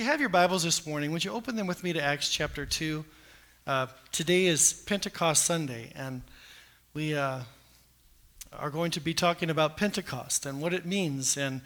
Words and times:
you 0.00 0.06
have 0.06 0.18
your 0.18 0.30
Bibles 0.30 0.62
this 0.62 0.86
morning, 0.86 1.12
would 1.12 1.26
you 1.26 1.30
open 1.30 1.56
them 1.56 1.66
with 1.66 1.84
me 1.84 1.92
to 1.92 2.02
Acts 2.02 2.30
chapter 2.30 2.64
2? 2.64 3.04
Uh, 3.66 3.86
today 4.12 4.46
is 4.46 4.72
Pentecost 4.86 5.44
Sunday, 5.44 5.92
and 5.94 6.22
we 6.94 7.14
uh, 7.14 7.40
are 8.50 8.70
going 8.70 8.90
to 8.92 9.00
be 9.00 9.12
talking 9.12 9.50
about 9.50 9.76
Pentecost 9.76 10.46
and 10.46 10.62
what 10.62 10.72
it 10.72 10.86
means 10.86 11.36
and 11.36 11.60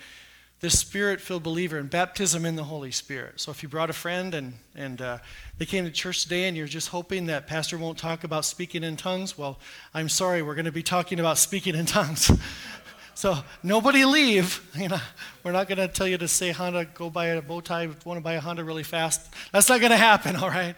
the 0.58 0.68
spirit 0.68 1.20
filled 1.20 1.44
believer 1.44 1.78
and 1.78 1.88
baptism 1.88 2.44
in 2.44 2.56
the 2.56 2.64
Holy 2.64 2.90
Spirit. 2.90 3.38
So, 3.40 3.52
if 3.52 3.62
you 3.62 3.68
brought 3.68 3.88
a 3.88 3.92
friend 3.92 4.34
and, 4.34 4.54
and 4.74 5.00
uh, 5.00 5.18
they 5.58 5.66
came 5.66 5.84
to 5.84 5.92
church 5.92 6.24
today 6.24 6.48
and 6.48 6.56
you're 6.56 6.66
just 6.66 6.88
hoping 6.88 7.26
that 7.26 7.46
Pastor 7.46 7.78
won't 7.78 7.98
talk 7.98 8.24
about 8.24 8.44
speaking 8.44 8.82
in 8.82 8.96
tongues, 8.96 9.38
well, 9.38 9.60
I'm 9.94 10.08
sorry, 10.08 10.42
we're 10.42 10.56
going 10.56 10.64
to 10.64 10.72
be 10.72 10.82
talking 10.82 11.20
about 11.20 11.38
speaking 11.38 11.76
in 11.76 11.86
tongues. 11.86 12.32
So 13.14 13.38
nobody 13.62 14.04
leave. 14.04 14.60
You 14.80 14.88
know, 14.88 15.00
we're 15.44 15.52
not 15.52 15.68
going 15.68 15.78
to 15.78 15.88
tell 15.88 16.06
you 16.06 16.18
to 16.18 16.26
say 16.26 16.50
Honda, 16.50 16.84
go 16.84 17.08
buy 17.08 17.26
a 17.26 17.40
bow 17.40 17.60
tie, 17.60 17.88
want 18.04 18.18
to 18.18 18.20
buy 18.20 18.32
a 18.32 18.40
Honda 18.40 18.64
really 18.64 18.82
fast. 18.82 19.32
That's 19.52 19.68
not 19.68 19.80
going 19.80 19.92
to 19.92 19.96
happen, 19.96 20.36
all 20.42 20.50
right? 20.50 20.74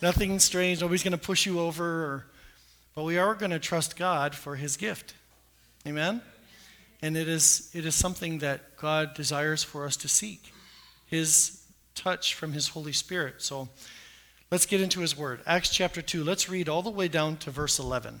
Nothing 0.00 0.38
strange. 0.38 0.80
Nobody's 0.80 1.02
going 1.02 1.12
to 1.12 1.18
push 1.18 1.46
you 1.46 1.60
over. 1.60 1.84
Or, 1.84 2.26
but 2.94 3.04
we 3.04 3.18
are 3.18 3.34
going 3.34 3.50
to 3.50 3.58
trust 3.58 3.96
God 3.96 4.34
for 4.34 4.56
his 4.56 4.76
gift. 4.76 5.14
Amen? 5.86 6.22
And 7.02 7.16
it 7.18 7.28
is, 7.28 7.70
it 7.74 7.84
is 7.84 7.94
something 7.94 8.38
that 8.38 8.76
God 8.76 9.14
desires 9.14 9.62
for 9.62 9.84
us 9.84 9.96
to 9.98 10.08
seek 10.08 10.52
his 11.06 11.62
touch 11.94 12.34
from 12.34 12.52
his 12.52 12.68
Holy 12.68 12.92
Spirit. 12.92 13.42
So 13.42 13.68
let's 14.50 14.64
get 14.64 14.80
into 14.80 15.00
his 15.00 15.16
word. 15.16 15.40
Acts 15.46 15.68
chapter 15.68 16.00
2. 16.00 16.24
Let's 16.24 16.48
read 16.48 16.68
all 16.68 16.82
the 16.82 16.90
way 16.90 17.08
down 17.08 17.36
to 17.38 17.50
verse 17.50 17.78
11. 17.78 18.20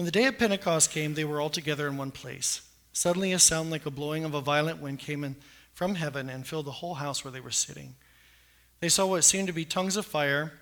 When 0.00 0.06
the 0.06 0.12
day 0.12 0.24
of 0.24 0.38
Pentecost 0.38 0.90
came, 0.92 1.12
they 1.12 1.26
were 1.26 1.42
all 1.42 1.50
together 1.50 1.86
in 1.86 1.98
one 1.98 2.10
place. 2.10 2.62
Suddenly, 2.90 3.32
a 3.32 3.38
sound 3.38 3.70
like 3.70 3.84
a 3.84 3.90
blowing 3.90 4.24
of 4.24 4.32
a 4.32 4.40
violent 4.40 4.80
wind 4.80 4.98
came 4.98 5.22
in 5.22 5.36
from 5.74 5.96
heaven 5.96 6.30
and 6.30 6.46
filled 6.46 6.64
the 6.64 6.70
whole 6.70 6.94
house 6.94 7.22
where 7.22 7.30
they 7.30 7.38
were 7.38 7.50
sitting. 7.50 7.96
They 8.80 8.88
saw 8.88 9.04
what 9.04 9.24
seemed 9.24 9.48
to 9.48 9.52
be 9.52 9.66
tongues 9.66 9.98
of 9.98 10.06
fire 10.06 10.54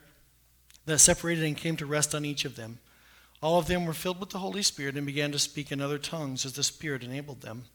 that 0.86 0.98
separated 0.98 1.44
and 1.44 1.56
came 1.56 1.76
to 1.76 1.86
rest 1.86 2.16
on 2.16 2.24
each 2.24 2.44
of 2.44 2.56
them. 2.56 2.80
All 3.40 3.60
of 3.60 3.68
them 3.68 3.86
were 3.86 3.92
filled 3.92 4.18
with 4.18 4.30
the 4.30 4.40
Holy 4.40 4.64
Spirit 4.64 4.96
and 4.96 5.06
began 5.06 5.30
to 5.30 5.38
speak 5.38 5.70
in 5.70 5.80
other 5.80 5.98
tongues 5.98 6.44
as 6.44 6.54
the 6.54 6.64
Spirit 6.64 7.04
enabled 7.04 7.40
them. 7.40 7.66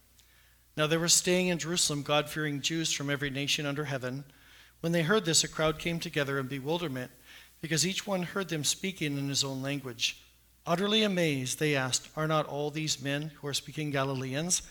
Now 0.76 0.86
they 0.86 0.98
were 0.98 1.08
staying 1.08 1.48
in 1.48 1.60
Jerusalem 1.60 2.04
God 2.04 2.30
fearing 2.30 2.60
Jews 2.60 2.92
from 2.92 3.10
every 3.10 3.30
nation 3.30 3.66
under 3.66 3.86
heaven. 3.86 4.26
When 4.82 4.92
they 4.92 5.04
heard 5.04 5.24
this, 5.24 5.46
a 5.46 5.48
crowd 5.48 5.80
came 5.80 6.02
together 6.02 6.40
in 6.40 6.48
bewilderment, 6.48 7.12
because 7.62 7.88
each 7.88 8.06
one 8.06 8.24
heard 8.24 8.50
them 8.50 8.66
speaking 8.66 9.18
in 9.18 9.30
his 9.30 9.46
own 9.46 9.62
language. 9.62 10.20
Utterly 10.66 11.04
amazed, 11.04 11.60
they 11.60 11.76
asked, 11.76 12.10
Are 12.16 12.28
not 12.28 12.48
all 12.48 12.72
these 12.72 13.02
men 13.02 13.32
who 13.36 13.48
are 13.48 13.54
speaking 13.54 13.92
Galileans? 13.92 14.62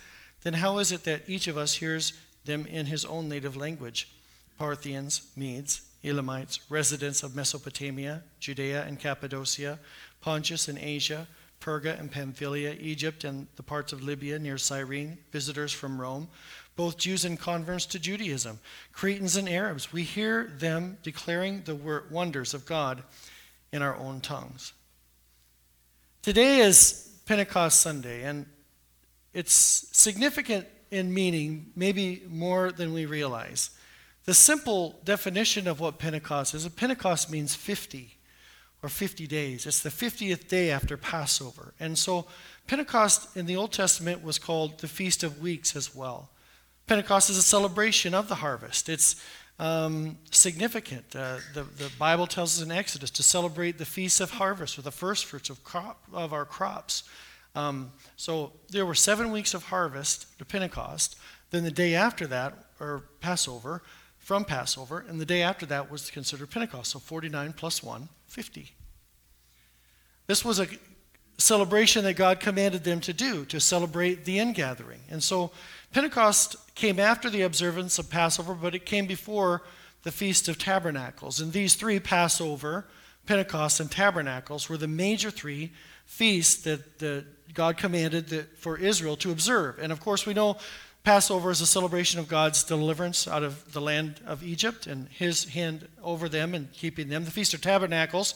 Then 0.43 0.55
how 0.55 0.79
is 0.79 0.91
it 0.91 1.05
that 1.05 1.29
each 1.29 1.47
of 1.47 1.59
us 1.59 1.75
hears 1.75 2.15
them 2.45 2.67
in 2.67 2.87
his 2.87 3.05
own 3.05 3.29
native 3.29 3.57
language? 3.57 4.09
Parthians, 4.59 5.31
Medes, 5.37 5.83
Elamites, 6.03 6.61
residents 6.71 7.23
of 7.23 7.37
Mesopotamia, 7.37 8.23
Judea 8.41 8.84
and 8.84 8.99
Cappadocia, 8.99 9.79
Pontus 10.21 10.69
and 10.69 10.79
Asia, 10.79 11.27
Perga 11.61 11.99
and 11.99 12.11
Pamphylia, 12.11 12.77
Egypt 12.81 13.25
and 13.25 13.47
the 13.56 13.62
parts 13.62 13.93
of 13.93 14.03
Libya 14.03 14.39
near 14.39 14.59
Cyrene, 14.59 15.19
visitors 15.31 15.73
from 15.73 16.01
Rome, 16.01 16.29
both 16.75 16.97
Jews 16.97 17.25
and 17.25 17.39
converts 17.39 17.87
to 17.87 17.99
Judaism, 17.99 18.59
Cretans 18.93 19.37
and 19.37 19.49
Arabs. 19.49 19.93
We 19.93 20.03
hear 20.03 20.53
them 20.59 20.97
declaring 21.03 21.62
the 21.62 22.03
wonders 22.11 22.55
of 22.55 22.67
God 22.67 23.03
in 23.73 23.83
our 23.83 23.97
own 23.97 24.21
tongues. 24.21 24.73
Today 26.23 26.61
is 26.61 27.19
Pentecost 27.27 27.81
Sunday, 27.81 28.23
and 28.23 28.47
it's 29.34 29.53
significant 29.53 30.69
in 30.92 31.12
meaning, 31.12 31.73
maybe 31.75 32.23
more 32.28 32.70
than 32.70 32.92
we 32.92 33.06
realize. 33.06 33.70
The 34.25 34.33
simple 34.33 35.00
definition 35.03 35.67
of 35.67 35.81
what 35.81 35.98
Pentecost 35.98 36.55
is 36.55 36.65
a 36.65 36.70
Pentecost 36.70 37.28
means 37.28 37.56
50 37.56 38.17
or 38.84 38.89
50 38.89 39.27
days. 39.27 39.67
It's 39.67 39.81
the 39.81 39.89
50th 39.89 40.47
day 40.47 40.70
after 40.70 40.97
Passover. 40.97 41.75
And 41.81 41.98
so 41.98 42.27
Pentecost 42.69 43.37
in 43.37 43.47
the 43.47 43.56
Old 43.56 43.72
Testament 43.72 44.22
was 44.22 44.39
called 44.39 44.78
the 44.78 44.87
Feast 44.87 45.25
of 45.25 45.43
Weeks 45.43 45.75
as 45.75 45.93
well. 45.93 46.31
Pentecost 46.87 47.31
is 47.31 47.37
a 47.37 47.43
celebration 47.43 48.15
of 48.15 48.28
the 48.28 48.37
harvest. 48.37 48.89
It's 48.89 49.16
um, 49.62 50.19
significant. 50.33 51.05
Uh, 51.15 51.37
the, 51.55 51.62
the 51.62 51.89
Bible 51.97 52.27
tells 52.27 52.59
us 52.59 52.65
in 52.65 52.73
Exodus 52.73 53.11
to 53.11 53.23
celebrate 53.23 53.78
the 53.78 53.84
feast 53.84 54.21
of 54.21 54.33
harvest 54.33 54.77
with 54.77 54.84
the 54.84 54.91
first 54.91 55.25
fruits 55.25 55.50
of, 55.50 55.62
crop, 55.62 56.03
of 56.12 56.33
our 56.33 56.45
crops. 56.45 57.05
Um, 57.55 57.93
so 58.17 58.53
there 58.71 58.84
were 58.84 58.97
seven 58.97 59.31
weeks 59.31 59.55
of 59.55 59.62
harvest 59.65 60.37
to 60.39 60.45
Pentecost. 60.45 61.17
Then 61.53 61.62
the 61.62 61.71
day 61.71 61.95
after 61.95 62.27
that, 62.27 62.55
or 62.81 63.05
Passover, 63.21 63.83
from 64.19 64.45
Passover, 64.45 65.05
and 65.09 65.21
the 65.21 65.27
day 65.27 65.43
after 65.43 65.65
that 65.67 65.93
was 65.93 66.11
considered 66.11 66.51
Pentecost. 66.51 66.91
So 66.91 66.99
49 66.99 67.53
plus 67.53 67.84
1, 67.84 68.09
50. 68.27 68.72
This 70.27 70.45
was 70.45 70.59
a 70.59 70.67
celebration 71.39 72.03
that 72.05 72.15
God 72.15 72.41
commanded 72.41 72.83
them 72.83 73.01
to 73.01 73.12
do, 73.12 73.45
to 73.45 73.61
celebrate 73.61 74.25
the 74.25 74.41
ingathering. 74.41 75.01
And 75.09 75.22
so 75.22 75.53
Pentecost 75.92 76.56
came 76.75 76.98
after 76.98 77.28
the 77.28 77.42
observance 77.42 77.98
of 77.98 78.10
Passover, 78.10 78.54
but 78.54 78.75
it 78.75 78.86
came 78.86 79.06
before 79.06 79.62
the 80.03 80.12
Feast 80.12 80.48
of 80.48 80.58
Tabernacles. 80.58 81.41
And 81.41 81.53
these 81.53 81.75
three 81.75 82.00
Passover, 82.00 82.86
Pentecost, 83.26 83.78
and 83.78 83.91
Tabernacles 83.91 84.69
were 84.69 84.76
the 84.78 84.88
major 84.88 85.30
three 85.30 85.72
feasts 86.06 86.62
that 86.64 86.98
the, 86.98 87.25
God 87.54 87.76
commanded 87.76 88.28
that, 88.28 88.58
for 88.58 88.76
Israel 88.76 89.16
to 89.16 89.30
observe. 89.30 89.78
And 89.78 89.92
of 89.92 90.00
course, 90.00 90.26
we 90.26 90.34
know 90.34 90.56
Passover 91.04 91.50
is 91.50 91.60
a 91.60 91.66
celebration 91.66 92.20
of 92.20 92.28
God's 92.28 92.64
deliverance 92.64 93.26
out 93.26 93.42
of 93.42 93.72
the 93.72 93.80
land 93.80 94.20
of 94.24 94.42
Egypt 94.42 94.86
and 94.86 95.09
his 95.09 95.44
hand 95.44 95.88
over 96.03 96.28
them 96.28 96.54
and 96.54 96.72
keeping 96.72 97.09
them. 97.09 97.24
The 97.24 97.30
Feast 97.30 97.54
of 97.54 97.60
Tabernacles 97.60 98.34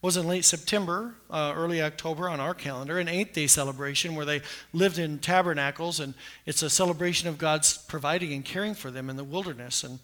was 0.00 0.16
in 0.16 0.28
late 0.28 0.44
September, 0.44 1.14
uh, 1.28 1.52
early 1.56 1.82
October 1.82 2.28
on 2.28 2.38
our 2.38 2.54
calendar, 2.54 2.98
an 2.98 3.08
eight 3.08 3.34
day 3.34 3.46
celebration 3.46 4.14
where 4.14 4.26
they 4.26 4.40
lived 4.72 4.98
in 4.98 5.18
tabernacles, 5.18 5.98
and 5.98 6.14
it's 6.46 6.62
a 6.62 6.70
celebration 6.70 7.28
of 7.28 7.36
God's 7.36 7.78
providing 7.78 8.32
and 8.32 8.44
caring 8.44 8.74
for 8.74 8.90
them 8.90 9.10
in 9.10 9.16
the 9.16 9.24
wilderness. 9.24 9.82
And 9.82 9.98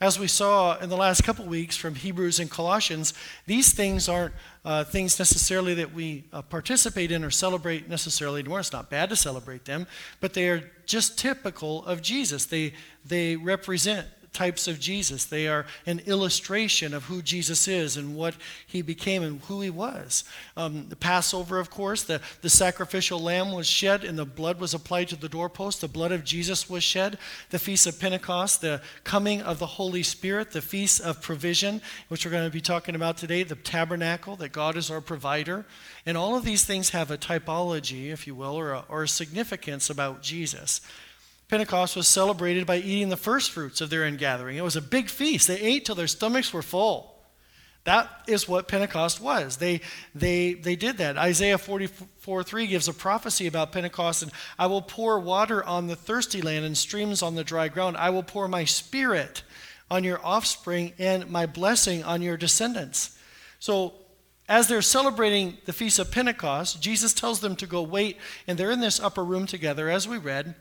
as 0.00 0.18
we 0.18 0.26
saw 0.26 0.76
in 0.78 0.90
the 0.90 0.96
last 0.96 1.22
couple 1.22 1.46
weeks 1.46 1.76
from 1.76 1.94
Hebrews 1.94 2.38
and 2.38 2.50
Colossians, 2.50 3.14
these 3.46 3.72
things 3.72 4.08
aren't 4.08 4.34
uh, 4.64 4.84
things 4.84 5.18
necessarily 5.18 5.74
that 5.74 5.94
we 5.94 6.24
uh, 6.32 6.42
participate 6.42 7.12
in 7.12 7.24
or 7.24 7.30
celebrate 7.30 7.88
necessarily 7.88 8.40
anymore. 8.40 8.60
It's 8.60 8.72
not 8.72 8.90
bad 8.90 9.08
to 9.10 9.16
celebrate 9.16 9.64
them, 9.64 9.86
but 10.20 10.34
they 10.34 10.48
are 10.48 10.70
just 10.84 11.18
typical 11.18 11.84
of 11.86 12.02
Jesus. 12.02 12.44
They, 12.44 12.74
they 13.06 13.36
represent 13.36 14.06
types 14.36 14.68
of 14.68 14.78
Jesus. 14.78 15.24
They 15.24 15.48
are 15.48 15.64
an 15.86 16.00
illustration 16.00 16.92
of 16.92 17.04
who 17.04 17.22
Jesus 17.22 17.66
is 17.66 17.96
and 17.96 18.14
what 18.14 18.34
he 18.66 18.82
became 18.82 19.22
and 19.22 19.40
who 19.42 19.62
he 19.62 19.70
was. 19.70 20.24
Um, 20.58 20.90
the 20.90 20.96
Passover, 20.96 21.58
of 21.58 21.70
course, 21.70 22.02
the, 22.02 22.20
the 22.42 22.50
sacrificial 22.50 23.18
lamb 23.18 23.50
was 23.52 23.66
shed 23.66 24.04
and 24.04 24.18
the 24.18 24.26
blood 24.26 24.60
was 24.60 24.74
applied 24.74 25.08
to 25.08 25.16
the 25.16 25.28
doorpost. 25.28 25.80
The 25.80 25.88
blood 25.88 26.12
of 26.12 26.22
Jesus 26.22 26.68
was 26.68 26.84
shed. 26.84 27.16
The 27.48 27.58
Feast 27.58 27.86
of 27.86 27.98
Pentecost, 27.98 28.60
the 28.60 28.82
coming 29.04 29.40
of 29.40 29.58
the 29.58 29.66
Holy 29.66 30.02
Spirit, 30.02 30.50
the 30.50 30.60
Feast 30.60 31.00
of 31.00 31.22
Provision, 31.22 31.80
which 32.08 32.26
we're 32.26 32.32
going 32.32 32.44
to 32.44 32.50
be 32.50 32.60
talking 32.60 32.94
about 32.94 33.16
today, 33.16 33.42
the 33.42 33.54
tabernacle, 33.54 34.36
that 34.36 34.52
God 34.52 34.76
is 34.76 34.90
our 34.90 35.00
provider. 35.00 35.64
And 36.04 36.18
all 36.18 36.36
of 36.36 36.44
these 36.44 36.64
things 36.64 36.90
have 36.90 37.10
a 37.10 37.16
typology, 37.16 38.10
if 38.12 38.26
you 38.26 38.34
will, 38.34 38.54
or 38.54 38.72
a, 38.72 38.84
or 38.90 39.04
a 39.04 39.08
significance 39.08 39.88
about 39.88 40.22
Jesus. 40.22 40.82
Pentecost 41.48 41.94
was 41.94 42.08
celebrated 42.08 42.66
by 42.66 42.78
eating 42.78 43.08
the 43.08 43.16
first 43.16 43.52
fruits 43.52 43.80
of 43.80 43.90
their 43.90 44.04
ingathering. 44.04 44.56
It 44.56 44.64
was 44.64 44.76
a 44.76 44.82
big 44.82 45.08
feast. 45.08 45.46
They 45.46 45.60
ate 45.60 45.84
till 45.84 45.94
their 45.94 46.08
stomachs 46.08 46.52
were 46.52 46.62
full. 46.62 47.16
That 47.84 48.10
is 48.26 48.48
what 48.48 48.66
Pentecost 48.66 49.20
was. 49.20 49.58
They, 49.58 49.80
they, 50.12 50.54
they 50.54 50.74
did 50.74 50.98
that. 50.98 51.16
Isaiah 51.16 51.56
44 51.56 52.42
3 52.42 52.66
gives 52.66 52.88
a 52.88 52.92
prophecy 52.92 53.46
about 53.46 53.70
Pentecost, 53.70 54.24
and 54.24 54.32
I 54.58 54.66
will 54.66 54.82
pour 54.82 55.20
water 55.20 55.64
on 55.64 55.86
the 55.86 55.94
thirsty 55.94 56.42
land 56.42 56.64
and 56.64 56.76
streams 56.76 57.22
on 57.22 57.36
the 57.36 57.44
dry 57.44 57.68
ground. 57.68 57.96
I 57.96 58.10
will 58.10 58.24
pour 58.24 58.48
my 58.48 58.64
spirit 58.64 59.44
on 59.88 60.02
your 60.02 60.20
offspring 60.26 60.94
and 60.98 61.30
my 61.30 61.46
blessing 61.46 62.02
on 62.02 62.22
your 62.22 62.36
descendants. 62.36 63.16
So, 63.60 63.94
as 64.48 64.66
they're 64.66 64.82
celebrating 64.82 65.58
the 65.64 65.72
Feast 65.72 66.00
of 66.00 66.10
Pentecost, 66.10 66.82
Jesus 66.82 67.12
tells 67.12 67.38
them 67.38 67.54
to 67.54 67.68
go 67.68 67.82
wait, 67.82 68.16
and 68.48 68.58
they're 68.58 68.72
in 68.72 68.80
this 68.80 68.98
upper 68.98 69.24
room 69.24 69.46
together, 69.46 69.88
as 69.88 70.08
we 70.08 70.18
read. 70.18 70.56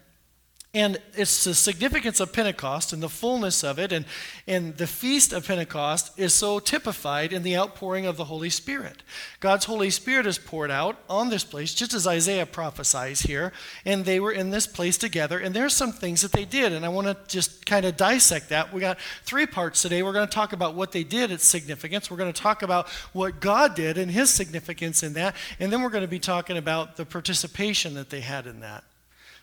And 0.75 0.97
it's 1.13 1.45
the 1.45 1.53
significance 1.53 2.19
of 2.19 2.33
Pentecost 2.33 2.91
and 2.91 3.01
the 3.01 3.07
fullness 3.07 3.63
of 3.63 3.79
it. 3.79 3.93
And, 3.93 4.03
and 4.45 4.75
the 4.75 4.85
feast 4.85 5.31
of 5.31 5.47
Pentecost 5.47 6.11
is 6.19 6.33
so 6.33 6.59
typified 6.59 7.31
in 7.31 7.43
the 7.43 7.55
outpouring 7.55 8.05
of 8.05 8.17
the 8.17 8.25
Holy 8.25 8.49
Spirit. 8.49 9.01
God's 9.39 9.63
Holy 9.63 9.89
Spirit 9.89 10.27
is 10.27 10.37
poured 10.37 10.71
out 10.71 10.99
on 11.09 11.29
this 11.29 11.45
place, 11.45 11.73
just 11.73 11.93
as 11.93 12.05
Isaiah 12.05 12.45
prophesies 12.45 13.21
here. 13.21 13.53
And 13.85 14.03
they 14.03 14.19
were 14.19 14.33
in 14.33 14.49
this 14.49 14.67
place 14.67 14.97
together. 14.97 15.39
And 15.39 15.55
there's 15.55 15.73
some 15.73 15.93
things 15.93 16.21
that 16.23 16.33
they 16.33 16.43
did. 16.43 16.73
And 16.73 16.85
I 16.85 16.89
want 16.89 17.07
to 17.07 17.15
just 17.25 17.65
kind 17.65 17.85
of 17.85 17.95
dissect 17.95 18.49
that. 18.49 18.73
We 18.73 18.81
got 18.81 18.99
three 19.23 19.45
parts 19.45 19.81
today. 19.81 20.03
We're 20.03 20.11
going 20.11 20.27
to 20.27 20.33
talk 20.33 20.51
about 20.51 20.75
what 20.75 20.91
they 20.91 21.05
did, 21.05 21.31
its 21.31 21.45
significance. 21.45 22.11
We're 22.11 22.17
going 22.17 22.33
to 22.33 22.41
talk 22.41 22.63
about 22.63 22.89
what 23.13 23.39
God 23.39 23.75
did 23.75 23.97
and 23.97 24.11
his 24.11 24.29
significance 24.29 25.03
in 25.03 25.13
that. 25.13 25.37
And 25.57 25.71
then 25.71 25.81
we're 25.81 25.89
going 25.89 26.01
to 26.01 26.09
be 26.09 26.19
talking 26.19 26.57
about 26.57 26.97
the 26.97 27.05
participation 27.05 27.93
that 27.93 28.09
they 28.09 28.19
had 28.19 28.45
in 28.45 28.59
that. 28.59 28.83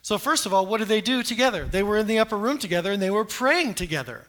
So, 0.02 0.18
first 0.18 0.46
of 0.46 0.52
all, 0.52 0.66
what 0.66 0.78
did 0.78 0.88
they 0.88 1.00
do 1.00 1.22
together? 1.22 1.64
They 1.64 1.82
were 1.82 1.96
in 1.96 2.08
the 2.08 2.18
upper 2.18 2.36
room 2.36 2.58
together 2.58 2.92
and 2.92 3.00
they 3.00 3.10
were 3.10 3.24
praying 3.24 3.74
together. 3.74 4.26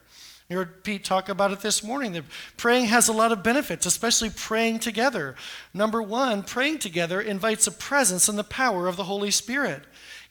You 0.48 0.58
heard 0.58 0.84
Pete 0.84 1.04
talk 1.04 1.28
about 1.28 1.52
it 1.52 1.60
this 1.60 1.82
morning. 1.82 2.12
That 2.12 2.24
praying 2.56 2.86
has 2.86 3.08
a 3.08 3.12
lot 3.12 3.32
of 3.32 3.42
benefits, 3.42 3.86
especially 3.86 4.30
praying 4.30 4.80
together. 4.80 5.34
Number 5.72 6.02
one, 6.02 6.42
praying 6.42 6.78
together 6.78 7.20
invites 7.20 7.64
the 7.64 7.70
presence 7.70 8.28
and 8.28 8.38
the 8.38 8.44
power 8.44 8.86
of 8.86 8.96
the 8.96 9.04
Holy 9.04 9.30
Spirit. 9.30 9.82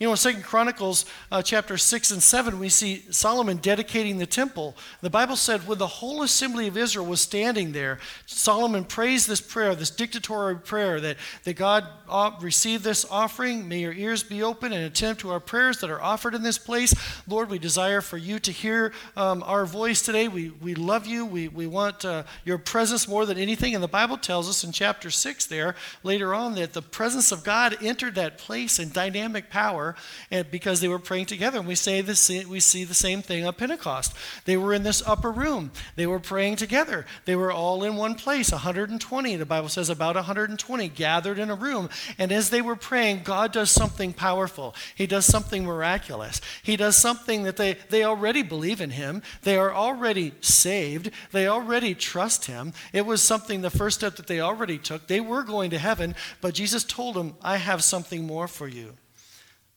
You 0.03 0.09
know, 0.09 0.11
in 0.11 0.17
Second 0.17 0.43
Chronicles 0.43 1.05
uh, 1.31 1.41
chapter 1.41 1.77
6 1.77 2.11
and 2.11 2.21
7, 2.21 2.59
we 2.59 2.67
see 2.67 3.05
Solomon 3.09 3.55
dedicating 3.55 4.17
the 4.17 4.25
temple. 4.25 4.75
The 4.99 5.09
Bible 5.09 5.37
said 5.37 5.65
when 5.65 5.77
the 5.77 5.87
whole 5.87 6.23
assembly 6.23 6.67
of 6.67 6.75
Israel 6.75 7.05
was 7.05 7.21
standing 7.21 7.71
there, 7.71 7.99
Solomon 8.25 8.83
praised 8.83 9.29
this 9.29 9.39
prayer, 9.39 9.73
this 9.75 9.89
dictatorial 9.89 10.59
prayer, 10.59 10.99
that, 10.99 11.15
that 11.45 11.53
God 11.53 11.87
uh, 12.09 12.31
receive 12.41 12.83
this 12.83 13.05
offering. 13.09 13.69
May 13.69 13.79
your 13.79 13.93
ears 13.93 14.23
be 14.23 14.43
open 14.43 14.73
and 14.73 14.83
attend 14.83 15.19
to 15.19 15.29
our 15.29 15.39
prayers 15.39 15.77
that 15.77 15.89
are 15.89 16.01
offered 16.01 16.35
in 16.35 16.43
this 16.43 16.57
place. 16.57 16.93
Lord, 17.25 17.49
we 17.49 17.57
desire 17.57 18.01
for 18.01 18.17
you 18.17 18.39
to 18.39 18.51
hear 18.51 18.91
um, 19.15 19.41
our 19.43 19.65
voice 19.65 20.01
today. 20.01 20.27
We, 20.27 20.49
we 20.49 20.75
love 20.75 21.07
you. 21.07 21.25
We, 21.25 21.47
we 21.47 21.65
want 21.65 22.03
uh, 22.03 22.23
your 22.43 22.57
presence 22.57 23.07
more 23.07 23.25
than 23.25 23.37
anything. 23.37 23.73
And 23.73 23.81
the 23.81 23.87
Bible 23.87 24.17
tells 24.17 24.49
us 24.49 24.65
in 24.65 24.73
chapter 24.73 25.09
6 25.09 25.45
there, 25.45 25.75
later 26.03 26.35
on, 26.35 26.55
that 26.55 26.73
the 26.73 26.81
presence 26.81 27.31
of 27.31 27.45
God 27.45 27.77
entered 27.81 28.15
that 28.15 28.37
place 28.37 28.79
in 28.79 28.89
dynamic 28.89 29.49
power 29.49 29.92
and 30.31 30.49
because 30.49 30.81
they 30.81 30.87
were 30.87 30.99
praying 30.99 31.25
together. 31.27 31.59
And 31.59 31.67
we 31.67 31.75
say 31.75 32.01
we 32.01 32.59
see 32.59 32.83
the 32.83 32.93
same 32.93 33.21
thing 33.21 33.45
on 33.45 33.53
Pentecost. 33.53 34.13
They 34.45 34.57
were 34.57 34.73
in 34.73 34.83
this 34.83 35.03
upper 35.05 35.31
room. 35.31 35.71
They 35.95 36.07
were 36.07 36.19
praying 36.19 36.57
together. 36.57 37.05
They 37.25 37.35
were 37.35 37.51
all 37.51 37.83
in 37.83 37.95
one 37.95 38.15
place. 38.15 38.51
120, 38.51 39.35
the 39.35 39.45
Bible 39.45 39.69
says 39.69 39.89
about 39.89 40.15
120 40.15 40.87
gathered 40.89 41.39
in 41.39 41.49
a 41.49 41.55
room. 41.55 41.89
And 42.17 42.31
as 42.31 42.49
they 42.49 42.61
were 42.61 42.75
praying, 42.75 43.21
God 43.23 43.51
does 43.51 43.71
something 43.71 44.13
powerful. 44.13 44.75
He 44.95 45.07
does 45.07 45.25
something 45.25 45.65
miraculous. 45.65 46.41
He 46.61 46.75
does 46.75 46.95
something 46.95 47.43
that 47.43 47.57
they, 47.57 47.77
they 47.89 48.03
already 48.03 48.43
believe 48.43 48.81
in 48.81 48.91
Him. 48.91 49.21
They 49.43 49.57
are 49.57 49.73
already 49.73 50.33
saved. 50.41 51.11
They 51.31 51.47
already 51.47 51.95
trust 51.95 52.45
Him. 52.45 52.73
It 52.91 53.05
was 53.05 53.21
something, 53.21 53.61
the 53.61 53.69
first 53.69 53.99
step 53.99 54.15
that 54.15 54.27
they 54.27 54.39
already 54.39 54.77
took. 54.77 55.07
They 55.07 55.19
were 55.19 55.43
going 55.43 55.69
to 55.71 55.79
heaven, 55.79 56.15
but 56.41 56.53
Jesus 56.53 56.83
told 56.83 57.15
them, 57.15 57.35
I 57.41 57.57
have 57.57 57.83
something 57.83 58.25
more 58.25 58.47
for 58.47 58.67
you. 58.67 58.95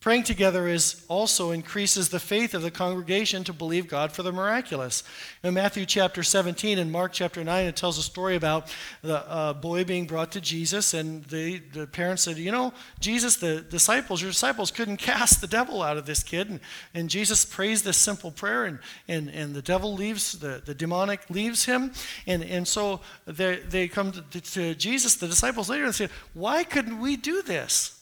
Praying 0.07 0.23
together 0.23 0.69
is 0.69 1.03
also 1.09 1.51
increases 1.51 2.07
the 2.07 2.19
faith 2.21 2.53
of 2.53 2.61
the 2.61 2.71
congregation 2.71 3.43
to 3.43 3.51
believe 3.51 3.89
God 3.89 4.13
for 4.13 4.23
the 4.23 4.31
miraculous. 4.31 5.03
In 5.43 5.53
Matthew 5.55 5.85
chapter 5.85 6.23
17 6.23 6.79
and 6.79 6.89
Mark 6.89 7.11
chapter 7.11 7.43
9, 7.43 7.65
it 7.65 7.75
tells 7.75 7.97
a 7.97 8.01
story 8.01 8.37
about 8.37 8.73
the 9.01 9.29
uh, 9.29 9.51
boy 9.51 9.83
being 9.83 10.05
brought 10.05 10.31
to 10.31 10.39
Jesus, 10.39 10.93
and 10.93 11.25
the, 11.25 11.57
the 11.73 11.87
parents 11.87 12.23
said, 12.23 12.37
You 12.37 12.53
know, 12.53 12.71
Jesus, 13.01 13.35
the 13.35 13.59
disciples, 13.59 14.21
your 14.21 14.31
disciples 14.31 14.71
couldn't 14.71 14.95
cast 14.95 15.41
the 15.41 15.47
devil 15.47 15.83
out 15.83 15.97
of 15.97 16.05
this 16.05 16.23
kid. 16.23 16.49
And, 16.49 16.61
and 16.93 17.09
Jesus 17.09 17.43
prays 17.43 17.83
this 17.83 17.97
simple 17.97 18.31
prayer, 18.31 18.63
and, 18.63 18.79
and, 19.09 19.27
and 19.27 19.53
the 19.53 19.61
devil 19.61 19.93
leaves, 19.93 20.39
the, 20.39 20.61
the 20.65 20.73
demonic 20.73 21.29
leaves 21.29 21.65
him. 21.65 21.91
And, 22.25 22.45
and 22.45 22.65
so 22.65 23.01
they, 23.25 23.57
they 23.57 23.89
come 23.89 24.13
to, 24.13 24.39
to 24.39 24.73
Jesus, 24.73 25.15
the 25.15 25.27
disciples 25.27 25.69
later, 25.69 25.83
and 25.83 25.93
say, 25.93 26.07
Why 26.33 26.63
couldn't 26.63 27.01
we 27.01 27.17
do 27.17 27.41
this? 27.41 27.96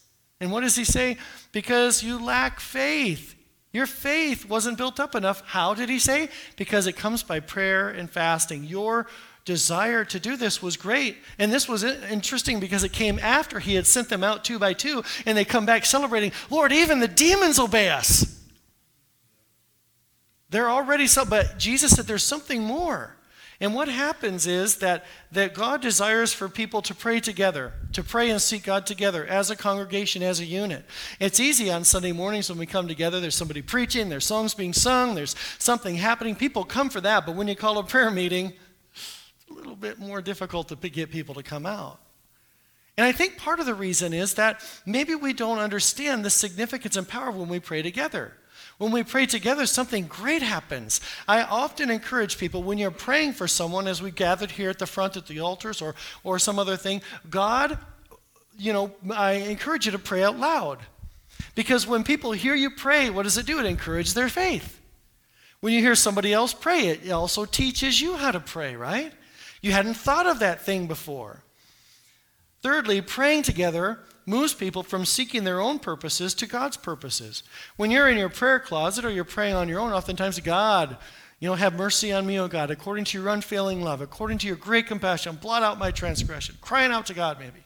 And 0.45 0.51
what 0.51 0.61
does 0.61 0.75
he 0.75 0.83
say? 0.83 1.17
Because 1.51 2.03
you 2.03 2.23
lack 2.23 2.59
faith. 2.59 3.33
Your 3.73 3.87
faith 3.87 4.47
wasn't 4.47 4.77
built 4.77 4.99
up 4.99 5.15
enough. 5.15 5.41
How 5.43 5.73
did 5.73 5.89
he 5.89 5.97
say? 5.97 6.29
Because 6.55 6.85
it 6.85 6.95
comes 6.95 7.23
by 7.23 7.39
prayer 7.39 7.89
and 7.89 8.07
fasting. 8.07 8.63
Your 8.63 9.07
desire 9.43 10.05
to 10.05 10.19
do 10.19 10.37
this 10.37 10.61
was 10.61 10.77
great. 10.77 11.17
And 11.39 11.51
this 11.51 11.67
was 11.67 11.83
interesting 11.83 12.59
because 12.59 12.83
it 12.83 12.93
came 12.93 13.17
after 13.17 13.59
he 13.59 13.73
had 13.73 13.87
sent 13.87 14.07
them 14.07 14.23
out 14.23 14.45
two 14.45 14.59
by 14.59 14.73
two, 14.73 15.03
and 15.25 15.35
they 15.35 15.45
come 15.45 15.65
back 15.65 15.83
celebrating, 15.83 16.31
Lord, 16.51 16.71
even 16.71 16.99
the 16.99 17.07
demons 17.07 17.57
obey 17.57 17.89
us. 17.89 18.39
They're 20.51 20.69
already 20.69 21.07
so, 21.07 21.25
but 21.25 21.57
Jesus 21.57 21.95
said 21.95 22.05
there's 22.05 22.23
something 22.23 22.61
more. 22.61 23.15
And 23.59 23.73
what 23.73 23.87
happens 23.87 24.47
is 24.47 24.77
that, 24.77 25.05
that 25.31 25.53
God 25.53 25.81
desires 25.81 26.33
for 26.33 26.49
people 26.49 26.81
to 26.81 26.93
pray 26.93 27.21
together, 27.21 27.71
to 27.93 28.03
pray 28.03 28.29
and 28.29 28.41
seek 28.41 28.63
God 28.63 28.85
together 28.85 29.25
as 29.25 29.49
a 29.49 29.55
congregation, 29.55 30.21
as 30.21 30.41
a 30.41 30.45
unit. 30.45 30.85
It's 31.19 31.39
easy 31.39 31.71
on 31.71 31.85
Sunday 31.85 32.11
mornings 32.11 32.49
when 32.49 32.57
we 32.57 32.65
come 32.65 32.87
together. 32.87 33.21
There's 33.21 33.35
somebody 33.35 33.61
preaching, 33.61 34.09
there's 34.09 34.25
songs 34.25 34.53
being 34.53 34.73
sung, 34.73 35.15
there's 35.15 35.35
something 35.57 35.95
happening. 35.95 36.35
People 36.35 36.65
come 36.65 36.89
for 36.89 36.99
that, 37.01 37.25
but 37.25 37.35
when 37.35 37.47
you 37.47 37.55
call 37.55 37.77
a 37.77 37.83
prayer 37.83 38.11
meeting, 38.11 38.51
it's 38.93 39.49
a 39.49 39.53
little 39.53 39.77
bit 39.77 39.99
more 39.99 40.21
difficult 40.21 40.67
to 40.67 40.75
get 40.75 41.09
people 41.09 41.35
to 41.35 41.43
come 41.43 41.65
out. 41.65 41.99
And 42.97 43.05
I 43.05 43.11
think 43.11 43.37
part 43.37 43.59
of 43.59 43.65
the 43.65 43.73
reason 43.73 44.13
is 44.13 44.35
that 44.35 44.61
maybe 44.85 45.15
we 45.15 45.33
don't 45.33 45.59
understand 45.59 46.23
the 46.23 46.29
significance 46.29 46.95
and 46.95 47.07
power 47.07 47.31
when 47.31 47.49
we 47.49 47.59
pray 47.59 47.81
together. 47.81 48.33
When 48.77 48.91
we 48.91 49.03
pray 49.03 49.25
together, 49.25 49.65
something 49.65 50.05
great 50.07 50.41
happens. 50.41 50.99
I 51.27 51.43
often 51.43 51.89
encourage 51.89 52.37
people 52.37 52.61
when 52.61 52.77
you're 52.77 52.91
praying 52.91 53.33
for 53.33 53.47
someone, 53.47 53.87
as 53.87 54.01
we 54.01 54.11
gathered 54.11 54.51
here 54.51 54.69
at 54.69 54.79
the 54.79 54.85
front 54.85 55.15
at 55.15 55.27
the 55.27 55.39
altars 55.39 55.81
or, 55.81 55.95
or 56.23 56.39
some 56.39 56.59
other 56.59 56.75
thing, 56.75 57.01
God, 57.29 57.77
you 58.57 58.73
know, 58.73 58.91
I 59.13 59.33
encourage 59.33 59.85
you 59.85 59.93
to 59.93 59.99
pray 59.99 60.23
out 60.23 60.37
loud. 60.37 60.79
Because 61.55 61.87
when 61.87 62.03
people 62.03 62.33
hear 62.33 62.53
you 62.55 62.69
pray, 62.69 63.09
what 63.09 63.23
does 63.23 63.37
it 63.37 63.45
do? 63.45 63.59
It 63.59 63.65
encourages 63.65 64.13
their 64.13 64.29
faith. 64.29 64.81
When 65.61 65.73
you 65.73 65.79
hear 65.79 65.95
somebody 65.95 66.33
else 66.33 66.53
pray, 66.53 66.87
it 66.87 67.09
also 67.11 67.45
teaches 67.45 68.01
you 68.01 68.15
how 68.17 68.31
to 68.31 68.39
pray, 68.41 68.75
right? 68.75 69.13
You 69.61 69.71
hadn't 69.71 69.95
thought 69.95 70.27
of 70.27 70.39
that 70.39 70.61
thing 70.61 70.87
before. 70.87 71.43
Thirdly, 72.61 73.01
praying 73.01 73.43
together 73.43 73.99
moves 74.25 74.53
people 74.53 74.83
from 74.83 75.05
seeking 75.05 75.43
their 75.43 75.61
own 75.61 75.79
purposes 75.79 76.33
to 76.35 76.47
God's 76.47 76.77
purposes. 76.77 77.43
When 77.77 77.91
you're 77.91 78.09
in 78.09 78.17
your 78.17 78.29
prayer 78.29 78.59
closet 78.59 79.05
or 79.05 79.09
you're 79.09 79.23
praying 79.23 79.55
on 79.55 79.69
your 79.69 79.79
own, 79.79 79.91
oftentimes, 79.91 80.39
God, 80.39 80.97
you 81.39 81.49
know, 81.49 81.55
have 81.55 81.75
mercy 81.75 82.11
on 82.11 82.25
me, 82.25 82.39
O 82.39 82.47
God, 82.47 82.71
according 82.71 83.05
to 83.05 83.17
your 83.19 83.29
unfailing 83.29 83.81
love, 83.81 84.01
according 84.01 84.39
to 84.39 84.47
your 84.47 84.55
great 84.55 84.87
compassion, 84.87 85.35
blot 85.35 85.63
out 85.63 85.77
my 85.77 85.91
transgression. 85.91 86.55
Crying 86.61 86.91
out 86.91 87.05
to 87.07 87.13
God, 87.13 87.39
maybe. 87.39 87.59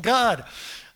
God, 0.00 0.44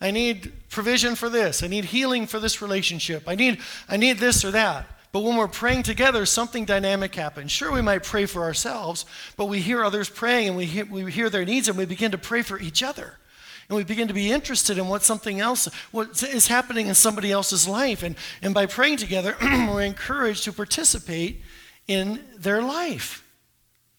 I 0.00 0.11
need 0.11 0.53
provision 0.71 1.15
for 1.15 1.29
this. 1.29 1.62
I 1.62 1.69
need 1.69 1.87
healing 1.87 2.27
for 2.27 2.41
this 2.41 2.61
relationship. 2.62 3.25
I 3.27 3.35
need, 3.35 3.61
I 3.88 3.97
need 3.97 4.19
this 4.19 4.44
or 4.44 4.50
that. 4.53 4.87
But 5.12 5.23
when 5.23 5.37
we're 5.37 5.47
praying 5.47 5.85
together, 5.85 6.27
something 6.27 6.65
dynamic 6.65 7.15
happens. 7.15 7.53
Sure, 7.53 7.70
we 7.70 7.82
might 7.82 8.03
pray 8.03 8.27
for 8.27 8.43
ourselves, 8.43 9.06
but 9.37 9.44
we 9.47 9.61
hear 9.61 9.85
others 9.85 10.09
praying 10.09 10.49
and 10.49 10.56
we 10.56 10.67
hear, 10.67 10.85
we 10.87 11.12
hear 11.12 11.31
their 11.31 11.44
needs 11.44 11.69
and 11.69 11.79
we 11.79 11.85
begin 11.85 12.11
to 12.11 12.19
pray 12.19 12.43
for 12.43 12.59
each 12.59 12.82
other 12.82 13.19
and 13.69 13.76
we 13.76 13.84
begin 13.84 14.08
to 14.08 14.14
be 14.14 14.31
interested 14.31 14.78
in 14.78 14.88
what 14.88 15.02
something 15.02 15.40
else 15.40 15.69
what 15.90 16.22
is 16.22 16.46
happening 16.49 16.87
in 16.87 16.94
somebody 16.94 17.31
else's 17.31 17.66
life 17.66 18.02
and, 18.02 18.16
and 18.43 18.55
by 18.55 18.66
praying 18.66 18.96
together 18.96 19.37
we're 19.43 19.82
encouraged 19.82 20.44
to 20.44 20.52
participate 20.52 21.43
in 21.87 22.20
their 22.38 22.62
life 22.62 23.25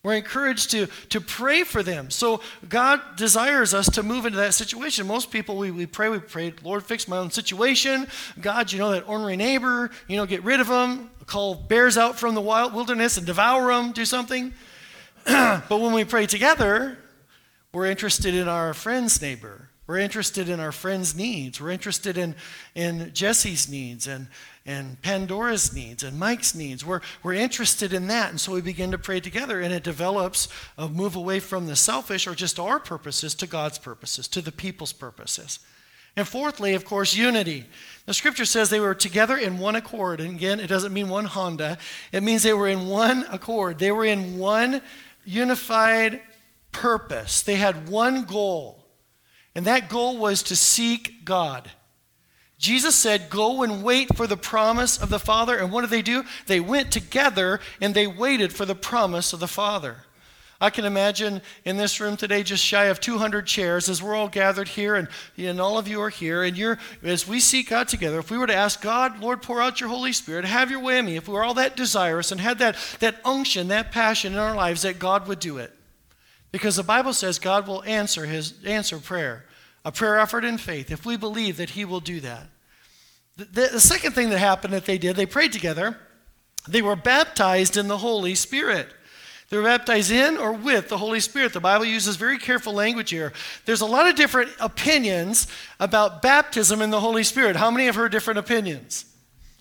we're 0.06 0.14
encouraged 0.14 0.70
to, 0.70 0.86
to 1.10 1.20
pray 1.20 1.64
for 1.64 1.82
them. 1.82 2.12
So 2.12 2.42
God 2.70 3.02
desires 3.16 3.74
us 3.74 3.90
to 3.94 4.04
move 4.04 4.28
into 4.28 4.38
that 4.38 4.54
situation. 4.54 5.08
Most 5.08 5.32
people, 5.32 5.58
we, 5.58 5.72
we 5.72 5.88
pray, 5.88 6.10
we 6.10 6.20
pray, 6.20 6.54
Lord, 6.64 6.84
fix 6.84 7.08
my 7.08 7.18
own 7.18 7.32
situation. 7.32 8.06
God, 8.40 8.72
you 8.72 8.78
know, 8.78 8.92
that 8.92 9.10
ornery 9.10 9.36
neighbor, 9.36 9.90
you 10.08 10.16
know, 10.16 10.28
get 10.28 10.44
rid 10.44 10.60
of 10.60 10.68
them. 10.68 11.10
Call 11.26 11.56
bears 11.56 11.98
out 11.98 12.20
from 12.20 12.36
the 12.36 12.42
wild 12.42 12.76
wilderness 12.76 13.18
and 13.18 13.26
devour 13.26 13.74
them, 13.74 13.94
do 13.94 14.06
something. 14.06 14.54
but 15.26 15.72
when 15.72 15.92
we 15.92 16.04
pray 16.04 16.28
together, 16.28 17.00
we're 17.76 17.88
interested 17.88 18.34
in 18.34 18.48
our 18.48 18.74
friend's 18.74 19.22
neighbor. 19.22 19.70
We're 19.86 19.98
interested 19.98 20.48
in 20.48 20.62
our 20.62 20.72
friend's 20.72 21.14
needs. 21.14 21.60
We're 21.60 21.72
interested 21.72 22.18
in, 22.18 22.34
in 22.74 23.12
Jesse's 23.14 23.68
needs 23.70 24.08
and, 24.08 24.28
and 24.66 25.00
Pandora's 25.02 25.76
needs 25.76 26.02
and 26.02 26.18
Mike's 26.18 26.56
needs. 26.56 26.86
We're, 26.86 27.02
we're 27.22 27.34
interested 27.34 27.92
in 27.92 28.08
that. 28.08 28.30
And 28.30 28.40
so 28.40 28.54
we 28.54 28.62
begin 28.62 28.92
to 28.92 28.98
pray 28.98 29.20
together, 29.20 29.60
and 29.60 29.74
it 29.74 29.84
develops 29.84 30.48
a 30.78 30.88
move 30.88 31.18
away 31.18 31.42
from 31.42 31.68
the 31.68 31.76
selfish 31.76 32.28
or 32.28 32.34
just 32.34 32.60
our 32.60 32.80
purposes 32.80 33.36
to 33.36 33.46
God's 33.46 33.78
purposes, 33.78 34.30
to 34.30 34.42
the 34.42 34.54
people's 34.54 34.94
purposes. 34.94 35.60
And 36.16 36.26
fourthly, 36.26 36.76
of 36.76 36.86
course, 36.86 37.14
unity. 37.14 37.66
The 38.06 38.14
scripture 38.14 38.46
says 38.46 38.70
they 38.70 38.80
were 38.80 38.96
together 38.96 39.36
in 39.36 39.60
one 39.60 39.76
accord. 39.76 40.22
And 40.22 40.38
again, 40.38 40.62
it 40.62 40.68
doesn't 40.68 40.94
mean 40.94 41.10
one 41.10 41.26
Honda, 41.26 41.78
it 42.14 42.24
means 42.24 42.42
they 42.42 42.54
were 42.54 42.70
in 42.70 42.88
one 42.88 43.26
accord. 43.30 43.80
They 43.80 43.92
were 43.92 44.06
in 44.06 44.38
one 44.38 44.82
unified 45.26 46.22
purpose, 46.76 47.42
they 47.42 47.56
had 47.56 47.88
one 47.88 48.26
goal, 48.26 48.84
and 49.56 49.66
that 49.66 49.90
goal 49.90 50.18
was 50.18 50.44
to 50.44 50.56
seek 50.56 51.24
God. 51.24 51.72
Jesus 52.58 52.96
said, 52.96 53.30
Go 53.30 53.64
and 53.64 53.84
wait 53.84 54.16
for 54.16 54.28
the 54.28 54.38
promise 54.38 55.02
of 55.02 55.10
the 55.10 55.20
Father. 55.20 55.58
And 55.58 55.72
what 55.72 55.82
did 55.82 55.90
they 55.90 56.02
do? 56.02 56.24
They 56.48 56.60
went 56.60 56.92
together 56.92 57.60
and 57.82 57.94
they 57.94 58.08
waited 58.08 58.54
for 58.54 58.66
the 58.66 58.76
promise 58.76 59.34
of 59.34 59.40
the 59.40 59.48
Father. 59.48 59.98
I 60.60 60.70
can 60.70 60.86
imagine 60.86 61.42
in 61.66 61.76
this 61.76 62.00
room 62.00 62.16
today, 62.16 62.42
just 62.42 62.64
shy 62.64 62.86
of 62.86 63.02
200 63.02 63.46
chairs, 63.46 63.90
as 63.90 64.02
we're 64.02 64.16
all 64.16 64.30
gathered 64.30 64.70
here, 64.70 64.96
and, 64.96 65.10
and 65.38 65.60
all 65.60 65.78
of 65.78 65.88
you 65.88 66.02
are 66.02 66.10
here, 66.10 66.44
and 66.44 66.58
you're, 66.58 66.80
as 67.04 67.28
we 67.28 67.42
seek 67.42 67.70
God 67.70 67.90
together, 67.90 68.20
if 68.20 68.32
we 68.32 68.38
were 68.38 68.48
to 68.48 68.56
ask 68.56 68.82
God, 68.82 69.20
Lord, 69.20 69.42
pour 69.42 69.62
out 69.62 69.82
your 69.82 69.90
Holy 69.90 70.14
Spirit, 70.14 70.46
have 70.46 70.72
your 70.72 70.80
way 70.80 70.98
in 70.98 71.06
me, 71.06 71.18
if 71.18 71.28
we 71.28 71.34
were 71.34 71.44
all 71.44 71.56
that 71.56 71.76
desirous 71.76 72.32
and 72.32 72.40
had 72.40 72.60
that, 72.60 72.78
that 73.00 73.20
unction, 73.26 73.68
that 73.68 73.92
passion 73.92 74.32
in 74.32 74.40
our 74.40 74.56
lives, 74.56 74.84
that 74.84 74.98
God 74.98 75.28
would 75.28 75.40
do 75.40 75.58
it. 75.58 75.75
Because 76.56 76.78
the 76.78 76.84
Bible 76.84 77.12
says 77.12 77.38
God 77.38 77.68
will 77.68 77.84
answer 77.84 78.26
his 78.26 78.54
answer 78.64 78.98
prayer, 78.98 79.44
a 79.84 79.92
prayer 79.92 80.18
offered 80.22 80.46
in 80.46 80.58
faith, 80.58 80.90
if 80.90 81.06
we 81.06 81.18
believe 81.18 81.58
that 81.58 81.72
he 81.72 81.84
will 81.84 82.00
do 82.00 82.22
that. 82.22 82.48
The, 83.36 83.44
the, 83.44 83.70
the 83.74 83.80
second 83.82 84.14
thing 84.14 84.30
that 84.30 84.38
happened 84.38 84.72
that 84.72 84.86
they 84.86 84.98
did, 84.98 85.18
they 85.18 85.26
prayed 85.26 85.52
together, 85.52 85.98
They 86.66 86.82
were 86.82 86.96
baptized 86.96 87.76
in 87.76 87.90
the 87.90 87.98
Holy 87.98 88.36
Spirit. 88.36 88.88
They 89.50 89.58
were 89.58 89.64
baptized 89.64 90.12
in 90.12 90.38
or 90.38 90.54
with 90.54 90.88
the 90.88 90.98
Holy 90.98 91.20
Spirit. 91.20 91.52
The 91.52 91.60
Bible 91.60 91.84
uses 91.84 92.16
very 92.16 92.38
careful 92.38 92.72
language 92.72 93.10
here. 93.10 93.34
There's 93.66 93.82
a 93.82 93.86
lot 93.86 94.08
of 94.08 94.16
different 94.16 94.52
opinions 94.62 95.48
about 95.82 96.22
baptism 96.22 96.82
in 96.82 96.90
the 96.90 97.02
Holy 97.02 97.26
Spirit. 97.26 97.58
How 97.58 97.70
many 97.70 97.88
have 97.88 97.96
heard 97.96 98.14
different 98.14 98.38
opinions? 98.38 99.04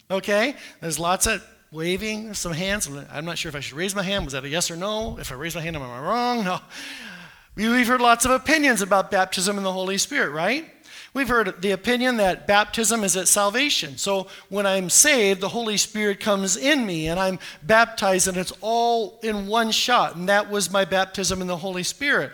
Okay? 0.08 0.54
There's 0.80 1.00
lots 1.00 1.26
of 1.26 1.44
waving, 1.74 2.32
some 2.34 2.52
hands. 2.52 2.88
I'm 3.10 3.24
not 3.24 3.36
sure 3.36 3.48
if 3.48 3.56
I 3.56 3.60
should 3.60 3.76
raise 3.76 3.96
my 3.96 4.02
hand. 4.04 4.24
Was 4.24 4.32
that 4.34 4.44
a 4.44 4.48
yes 4.48 4.70
or 4.70 4.76
no? 4.76 5.18
If 5.18 5.32
I 5.32 5.34
raise 5.34 5.56
my 5.56 5.60
hand, 5.60 5.74
am 5.74 5.82
I 5.82 6.00
wrong? 6.00 6.44
No. 6.44 6.60
We've 7.56 7.88
heard 7.88 8.00
lots 8.00 8.24
of 8.24 8.30
opinions 8.30 8.80
about 8.80 9.10
baptism 9.10 9.58
in 9.58 9.64
the 9.64 9.72
Holy 9.72 9.98
Spirit, 9.98 10.30
right? 10.30 10.70
We've 11.14 11.28
heard 11.28 11.60
the 11.62 11.72
opinion 11.72 12.18
that 12.18 12.46
baptism 12.46 13.02
is 13.02 13.16
at 13.16 13.26
salvation. 13.26 13.98
So 13.98 14.28
when 14.50 14.66
I'm 14.66 14.88
saved, 14.88 15.40
the 15.40 15.48
Holy 15.48 15.76
Spirit 15.76 16.20
comes 16.20 16.56
in 16.56 16.86
me 16.86 17.08
and 17.08 17.18
I'm 17.18 17.40
baptized, 17.64 18.28
and 18.28 18.36
it's 18.36 18.52
all 18.60 19.18
in 19.24 19.48
one 19.48 19.72
shot. 19.72 20.14
And 20.14 20.28
that 20.28 20.48
was 20.48 20.70
my 20.70 20.84
baptism 20.84 21.40
in 21.40 21.48
the 21.48 21.56
Holy 21.56 21.82
Spirit. 21.82 22.30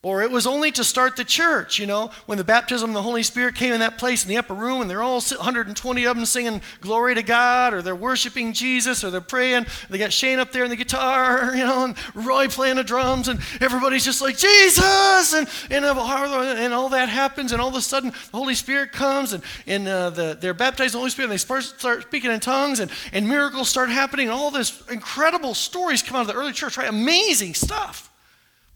Or 0.00 0.22
it 0.22 0.30
was 0.30 0.46
only 0.46 0.70
to 0.72 0.84
start 0.84 1.16
the 1.16 1.24
church, 1.24 1.80
you 1.80 1.86
know, 1.86 2.12
when 2.26 2.38
the 2.38 2.44
baptism 2.44 2.90
of 2.90 2.94
the 2.94 3.02
Holy 3.02 3.24
Spirit 3.24 3.56
came 3.56 3.72
in 3.72 3.80
that 3.80 3.98
place 3.98 4.22
in 4.22 4.28
the 4.28 4.36
upper 4.36 4.54
room 4.54 4.80
and 4.80 4.88
they're 4.88 5.02
all 5.02 5.20
120 5.20 6.04
of 6.04 6.16
them 6.16 6.24
singing 6.24 6.62
glory 6.80 7.16
to 7.16 7.22
God 7.24 7.74
or 7.74 7.82
they're 7.82 7.96
worshiping 7.96 8.52
Jesus 8.52 9.02
or 9.02 9.10
they're 9.10 9.20
praying. 9.20 9.66
They 9.90 9.98
got 9.98 10.12
Shane 10.12 10.38
up 10.38 10.52
there 10.52 10.62
in 10.62 10.70
the 10.70 10.76
guitar, 10.76 11.52
you 11.56 11.66
know, 11.66 11.86
and 11.86 11.96
Roy 12.14 12.46
playing 12.46 12.76
the 12.76 12.84
drums 12.84 13.26
and 13.26 13.40
everybody's 13.60 14.04
just 14.04 14.22
like, 14.22 14.36
Jesus! 14.36 15.34
And, 15.34 15.48
and, 15.68 15.84
and 15.84 16.74
all 16.74 16.90
that 16.90 17.08
happens 17.08 17.50
and 17.50 17.60
all 17.60 17.68
of 17.68 17.74
a 17.74 17.82
sudden 17.82 18.10
the 18.10 18.36
Holy 18.36 18.54
Spirit 18.54 18.92
comes 18.92 19.32
and, 19.32 19.42
and 19.66 19.88
uh, 19.88 20.10
the, 20.10 20.38
they're 20.40 20.54
baptized 20.54 20.94
in 20.94 20.98
the 20.98 21.00
Holy 21.00 21.10
Spirit 21.10 21.26
and 21.26 21.32
they 21.32 21.38
start, 21.38 21.64
start 21.64 22.02
speaking 22.02 22.30
in 22.30 22.38
tongues 22.38 22.78
and, 22.78 22.88
and 23.12 23.28
miracles 23.28 23.68
start 23.68 23.90
happening 23.90 24.28
and 24.28 24.34
all 24.34 24.52
this 24.52 24.80
incredible 24.92 25.54
stories 25.54 26.04
come 26.04 26.14
out 26.14 26.20
of 26.20 26.28
the 26.28 26.34
early 26.34 26.52
church, 26.52 26.78
right? 26.78 26.88
Amazing 26.88 27.54
stuff 27.54 28.08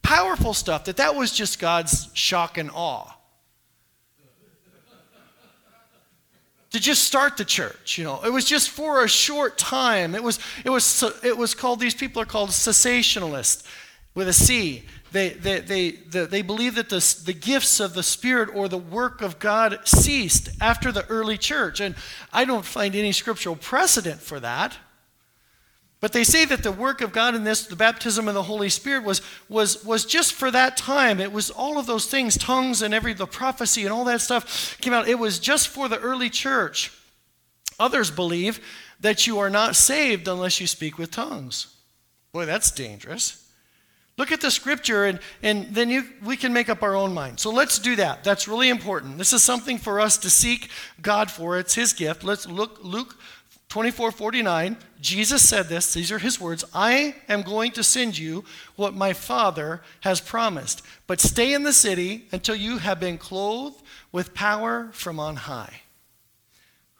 powerful 0.03 0.55
stuff, 0.55 0.85
that 0.85 0.97
that 0.97 1.15
was 1.15 1.33
just 1.33 1.59
God's 1.59 2.09
shock 2.15 2.59
and 2.59 2.71
awe. 2.73 3.17
to 6.73 6.81
just 6.81 7.05
start 7.05 7.37
the 7.37 7.45
church, 7.45 7.99
you 7.99 8.05
know. 8.05 8.21
It 8.25 8.33
was 8.33 8.47
just 8.47 8.71
for 8.71 9.05
a 9.05 9.09
short 9.09 9.59
time. 9.59 10.15
It 10.15 10.23
was, 10.23 10.39
it 10.65 10.71
was, 10.71 11.05
it 11.23 11.37
was 11.37 11.55
called, 11.55 11.81
these 11.81 11.95
people 11.95 12.23
are 12.23 12.27
called 12.27 12.49
cessationalists 12.49 13.67
with 14.15 14.27
a 14.27 14.33
C. 14.33 14.85
They, 15.13 15.31
they, 15.31 15.61
they, 15.61 15.91
they, 15.91 16.25
they 16.25 16.43
believe 16.43 16.77
that 16.77 16.89
the, 16.89 17.23
the 17.27 17.35
gifts 17.35 17.79
of 17.79 17.93
the 17.93 18.03
Spirit 18.03 18.49
or 18.55 18.69
the 18.69 18.79
work 18.79 19.21
of 19.21 19.39
God 19.39 19.81
ceased 19.85 20.49
after 20.63 20.91
the 20.91 21.07
early 21.09 21.37
church. 21.37 21.81
And 21.81 21.95
I 22.33 22.47
don't 22.47 22.65
find 22.65 22.95
any 22.95 23.13
scriptural 23.13 23.57
precedent 23.57 24.23
for 24.23 24.41
that. 24.41 24.75
But 26.03 26.13
they 26.13 26.25
say 26.25 26.45
that 26.47 26.65
the 26.65 26.73
work 26.73 27.01
of 27.01 27.13
God 27.13 27.37
in 27.37 27.45
this, 27.45 27.65
the 27.65 27.77
baptism 27.77 28.27
of 28.27 28.35
the 28.35 28.43
Holy 28.43 28.69
Spirit, 28.69 29.05
was, 29.05 29.23
was, 29.49 29.85
was 29.85 30.05
just 30.05 30.33
for 30.33 30.51
that 30.51 30.77
time. 30.77 31.21
It 31.21 31.33
was 31.33 31.49
all 31.49 31.79
of 31.79 31.87
those 31.87 32.07
things, 32.07 32.37
tongues 32.37 32.83
and 32.83 32.93
every 32.93 33.13
the 33.13 33.25
prophecy 33.25 33.85
and 33.85 33.93
all 33.93 34.05
that 34.07 34.21
stuff 34.21 34.77
came 34.81 34.93
out. 34.93 35.07
It 35.07 35.21
was 35.21 35.39
just 35.39 35.69
for 35.69 35.89
the 35.89 36.01
early 36.01 36.29
church. 36.29 36.93
Others 37.79 38.11
believe 38.11 38.61
that 38.99 39.29
you 39.29 39.39
are 39.39 39.49
not 39.49 39.77
saved 39.77 40.27
unless 40.27 40.61
you 40.61 40.67
speak 40.67 40.99
with 40.99 41.13
tongues. 41.13 41.73
Boy, 42.33 42.47
that's 42.47 42.73
dangerous. 42.73 43.49
Look 44.19 44.33
at 44.33 44.41
the 44.41 44.51
scripture 44.51 45.05
and, 45.05 45.21
and 45.41 45.73
then 45.73 45.89
you, 45.89 46.03
we 46.25 46.37
can 46.37 46.53
make 46.53 46.69
up 46.69 46.83
our 46.83 46.97
own 46.97 47.15
mind. 47.15 47.39
So 47.39 47.53
let's 47.53 47.79
do 47.79 47.95
that. 47.95 48.25
That's 48.25 48.49
really 48.49 48.71
important. 48.71 49.19
This 49.19 49.33
is 49.33 49.45
something 49.45 49.79
for 49.79 50.01
us 50.01 50.19
to 50.19 50.31
seek 50.31 50.69
God 51.01 51.31
for. 51.31 51.61
It's 51.61 51.75
His 51.75 51.93
gift. 51.93 52.25
Let's 52.25 52.49
look 52.49 52.81
Luke 52.83 53.17
24 53.73 54.13
49, 54.13 54.77
Jesus 55.01 55.49
said 55.49 55.67
this. 55.71 55.95
These 55.95 56.13
are 56.13 56.19
his 56.19 56.39
words 56.39 56.63
I 56.75 57.15
am 57.27 57.41
going 57.41 57.71
to 57.71 57.83
send 57.83 58.19
you 58.19 58.45
what 58.77 58.93
my 58.93 59.15
Father 59.15 59.81
has 60.01 60.21
promised, 60.21 60.83
but 61.07 61.23
stay 61.23 61.55
in 61.55 61.63
the 61.63 61.73
city 61.73 62.27
until 62.33 62.55
you 62.55 62.77
have 62.77 63.01
been 63.01 63.17
clothed 63.17 63.83
with 64.13 64.35
power 64.35 64.91
from 64.93 65.19
on 65.19 65.37
high. 65.37 65.81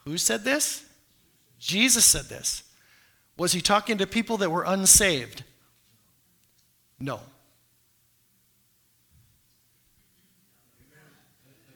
Who 0.07 0.17
said 0.17 0.45
this? 0.45 0.87
Jesus 1.59 2.07
said 2.07 2.31
this. 2.31 2.63
Was 3.37 3.53
he 3.53 3.61
talking 3.61 3.99
to 3.99 4.07
people 4.07 4.39
that 4.39 4.49
were 4.49 4.65
unsaved? 4.65 5.45
No. 6.99 7.21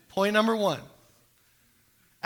Point 0.09 0.33
number 0.33 0.57
one 0.57 0.81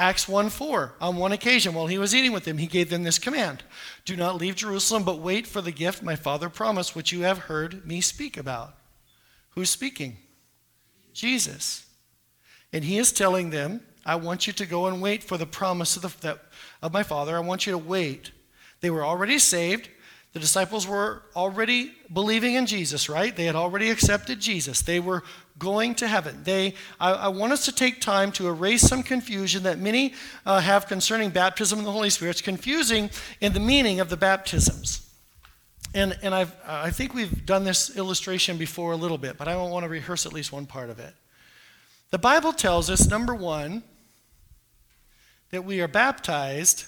Acts 0.00 0.26
1 0.26 0.49
4. 0.49 0.95
On 1.02 1.16
one 1.16 1.30
occasion, 1.30 1.75
while 1.75 1.87
he 1.87 1.99
was 1.99 2.14
eating 2.14 2.33
with 2.33 2.45
them, 2.45 2.57
he 2.57 2.66
gave 2.66 2.88
them 2.88 3.02
this 3.02 3.19
command 3.19 3.62
Do 4.07 4.16
not 4.16 4.37
leave 4.37 4.57
Jerusalem, 4.57 5.04
but 5.04 5.19
wait 5.19 5.47
for 5.47 5.61
the 5.61 5.71
gift 5.71 6.02
my 6.02 6.16
father 6.16 6.49
promised, 6.49 6.97
which 6.97 7.12
you 7.12 7.21
have 7.21 7.37
heard 7.37 7.87
me 7.87 8.00
speak 8.00 8.38
about. 8.38 8.75
Who's 9.50 9.69
speaking? 9.69 10.16
Jesus. 11.12 11.85
And 12.73 12.83
he 12.83 12.97
is 12.97 13.12
telling 13.12 13.50
them, 13.50 13.83
I 14.07 14.14
want 14.14 14.47
you 14.47 14.54
to 14.54 14.64
go 14.64 14.87
and 14.87 15.02
wait 15.02 15.23
for 15.23 15.37
the 15.37 15.45
promise 15.45 15.97
of, 15.97 16.02
the, 16.02 16.26
that, 16.26 16.45
of 16.80 16.95
my 16.95 17.02
father. 17.02 17.37
I 17.37 17.40
want 17.40 17.66
you 17.66 17.73
to 17.73 17.78
wait. 17.78 18.30
They 18.80 18.88
were 18.88 19.04
already 19.04 19.38
saved. 19.38 19.90
The 20.33 20.40
disciples 20.40 20.87
were 20.87 21.25
already 21.37 21.92
believing 22.11 22.54
in 22.54 22.64
Jesus, 22.64 23.11
right? 23.11 23.37
They 23.37 23.45
had 23.45 23.57
already 23.57 23.90
accepted 23.90 24.40
Jesus. 24.40 24.80
They 24.80 25.00
were 25.00 25.25
going 25.61 25.95
to 25.97 26.09
heaven. 26.09 26.40
They, 26.43 26.75
I, 26.99 27.12
I 27.12 27.29
want 27.29 27.52
us 27.52 27.64
to 27.67 27.73
take 27.73 28.00
time 28.00 28.33
to 28.33 28.49
erase 28.49 28.83
some 28.83 29.05
confusion 29.05 29.62
that 29.62 29.79
many 29.79 30.14
uh, 30.45 30.59
have 30.59 30.88
concerning 30.88 31.31
baptism 31.31 31.79
in 31.79 31.85
the 31.85 31.93
Holy 31.93 32.11
Spirit. 32.11 32.33
It's 32.33 32.40
confusing 32.40 33.11
in 33.40 33.52
the 33.52 33.61
meaning 33.61 34.00
of 34.00 34.09
the 34.09 34.17
baptisms. 34.17 35.07
And, 35.95 36.19
and 36.23 36.35
I've, 36.35 36.52
I 36.67 36.90
think 36.90 37.14
we've 37.14 37.47
done 37.47 37.62
this 37.62 37.97
illustration 37.97 38.57
before 38.57 38.93
a 38.93 38.97
little 38.97 39.19
bit, 39.19 39.38
but 39.38 39.47
I 39.47 39.57
want 39.57 39.85
to 39.85 39.88
rehearse 39.88 40.26
at 40.26 40.33
least 40.33 40.50
one 40.50 40.67
part 40.67 40.90
of 40.90 40.99
it. 40.99 41.14
The 42.11 42.19
Bible 42.19 42.52
tells 42.52 42.90
us, 42.90 43.09
number 43.09 43.35
one, 43.35 43.85
that 45.50 45.64
we 45.64 45.81
are 45.81 45.88
baptized 45.88 46.87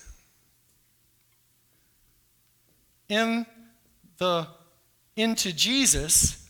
in 3.09 3.47
the 4.19 4.49
into 5.17 5.53
Jesus 5.53 6.42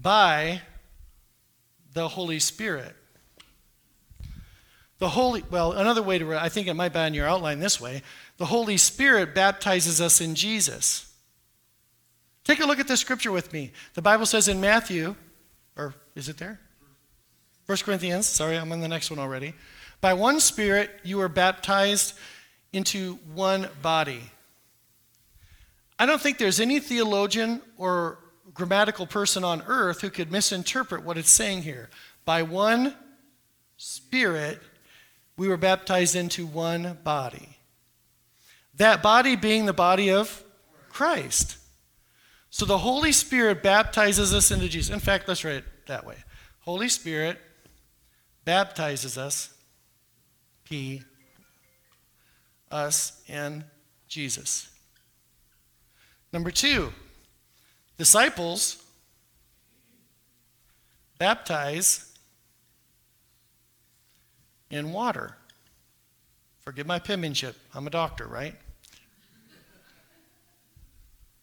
by 0.00 0.62
the 1.92 2.08
Holy 2.08 2.38
Spirit. 2.38 2.94
The 4.98 5.08
Holy, 5.08 5.44
well, 5.50 5.72
another 5.72 6.02
way 6.02 6.18
to, 6.18 6.36
I 6.36 6.48
think 6.48 6.66
it 6.66 6.74
might 6.74 6.92
be 6.92 6.98
on 6.98 7.14
your 7.14 7.26
outline 7.26 7.60
this 7.60 7.80
way. 7.80 8.02
The 8.36 8.46
Holy 8.46 8.76
Spirit 8.76 9.34
baptizes 9.34 10.00
us 10.00 10.20
in 10.20 10.34
Jesus. 10.34 11.12
Take 12.44 12.60
a 12.60 12.66
look 12.66 12.80
at 12.80 12.88
this 12.88 13.00
scripture 13.00 13.30
with 13.30 13.52
me. 13.52 13.72
The 13.94 14.02
Bible 14.02 14.26
says 14.26 14.48
in 14.48 14.60
Matthew, 14.60 15.14
or 15.76 15.94
is 16.14 16.28
it 16.28 16.38
there? 16.38 16.58
1 17.66 17.78
Corinthians, 17.78 18.26
sorry, 18.26 18.56
I'm 18.56 18.72
on 18.72 18.80
the 18.80 18.88
next 18.88 19.10
one 19.10 19.18
already. 19.18 19.54
By 20.00 20.14
one 20.14 20.40
Spirit 20.40 20.90
you 21.04 21.18
were 21.18 21.28
baptized 21.28 22.14
into 22.72 23.18
one 23.34 23.68
body. 23.82 24.22
I 25.98 26.06
don't 26.06 26.20
think 26.20 26.38
there's 26.38 26.60
any 26.60 26.80
theologian 26.80 27.60
or 27.76 28.18
grammatical 28.58 29.06
person 29.06 29.44
on 29.44 29.62
earth 29.66 30.02
who 30.02 30.10
could 30.10 30.30
misinterpret 30.30 31.04
what 31.04 31.16
it's 31.16 31.30
saying 31.30 31.62
here. 31.62 31.88
By 32.26 32.42
one 32.42 32.94
Spirit, 33.78 34.60
we 35.36 35.46
were 35.46 35.56
baptized 35.56 36.16
into 36.16 36.44
one 36.44 36.98
body. 37.04 37.56
That 38.74 39.02
body 39.02 39.36
being 39.36 39.66
the 39.66 39.72
body 39.72 40.10
of 40.10 40.42
Christ. 40.88 41.56
So 42.50 42.66
the 42.66 42.78
Holy 42.78 43.12
Spirit 43.12 43.62
baptizes 43.62 44.34
us 44.34 44.50
into 44.50 44.68
Jesus. 44.68 44.92
In 44.92 44.98
fact, 44.98 45.28
let's 45.28 45.44
write 45.44 45.56
it 45.56 45.64
that 45.86 46.04
way 46.04 46.16
Holy 46.60 46.88
Spirit 46.88 47.38
baptizes 48.44 49.16
us, 49.16 49.54
P, 50.64 51.02
us 52.72 53.22
in 53.28 53.64
Jesus. 54.08 54.68
Number 56.32 56.50
two, 56.50 56.92
disciples 57.98 58.82
baptize 61.18 62.16
in 64.70 64.92
water. 64.92 65.36
Forgive 66.60 66.86
my 66.86 66.98
penmanship. 66.98 67.56
I'm 67.74 67.86
a 67.86 67.90
doctor, 67.90 68.26
right? 68.26 68.54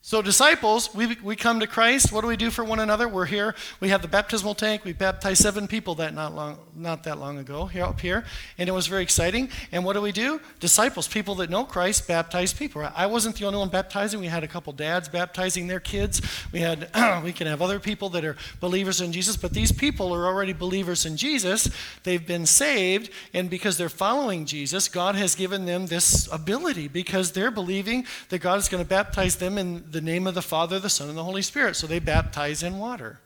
So 0.07 0.21
disciples, 0.21 0.93
we, 0.93 1.17
we 1.23 1.35
come 1.35 1.59
to 1.61 1.65
Christ. 1.65 2.11
What 2.11 2.21
do 2.21 2.27
we 2.27 2.37
do 2.37 2.51
for 2.51 2.63
one 2.63 2.79
another? 2.79 3.07
We're 3.07 3.25
here. 3.25 3.55
We 3.79 3.89
have 3.89 4.03
the 4.03 4.07
baptismal 4.07 4.53
tank. 4.53 4.85
We 4.85 4.93
baptized 4.93 5.41
seven 5.41 5.67
people 5.67 5.95
that 5.95 6.13
not 6.13 6.35
long, 6.35 6.59
not 6.75 7.01
that 7.05 7.17
long 7.17 7.39
ago 7.39 7.65
here 7.65 7.85
up 7.85 7.99
here, 7.99 8.23
and 8.59 8.69
it 8.69 8.71
was 8.71 8.85
very 8.85 9.01
exciting. 9.01 9.49
And 9.71 9.83
what 9.83 9.93
do 9.93 10.01
we 10.01 10.11
do? 10.11 10.39
Disciples, 10.59 11.07
people 11.07 11.33
that 11.35 11.49
know 11.49 11.63
Christ, 11.63 12.07
baptize 12.07 12.53
people. 12.53 12.87
I 12.95 13.07
wasn't 13.07 13.35
the 13.37 13.47
only 13.47 13.57
one 13.57 13.69
baptizing. 13.69 14.19
We 14.19 14.27
had 14.27 14.43
a 14.43 14.47
couple 14.47 14.73
dads 14.73 15.09
baptizing 15.09 15.65
their 15.65 15.79
kids. 15.79 16.21
We 16.51 16.59
had 16.59 16.87
we 17.23 17.33
can 17.33 17.47
have 17.47 17.63
other 17.63 17.79
people 17.79 18.09
that 18.09 18.23
are 18.23 18.35
believers 18.59 19.01
in 19.01 19.11
Jesus, 19.11 19.35
but 19.35 19.53
these 19.53 19.71
people 19.71 20.13
are 20.13 20.27
already 20.27 20.53
believers 20.53 21.07
in 21.07 21.17
Jesus. 21.17 21.67
They've 22.03 22.27
been 22.27 22.45
saved, 22.45 23.09
and 23.33 23.49
because 23.49 23.79
they're 23.79 23.89
following 23.89 24.45
Jesus, 24.45 24.87
God 24.87 25.15
has 25.15 25.33
given 25.33 25.65
them 25.65 25.87
this 25.87 26.31
ability 26.31 26.89
because 26.89 27.31
they're 27.31 27.49
believing 27.49 28.05
that 28.29 28.37
God 28.37 28.59
is 28.59 28.69
going 28.69 28.83
to 28.83 28.87
baptize 28.87 29.37
them 29.37 29.57
in 29.57 29.94
the 29.95 30.01
name 30.01 30.27
of 30.27 30.35
the 30.35 30.41
Father, 30.41 30.77
the 30.77 30.89
Son, 30.89 31.07
and 31.07 31.17
the 31.17 31.23
Holy 31.23 31.41
Spirit. 31.41 31.77
So 31.77 31.87
they 31.87 31.99
baptize 31.99 32.61
in 32.61 32.79
water. 32.79 33.21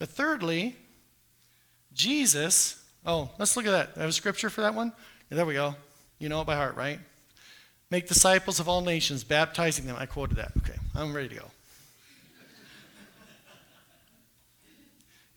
But 0.00 0.08
thirdly, 0.08 0.74
Jesus, 1.92 2.84
oh, 3.06 3.30
let's 3.38 3.56
look 3.56 3.64
at 3.64 3.70
that. 3.70 3.90
I 3.96 4.00
have 4.00 4.08
a 4.08 4.12
scripture 4.12 4.50
for 4.50 4.60
that 4.62 4.74
one? 4.74 4.92
Yeah, 5.30 5.36
there 5.36 5.46
we 5.46 5.54
go. 5.54 5.76
You 6.18 6.28
know 6.28 6.40
it 6.40 6.48
by 6.48 6.56
heart, 6.56 6.74
right? 6.74 6.98
Make 7.90 8.08
disciples 8.08 8.58
of 8.58 8.68
all 8.68 8.80
nations, 8.80 9.22
baptizing 9.22 9.86
them. 9.86 9.94
I 9.96 10.06
quoted 10.06 10.36
that. 10.36 10.50
Okay, 10.58 10.76
I'm 10.96 11.14
ready 11.14 11.28
to 11.28 11.34
go. 11.36 11.50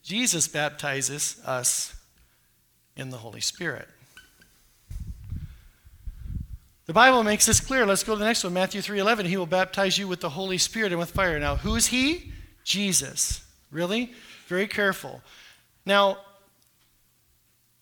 Jesus 0.02 0.48
baptizes 0.48 1.40
us 1.46 1.94
in 2.96 3.12
the 3.12 3.18
Holy 3.18 3.42
Spirit. 3.42 3.88
The 6.88 6.94
Bible 6.94 7.22
makes 7.22 7.46
this 7.46 7.60
clear. 7.60 7.86
Let's 7.86 8.04
go 8.04 8.14
to 8.14 8.20
the 8.20 8.26
next 8.26 8.46
one. 8.46 8.54
Matthew 8.54 8.82
3:11. 8.82 9.26
He 9.26 9.36
will 9.36 9.46
baptize 9.46 9.98
you 9.98 10.08
with 10.08 10.22
the 10.22 10.30
Holy 10.30 10.58
Spirit 10.58 10.94
and 10.94 11.00
with 11.00 11.12
fire. 11.12 11.38
Now, 11.38 11.58
who 11.58 11.76
is 11.76 11.88
he? 11.88 12.32
Jesus. 12.64 13.42
Really? 13.72 14.14
Very 14.48 14.68
careful. 14.68 15.22
Now, 15.86 16.20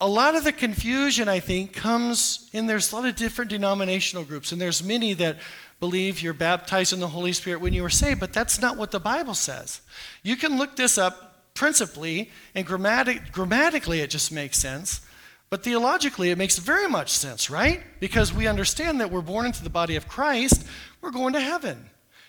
a 0.00 0.08
lot 0.08 0.34
of 0.34 0.42
the 0.42 0.52
confusion, 0.52 1.28
I 1.28 1.38
think, 1.38 1.72
comes 1.72 2.50
in 2.52 2.66
there's 2.66 2.90
a 2.90 2.96
lot 2.96 3.06
of 3.06 3.14
different 3.14 3.48
denominational 3.48 4.24
groups, 4.24 4.50
and 4.50 4.60
there's 4.60 4.82
many 4.82 5.14
that 5.14 5.38
believe 5.78 6.20
you're 6.20 6.34
baptized 6.34 6.92
in 6.92 6.98
the 6.98 7.08
Holy 7.08 7.32
Spirit 7.32 7.60
when 7.60 7.72
you 7.72 7.82
were 7.82 7.90
saved, 7.90 8.18
but 8.18 8.32
that's 8.32 8.60
not 8.60 8.76
what 8.76 8.90
the 8.90 9.00
Bible 9.00 9.34
says. 9.34 9.80
You 10.22 10.36
can 10.36 10.58
look 10.58 10.74
this 10.74 10.98
up 10.98 11.54
principally, 11.54 12.30
and 12.54 12.66
grammatic, 12.66 13.32
grammatically 13.32 14.00
it 14.00 14.10
just 14.10 14.32
makes 14.32 14.58
sense. 14.58 15.00
But 15.48 15.62
theologically, 15.62 16.30
it 16.30 16.38
makes 16.38 16.58
very 16.58 16.88
much 16.88 17.10
sense, 17.10 17.48
right? 17.48 17.82
Because 18.00 18.32
we 18.32 18.48
understand 18.48 19.00
that 19.00 19.10
we're 19.10 19.20
born 19.20 19.46
into 19.46 19.62
the 19.62 19.70
body 19.70 19.96
of 19.96 20.08
Christ, 20.08 20.66
we're 21.00 21.12
going 21.12 21.34
to 21.34 21.40
heaven. 21.40 21.88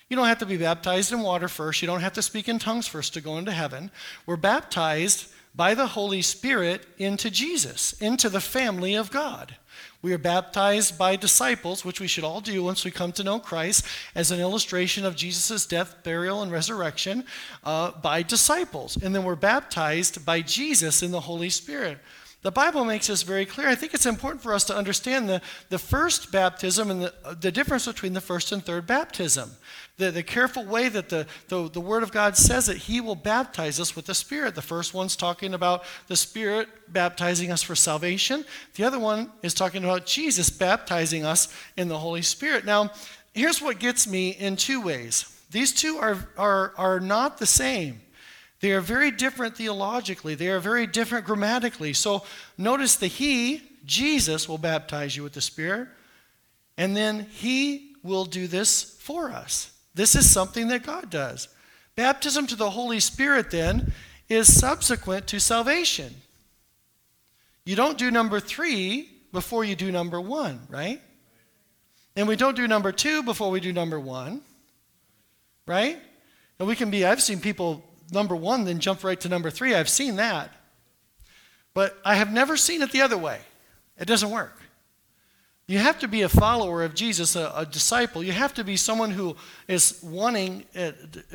You 0.09 0.15
don't 0.15 0.27
have 0.27 0.39
to 0.39 0.45
be 0.45 0.57
baptized 0.57 1.12
in 1.12 1.21
water 1.21 1.47
first, 1.47 1.81
you 1.81 1.88
don't 1.88 2.01
have 2.01 2.13
to 2.13 2.21
speak 2.21 2.47
in 2.47 2.59
tongues 2.59 2.88
first 2.88 3.13
to 3.15 3.21
go 3.21 3.38
into 3.38 3.51
heaven. 3.51 3.91
We're 4.25 4.38
baptized 4.38 5.31
by 5.55 5.74
the 5.74 5.88
Holy 5.88 6.21
Spirit 6.21 6.86
into 7.00 7.31
Jesus, 7.31 7.93
into 7.93 8.29
the 8.29 8.39
family 8.39 8.95
of 8.95 9.12
God. 9.12 9.55
We 10.03 10.13
are 10.13 10.19
baptized 10.19 10.97
by 10.97 11.15
disciples, 11.15 11.83
which 11.83 12.00
we 12.00 12.07
should 12.07 12.24
all 12.24 12.39
do 12.39 12.63
once 12.63 12.86
we 12.86 12.91
come 12.91 13.12
to 13.13 13.24
know 13.24 13.39
Christ, 13.39 13.83
as 14.13 14.29
an 14.29 14.39
illustration 14.39 15.05
of 15.05 15.15
Jesus' 15.15 15.65
death, 15.65 16.03
burial, 16.03 16.43
and 16.43 16.51
resurrection 16.51 17.25
uh, 17.63 17.91
by 17.91 18.21
disciples. 18.21 18.95
And 18.95 19.13
then 19.13 19.24
we're 19.24 19.36
baptized 19.36 20.24
by 20.24 20.41
Jesus 20.41 21.01
in 21.01 21.09
the 21.09 21.21
Holy 21.21 21.50
Spirit. 21.50 21.97
The 22.48 22.51
Bible 22.51 22.86
makes 22.86 23.08
this 23.08 23.24
very 23.24 23.46
clear. 23.46 23.68
I 23.68 23.75
think 23.75 23.94
it's 23.94 24.06
important 24.06 24.42
for 24.42 24.54
us 24.54 24.63
to 24.63 24.74
understand 24.74 25.27
the, 25.27 25.42
the 25.68 25.77
first 25.77 26.32
baptism 26.32 26.89
and 26.89 27.01
the, 27.01 27.13
the 27.42 27.51
difference 27.51 27.86
between 27.86 28.13
the 28.13 28.22
first 28.22 28.54
and 28.54 28.63
third 28.66 28.88
baptism. 28.88 29.51
The, 29.98 30.12
the 30.12 30.24
careful 30.24 30.63
way 30.63 30.88
that 30.88 31.10
the, 31.10 31.27
the, 31.50 31.70
the 31.70 31.82
Word 31.82 32.04
of 32.04 32.13
God 32.13 32.38
says 32.38 32.68
that 32.68 32.77
He 32.77 33.01
will 33.01 33.16
baptize 33.16 33.82
us 33.82 33.98
with 33.98 34.06
the 34.06 34.16
Spirit. 34.16 34.56
The 34.56 34.62
first 34.62 34.94
one's 34.94 35.18
talking 35.18 35.54
about 35.54 35.84
the 36.08 36.16
Spirit 36.16 36.70
baptizing 36.88 37.51
us 37.51 37.63
for 37.63 37.75
salvation, 37.75 38.46
the 38.75 38.86
other 38.86 38.98
one 38.98 39.30
is 39.44 39.54
talking 39.54 39.84
about 39.84 40.06
Jesus 40.06 40.50
baptizing 40.50 41.25
us 41.25 41.54
in 41.75 41.89
the 41.89 42.00
Holy 42.00 42.22
Spirit. 42.22 42.63
Now, 42.63 42.92
here's 43.34 43.62
what 43.62 43.77
gets 43.77 44.08
me 44.08 44.30
in 44.30 44.56
two 44.56 44.80
ways 44.80 45.38
these 45.51 45.74
two 45.74 45.98
are, 45.98 46.30
are, 46.38 46.74
are 46.77 47.01
not 47.01 47.39
the 47.39 47.46
same. 47.46 48.00
They 48.60 48.72
are 48.72 48.82
very 48.82 49.12
different 49.12 49.56
theologically, 49.56 50.36
they 50.36 50.50
are 50.50 50.60
very 50.60 50.88
different 50.88 51.26
grammatically. 51.26 51.94
So 51.94 52.24
notice 52.58 52.96
the 52.96 53.08
He, 53.08 53.62
Jesus, 53.86 54.50
will 54.50 54.58
baptize 54.58 55.16
you 55.16 55.24
with 55.24 55.34
the 55.34 55.42
Spirit, 55.42 55.88
and 56.78 56.98
then 56.98 57.28
He 57.32 57.96
will 58.04 58.26
do 58.26 58.48
this 58.48 58.98
for 59.00 59.32
us. 59.32 59.72
This 59.94 60.16
is 60.16 60.30
something 60.30 60.68
that 60.70 60.84
God 60.84 61.10
does. 61.10 61.50
Baptism 61.96 62.48
to 62.48 62.56
the 62.56 62.70
Holy 62.70 63.00
Spirit, 63.00 63.52
then, 63.52 63.93
is 64.30 64.54
subsequent 64.54 65.28
to 65.28 65.39
salvation. 65.39 66.13
You 67.65 67.76
don't 67.76 67.98
do 67.98 68.12
number 68.12 68.39
three 68.39 69.10
before 69.32 69.63
you 69.63 69.76
do 69.76 69.91
number 69.91 70.22
one, 70.22 70.60
right? 70.70 71.02
And 72.15 72.28
we 72.28 72.36
don't 72.36 72.56
do 72.56 72.67
number 72.67 72.91
two 72.91 73.24
before 73.24 73.52
we 73.52 73.60
do 73.60 73.72
number 73.72 74.00
one, 74.00 74.41
right? 75.65 75.98
And 76.60 76.67
we 76.67 76.76
can 76.76 76.89
be, 76.89 77.06
I've 77.06 77.22
seen 77.22 77.39
people 77.39 77.84
number 78.12 78.36
one, 78.36 78.65
then 78.65 78.80
jump 78.80 79.04
right 79.04 79.20
to 79.22 79.30
number 79.30 79.50
three. 79.50 79.76
I've 79.76 79.89
seen 79.89 80.15
that. 80.17 80.52
But 81.74 81.98
I 82.04 82.15
have 82.15 82.32
never 82.32 82.58
seen 82.58 82.82
it 82.82 82.91
the 82.91 83.02
other 83.02 83.17
way. 83.17 83.39
It 84.00 84.06
doesn't 84.06 84.30
work. 84.30 84.60
You 85.69 85.80
have 85.80 85.99
to 85.99 86.08
be 86.08 86.21
a 86.21 86.30
follower 86.30 86.82
of 86.82 86.95
Jesus, 86.95 87.36
a, 87.36 87.51
a 87.53 87.65
disciple. 87.65 88.23
You 88.23 88.32
have 88.32 88.53
to 88.53 88.63
be 88.63 88.77
someone 88.77 89.12
who 89.12 89.36
is 89.67 89.99
wanting, 90.01 90.63
uh, 90.73 90.93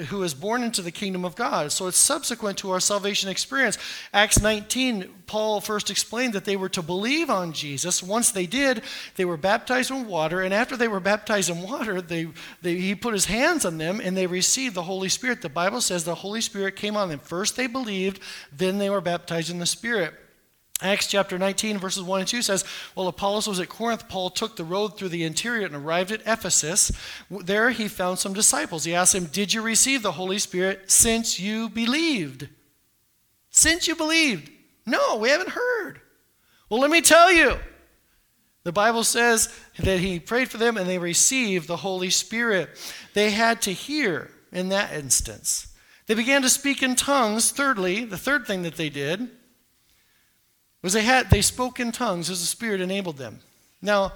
who 0.09 0.23
is 0.23 0.33
born 0.33 0.63
into 0.63 0.81
the 0.81 0.91
kingdom 0.91 1.27
of 1.27 1.37
God. 1.37 1.71
So 1.71 1.87
it's 1.87 1.99
subsequent 1.99 2.57
to 2.59 2.71
our 2.71 2.81
salvation 2.81 3.29
experience. 3.29 3.77
Acts 4.15 4.41
19, 4.41 5.07
Paul 5.27 5.61
first 5.61 5.91
explained 5.91 6.33
that 6.33 6.47
they 6.47 6.57
were 6.57 6.71
to 6.71 6.81
believe 6.81 7.29
on 7.29 7.53
Jesus. 7.53 8.03
Once 8.03 8.31
they 8.31 8.47
did, 8.47 8.81
they 9.17 9.27
were 9.27 9.37
baptized 9.37 9.91
in 9.91 10.07
water. 10.07 10.41
And 10.41 10.55
after 10.55 10.79
they 10.79 10.89
were 10.89 10.99
baptized 10.99 11.51
in 11.51 11.61
water, 11.61 12.01
they, 12.01 12.29
they, 12.63 12.77
he 12.77 12.95
put 12.95 13.13
his 13.13 13.27
hands 13.27 13.67
on 13.67 13.77
them 13.77 14.01
and 14.03 14.17
they 14.17 14.27
received 14.27 14.75
the 14.75 14.85
Holy 14.85 15.11
Spirit. 15.11 15.43
The 15.43 15.51
Bible 15.51 15.83
says 15.83 16.05
the 16.05 16.15
Holy 16.15 16.41
Spirit 16.41 16.77
came 16.77 16.97
on 16.97 17.11
them. 17.11 17.19
First 17.19 17.57
they 17.57 17.67
believed, 17.67 18.23
then 18.51 18.79
they 18.79 18.89
were 18.89 19.03
baptized 19.03 19.51
in 19.51 19.59
the 19.59 19.67
Spirit. 19.67 20.15
Acts 20.83 21.07
chapter 21.07 21.39
19, 21.39 21.79
verses 21.79 22.03
1 22.03 22.21
and 22.21 22.29
2 22.29 22.43
says, 22.43 22.65
While 22.95 23.09
Apollos 23.09 23.47
was 23.47 23.61
at 23.61 23.69
Corinth, 23.69 24.09
Paul 24.09 24.31
took 24.31 24.57
the 24.57 24.65
road 24.65 24.97
through 24.97 25.11
the 25.11 25.25
interior 25.25 25.65
and 25.65 25.75
arrived 25.75 26.11
at 26.11 26.27
Ephesus. 26.27 26.93
There 27.31 27.71
he 27.71 27.89
found 27.89 28.19
some 28.19 28.35
disciples. 28.35 28.85
He 28.85 28.95
asked 28.95 29.13
them, 29.13 29.27
Did 29.27 29.55
you 29.55 29.63
receive 29.63 30.03
the 30.03 30.13
Holy 30.13 30.39
Spirit 30.39 30.91
since 30.91 31.39
you 31.39 31.69
believed? 31.69 32.49
Since 33.51 33.87
you 33.87 33.95
believed? 33.95 34.51
No, 34.85 35.17
we 35.17 35.29
haven't 35.29 35.51
heard. 35.51 36.01
Well, 36.69 36.81
let 36.81 36.91
me 36.91 37.01
tell 37.01 37.33
you. 37.33 37.59
The 38.65 38.73
Bible 38.73 39.05
says 39.05 39.55
that 39.79 39.99
he 39.99 40.21
prayed 40.21 40.49
for 40.49 40.59
them 40.59 40.77
and 40.77 40.89
they 40.89 40.99
received 40.99 41.67
the 41.67 41.79
Holy 41.79 42.11
Spirit. 42.11 42.71
They 43.15 43.31
had 43.31 43.61
to 43.63 43.73
hear 43.73 44.31
in 44.53 44.69
that 44.69 44.93
instance. 44.93 45.75
They 46.07 46.15
began 46.15 46.43
to 46.43 46.49
speak 46.49 46.83
in 46.83 46.95
tongues. 46.95 47.51
Thirdly, 47.51 48.05
the 48.05 48.19
third 48.19 48.47
thing 48.47 48.63
that 48.63 48.77
they 48.77 48.89
did 48.89 49.31
was 50.83 50.93
they 50.93 51.03
had 51.03 51.31
they 51.31 51.43
spoke 51.43 51.81
in 51.81 51.93
tongues 51.93 52.29
as 52.29 52.41
the 52.41 52.47
Spirit 52.47 52.81
enabled 52.81 53.17
them. 53.17 53.41
Now, 53.81 54.13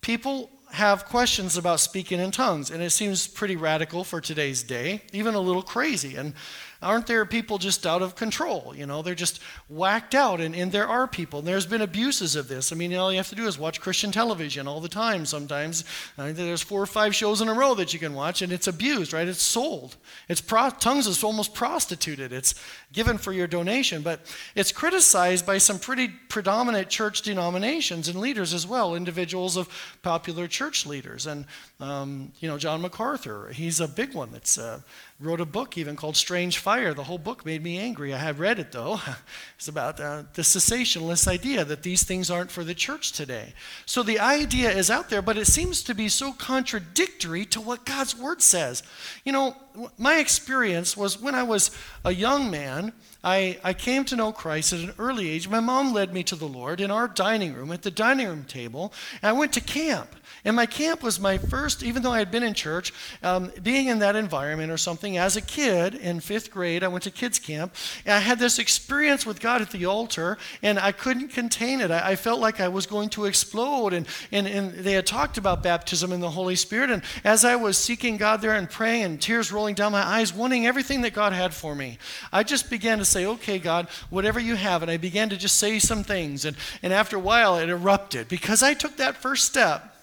people 0.00 0.50
have 0.72 1.04
questions 1.06 1.56
about 1.56 1.80
speaking 1.80 2.20
in 2.20 2.30
tongues, 2.30 2.70
and 2.70 2.82
it 2.82 2.90
seems 2.90 3.26
pretty 3.26 3.56
radical 3.56 4.04
for 4.04 4.20
today's 4.20 4.62
day, 4.62 5.02
even 5.12 5.34
a 5.34 5.40
little 5.40 5.62
crazy. 5.62 6.16
And 6.16 6.34
aren't 6.82 7.06
there 7.06 7.26
people 7.26 7.58
just 7.58 7.86
out 7.86 8.00
of 8.00 8.16
control? 8.16 8.72
You 8.74 8.86
know, 8.86 9.02
they're 9.02 9.14
just 9.14 9.40
whacked 9.68 10.14
out, 10.14 10.40
and, 10.40 10.54
and 10.54 10.72
there 10.72 10.88
are 10.88 11.06
people. 11.06 11.40
And 11.40 11.48
there's 11.48 11.66
been 11.66 11.82
abuses 11.82 12.36
of 12.36 12.48
this. 12.48 12.72
I 12.72 12.76
mean, 12.76 12.94
all 12.94 13.10
you 13.10 13.18
have 13.18 13.28
to 13.28 13.34
do 13.34 13.46
is 13.46 13.58
watch 13.58 13.80
Christian 13.80 14.10
television 14.10 14.66
all 14.66 14.80
the 14.80 14.88
time 14.88 15.26
sometimes. 15.26 15.84
There's 16.16 16.62
four 16.62 16.82
or 16.82 16.86
five 16.86 17.14
shows 17.14 17.40
in 17.40 17.48
a 17.48 17.54
row 17.54 17.74
that 17.74 17.92
you 17.92 17.98
can 17.98 18.14
watch, 18.14 18.40
and 18.40 18.52
it's 18.52 18.66
abused, 18.66 19.12
right? 19.12 19.28
It's 19.28 19.42
sold. 19.42 19.96
It's 20.28 20.40
pro- 20.40 20.70
tongues 20.70 21.06
is 21.06 21.22
almost 21.22 21.54
prostituted. 21.54 22.32
It's 22.32 22.54
given 22.92 23.18
for 23.18 23.32
your 23.32 23.46
donation, 23.46 24.02
but 24.02 24.20
it's 24.54 24.72
criticized 24.72 25.44
by 25.44 25.58
some 25.58 25.78
pretty 25.78 26.08
predominant 26.08 26.88
church 26.88 27.22
denominations 27.22 28.08
and 28.08 28.18
leaders 28.18 28.54
as 28.54 28.66
well, 28.66 28.94
individuals 28.94 29.56
of 29.56 29.68
popular 30.02 30.48
church 30.48 30.86
leaders. 30.86 31.26
And, 31.26 31.44
um, 31.78 32.32
you 32.40 32.48
know, 32.48 32.56
John 32.56 32.80
MacArthur, 32.80 33.50
he's 33.52 33.80
a 33.80 33.88
big 33.88 34.14
one 34.14 34.32
that's 34.32 34.58
uh, 34.58 34.80
wrote 35.20 35.40
a 35.40 35.46
book 35.46 35.76
even 35.76 35.96
called 35.96 36.16
Strange 36.16 36.58
fire. 36.58 36.94
The 36.94 37.04
whole 37.04 37.18
book 37.18 37.44
made 37.44 37.62
me 37.62 37.78
angry. 37.78 38.14
I 38.14 38.18
have 38.18 38.40
read 38.40 38.58
it 38.58 38.72
though. 38.72 39.00
It's 39.56 39.68
about 39.68 40.00
uh, 40.00 40.22
the 40.32 40.40
cessationist 40.40 41.28
idea 41.28 41.66
that 41.66 41.82
these 41.82 42.02
things 42.02 42.30
aren't 42.30 42.50
for 42.50 42.64
the 42.64 42.74
church 42.74 43.12
today. 43.12 43.52
So 43.84 44.02
the 44.02 44.18
idea 44.18 44.70
is 44.70 44.90
out 44.90 45.10
there, 45.10 45.20
but 45.20 45.36
it 45.36 45.46
seems 45.46 45.82
to 45.82 45.94
be 45.94 46.08
so 46.08 46.32
contradictory 46.32 47.44
to 47.44 47.60
what 47.60 47.84
God's 47.84 48.16
word 48.16 48.40
says. 48.40 48.82
You 49.22 49.32
know, 49.32 49.56
my 49.98 50.16
experience 50.16 50.96
was 50.96 51.20
when 51.20 51.34
I 51.34 51.42
was 51.42 51.70
a 52.06 52.14
young 52.14 52.50
man, 52.50 52.94
I, 53.22 53.58
I 53.62 53.74
came 53.74 54.04
to 54.06 54.16
know 54.16 54.32
Christ 54.32 54.72
at 54.72 54.80
an 54.80 54.94
early 54.98 55.28
age. 55.28 55.46
My 55.46 55.60
mom 55.60 55.92
led 55.92 56.14
me 56.14 56.22
to 56.24 56.36
the 56.36 56.48
Lord 56.48 56.80
in 56.80 56.90
our 56.90 57.06
dining 57.06 57.52
room, 57.52 57.70
at 57.70 57.82
the 57.82 57.90
dining 57.90 58.26
room 58.26 58.44
table, 58.44 58.94
and 59.20 59.28
I 59.28 59.32
went 59.32 59.52
to 59.52 59.60
camp. 59.60 60.16
And 60.44 60.56
my 60.56 60.66
camp 60.66 61.02
was 61.02 61.20
my 61.20 61.38
first, 61.38 61.82
even 61.82 62.02
though 62.02 62.12
I 62.12 62.18
had 62.18 62.30
been 62.30 62.42
in 62.42 62.54
church, 62.54 62.92
um, 63.22 63.52
being 63.62 63.88
in 63.88 63.98
that 63.98 64.16
environment 64.16 64.70
or 64.70 64.78
something. 64.78 65.16
As 65.16 65.36
a 65.36 65.40
kid 65.40 65.94
in 65.94 66.20
fifth 66.20 66.50
grade, 66.50 66.82
I 66.82 66.88
went 66.88 67.04
to 67.04 67.10
kids' 67.10 67.38
camp, 67.38 67.74
and 68.06 68.14
I 68.14 68.20
had 68.20 68.38
this 68.38 68.58
experience 68.58 69.26
with 69.26 69.40
God 69.40 69.60
at 69.60 69.70
the 69.70 69.86
altar, 69.86 70.38
and 70.62 70.78
I 70.78 70.92
couldn't 70.92 71.28
contain 71.28 71.80
it. 71.80 71.90
I, 71.90 72.10
I 72.10 72.16
felt 72.16 72.40
like 72.40 72.60
I 72.60 72.68
was 72.68 72.86
going 72.86 73.10
to 73.10 73.26
explode. 73.26 73.92
And, 73.92 74.06
and, 74.32 74.46
and 74.46 74.72
they 74.72 74.92
had 74.92 75.06
talked 75.06 75.38
about 75.38 75.62
baptism 75.62 76.12
in 76.12 76.20
the 76.20 76.30
Holy 76.30 76.56
Spirit. 76.56 76.90
And 76.90 77.02
as 77.24 77.44
I 77.44 77.56
was 77.56 77.76
seeking 77.76 78.16
God 78.16 78.40
there 78.40 78.54
and 78.54 78.68
praying, 78.68 79.00
and 79.00 79.20
tears 79.20 79.52
rolling 79.52 79.74
down 79.74 79.92
my 79.92 80.02
eyes, 80.02 80.32
wanting 80.32 80.66
everything 80.66 81.02
that 81.02 81.12
God 81.12 81.32
had 81.32 81.54
for 81.54 81.74
me, 81.74 81.98
I 82.32 82.42
just 82.42 82.70
began 82.70 82.98
to 82.98 83.04
say, 83.04 83.26
Okay, 83.26 83.58
God, 83.58 83.88
whatever 84.08 84.40
you 84.40 84.56
have. 84.56 84.82
And 84.82 84.90
I 84.90 84.96
began 84.96 85.28
to 85.30 85.36
just 85.36 85.58
say 85.58 85.78
some 85.78 86.02
things. 86.02 86.44
And, 86.44 86.56
and 86.82 86.92
after 86.92 87.16
a 87.16 87.20
while, 87.20 87.56
it 87.56 87.68
erupted 87.68 88.28
because 88.28 88.62
I 88.62 88.74
took 88.74 88.96
that 88.96 89.16
first 89.16 89.44
step. 89.44 89.96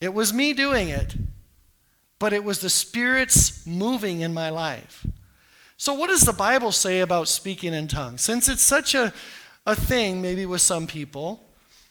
It 0.00 0.14
was 0.14 0.32
me 0.32 0.52
doing 0.52 0.88
it, 0.88 1.16
but 2.18 2.32
it 2.32 2.44
was 2.44 2.60
the 2.60 2.70
Spirit's 2.70 3.66
moving 3.66 4.20
in 4.20 4.32
my 4.32 4.50
life. 4.50 5.06
So, 5.76 5.94
what 5.94 6.08
does 6.08 6.22
the 6.22 6.32
Bible 6.32 6.72
say 6.72 7.00
about 7.00 7.28
speaking 7.28 7.72
in 7.72 7.88
tongues? 7.88 8.22
Since 8.22 8.48
it's 8.48 8.62
such 8.62 8.94
a, 8.94 9.12
a 9.66 9.74
thing, 9.76 10.20
maybe 10.20 10.44
with 10.46 10.60
some 10.60 10.86
people, 10.86 11.48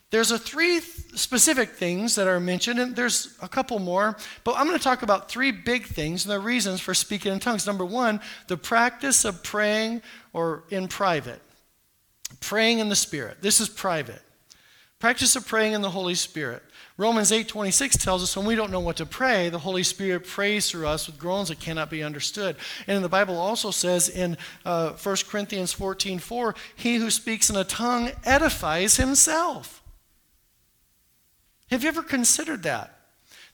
there's 0.09 0.31
a 0.31 0.39
three 0.39 0.79
specific 0.79 1.71
things 1.71 2.15
that 2.15 2.27
are 2.27 2.39
mentioned, 2.39 2.79
and 2.79 2.95
there's 2.95 3.37
a 3.41 3.47
couple 3.47 3.79
more, 3.79 4.15
but 4.45 4.55
I'm 4.57 4.65
going 4.65 4.77
to 4.77 4.83
talk 4.83 5.01
about 5.01 5.29
three 5.29 5.51
big 5.51 5.85
things 5.85 6.25
and 6.25 6.33
the 6.33 6.39
reasons 6.39 6.79
for 6.79 6.93
speaking 6.93 7.33
in 7.33 7.39
tongues. 7.39 7.67
Number 7.67 7.83
one, 7.83 8.21
the 8.47 8.55
practice 8.55 9.25
of 9.25 9.43
praying 9.43 10.01
or 10.31 10.63
in 10.69 10.87
private. 10.87 11.41
Praying 12.39 12.79
in 12.79 12.87
the 12.87 12.95
Spirit. 12.95 13.41
This 13.41 13.59
is 13.59 13.67
private. 13.67 14.21
Practice 14.99 15.35
of 15.35 15.45
praying 15.45 15.73
in 15.73 15.81
the 15.81 15.89
Holy 15.89 16.15
Spirit. 16.15 16.63
Romans 16.97 17.31
8:26 17.31 17.95
tells 17.97 18.23
us 18.23 18.35
when 18.35 18.47
we 18.47 18.55
don't 18.55 18.71
know 18.71 18.79
what 18.79 18.97
to 18.97 19.05
pray, 19.05 19.49
the 19.49 19.59
Holy 19.59 19.83
Spirit 19.83 20.25
prays 20.25 20.69
through 20.69 20.87
us 20.87 21.05
with 21.05 21.19
groans 21.19 21.49
that 21.49 21.59
cannot 21.59 21.91
be 21.91 22.03
understood. 22.03 22.55
And 22.87 23.03
the 23.03 23.09
Bible 23.09 23.37
also 23.37 23.69
says 23.69 24.09
in 24.09 24.35
uh, 24.65 24.93
1 24.93 25.15
Corinthians 25.29 25.73
14:4, 25.75 26.55
he 26.75 26.95
who 26.95 27.11
speaks 27.11 27.51
in 27.51 27.55
a 27.55 27.63
tongue 27.63 28.11
edifies 28.25 28.97
himself. 28.97 29.83
Have 31.69 31.83
you 31.83 31.89
ever 31.89 32.01
considered 32.01 32.63
that? 32.63 32.96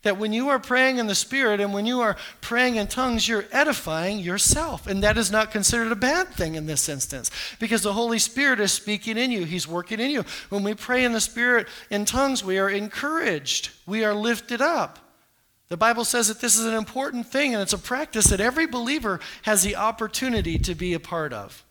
That 0.04 0.18
when 0.18 0.34
you 0.34 0.50
are 0.50 0.60
praying 0.60 0.98
in 0.98 1.08
the 1.08 1.16
Spirit 1.16 1.60
and 1.60 1.74
when 1.74 1.86
you 1.86 2.02
are 2.02 2.18
praying 2.42 2.76
in 2.76 2.88
tongues, 2.88 3.28
you're 3.28 3.46
edifying 3.52 4.20
yourself. 4.20 4.86
And 4.86 5.02
that 5.02 5.18
is 5.18 5.32
not 5.32 5.52
considered 5.52 5.92
a 5.92 5.96
bad 5.96 6.30
thing 6.30 6.56
in 6.56 6.66
this 6.66 6.88
instance 6.88 7.32
because 7.60 7.82
the 7.82 7.94
Holy 7.94 8.20
Spirit 8.20 8.60
is 8.60 8.72
speaking 8.72 9.18
in 9.18 9.32
you, 9.32 9.46
He's 9.46 9.68
working 9.68 10.00
in 10.00 10.12
you. 10.12 10.26
When 10.50 10.64
we 10.64 10.74
pray 10.74 11.06
in 11.06 11.14
the 11.14 11.22
Spirit 11.22 11.68
in 11.90 12.06
tongues, 12.06 12.44
we 12.44 12.60
are 12.60 12.70
encouraged, 12.70 13.72
we 13.86 14.04
are 14.04 14.14
lifted 14.14 14.62
up. 14.62 15.00
The 15.70 15.78
Bible 15.78 16.06
says 16.06 16.28
that 16.28 16.40
this 16.40 16.58
is 16.60 16.66
an 16.66 16.76
important 16.76 17.26
thing 17.26 17.54
and 17.54 17.62
it's 17.62 17.74
a 17.74 17.80
practice 17.80 18.26
that 18.26 18.40
every 18.40 18.68
believer 18.68 19.20
has 19.42 19.64
the 19.64 19.76
opportunity 19.76 20.60
to 20.60 20.76
be 20.76 20.94
a 20.94 21.00
part 21.00 21.34
of. 21.34 21.66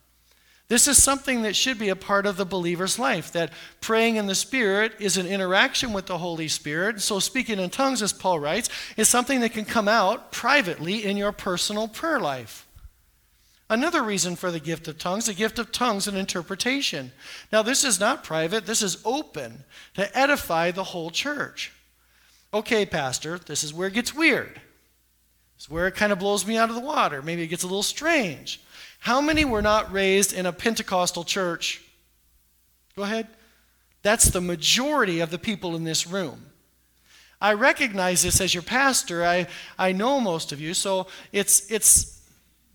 This 0.72 0.88
is 0.88 1.02
something 1.02 1.42
that 1.42 1.54
should 1.54 1.78
be 1.78 1.90
a 1.90 1.94
part 1.94 2.24
of 2.24 2.38
the 2.38 2.46
believer's 2.46 2.98
life 2.98 3.30
that 3.32 3.52
praying 3.82 4.16
in 4.16 4.24
the 4.24 4.34
Spirit 4.34 4.94
is 4.98 5.18
an 5.18 5.26
interaction 5.26 5.92
with 5.92 6.06
the 6.06 6.16
Holy 6.16 6.48
Spirit. 6.48 7.02
So, 7.02 7.18
speaking 7.18 7.58
in 7.58 7.68
tongues, 7.68 8.00
as 8.00 8.14
Paul 8.14 8.40
writes, 8.40 8.70
is 8.96 9.06
something 9.06 9.40
that 9.40 9.52
can 9.52 9.66
come 9.66 9.86
out 9.86 10.32
privately 10.32 11.04
in 11.04 11.18
your 11.18 11.30
personal 11.30 11.88
prayer 11.88 12.18
life. 12.18 12.66
Another 13.68 14.02
reason 14.02 14.34
for 14.34 14.50
the 14.50 14.60
gift 14.60 14.88
of 14.88 14.96
tongues, 14.96 15.26
the 15.26 15.34
gift 15.34 15.58
of 15.58 15.72
tongues 15.72 16.08
and 16.08 16.16
interpretation. 16.16 17.12
Now, 17.52 17.60
this 17.60 17.84
is 17.84 18.00
not 18.00 18.24
private, 18.24 18.64
this 18.64 18.80
is 18.80 18.96
open 19.04 19.64
to 19.92 20.18
edify 20.18 20.70
the 20.70 20.84
whole 20.84 21.10
church. 21.10 21.70
Okay, 22.54 22.86
Pastor, 22.86 23.38
this 23.38 23.62
is 23.62 23.74
where 23.74 23.88
it 23.88 23.94
gets 23.94 24.14
weird. 24.14 24.54
This 24.54 25.66
is 25.66 25.70
where 25.70 25.86
it 25.86 25.96
kind 25.96 26.12
of 26.12 26.18
blows 26.18 26.46
me 26.46 26.56
out 26.56 26.70
of 26.70 26.76
the 26.76 26.80
water. 26.80 27.20
Maybe 27.20 27.42
it 27.42 27.48
gets 27.48 27.62
a 27.62 27.66
little 27.66 27.82
strange. 27.82 28.58
How 29.02 29.20
many 29.20 29.44
were 29.44 29.62
not 29.62 29.92
raised 29.92 30.32
in 30.32 30.46
a 30.46 30.52
Pentecostal 30.52 31.24
church? 31.24 31.82
Go 32.94 33.02
ahead. 33.02 33.26
That's 34.02 34.26
the 34.26 34.40
majority 34.40 35.18
of 35.18 35.32
the 35.32 35.40
people 35.40 35.74
in 35.74 35.82
this 35.82 36.06
room. 36.06 36.46
I 37.40 37.54
recognize 37.54 38.22
this 38.22 38.40
as 38.40 38.54
your 38.54 38.62
pastor. 38.62 39.24
I, 39.24 39.48
I 39.76 39.90
know 39.90 40.20
most 40.20 40.52
of 40.52 40.60
you, 40.60 40.72
so 40.72 41.08
it's, 41.32 41.68
it's, 41.68 42.22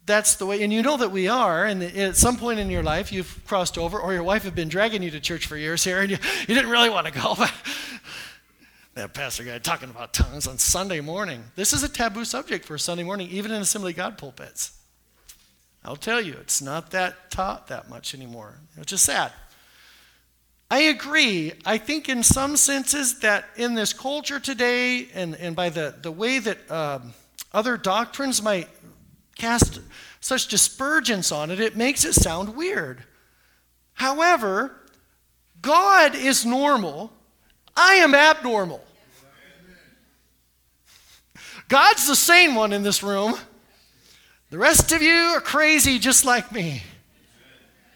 that's 0.05 0.35
the 0.35 0.45
way, 0.45 0.61
and 0.63 0.73
you 0.73 0.81
know 0.81 0.97
that 0.97 1.11
we 1.11 1.29
are, 1.29 1.63
and 1.63 1.81
at 1.81 2.17
some 2.17 2.35
point 2.35 2.59
in 2.59 2.69
your 2.69 2.83
life 2.83 3.09
you've 3.13 3.41
crossed 3.47 3.77
over, 3.77 3.97
or 3.97 4.11
your 4.11 4.23
wife 4.23 4.43
had 4.43 4.53
been 4.53 4.67
dragging 4.67 5.01
you 5.01 5.11
to 5.11 5.21
church 5.21 5.45
for 5.45 5.55
years 5.55 5.85
here, 5.85 6.01
and 6.01 6.11
you, 6.11 6.17
you 6.41 6.53
didn't 6.53 6.69
really 6.69 6.89
want 6.89 7.07
to 7.07 7.13
go, 7.13 7.35
but 7.35 7.53
that 8.95 9.13
pastor 9.13 9.45
guy 9.45 9.59
talking 9.59 9.89
about 9.89 10.13
tongues 10.13 10.45
on 10.45 10.57
Sunday 10.57 10.99
morning. 10.99 11.41
This 11.55 11.71
is 11.71 11.83
a 11.83 11.89
taboo 11.89 12.25
subject 12.25 12.65
for 12.65 12.77
Sunday 12.77 13.05
morning, 13.05 13.29
even 13.29 13.53
in 13.53 13.61
Assembly 13.61 13.93
God 13.93 14.17
pulpits. 14.17 14.76
I'll 15.83 15.95
tell 15.95 16.21
you, 16.21 16.33
it's 16.41 16.61
not 16.61 16.91
that 16.91 17.31
taught 17.31 17.67
that 17.67 17.89
much 17.89 18.13
anymore, 18.13 18.59
which 18.75 18.91
is 18.91 19.01
sad. 19.01 19.31
I 20.69 20.79
agree. 20.79 21.53
I 21.65 21.77
think, 21.77 22.09
in 22.09 22.23
some 22.23 22.57
senses, 22.57 23.19
that 23.19 23.45
in 23.55 23.73
this 23.73 23.93
culture 23.93 24.39
today, 24.39 25.07
and, 25.13 25.35
and 25.35 25.55
by 25.55 25.69
the, 25.69 25.95
the 26.01 26.11
way 26.11 26.39
that 26.39 26.69
um, 26.69 27.13
other 27.53 27.77
doctrines 27.77 28.41
might 28.41 28.67
cast 29.37 29.79
such 30.19 30.47
dispergence 30.47 31.31
on 31.31 31.51
it, 31.51 31.61
it 31.61 31.77
makes 31.77 32.03
it 32.03 32.13
sound 32.13 32.55
weird. 32.55 33.03
However, 33.93 34.75
God 35.61 36.15
is 36.15 36.45
normal, 36.45 37.13
I 37.75 37.95
am 37.95 38.13
abnormal. 38.13 38.83
God's 41.69 42.07
the 42.07 42.15
sane 42.15 42.55
one 42.55 42.73
in 42.73 42.83
this 42.83 43.03
room. 43.03 43.35
The 44.49 44.57
rest 44.57 44.93
of 44.93 45.01
you 45.01 45.13
are 45.35 45.41
crazy 45.41 45.99
just 45.99 46.23
like 46.23 46.51
me. 46.51 46.83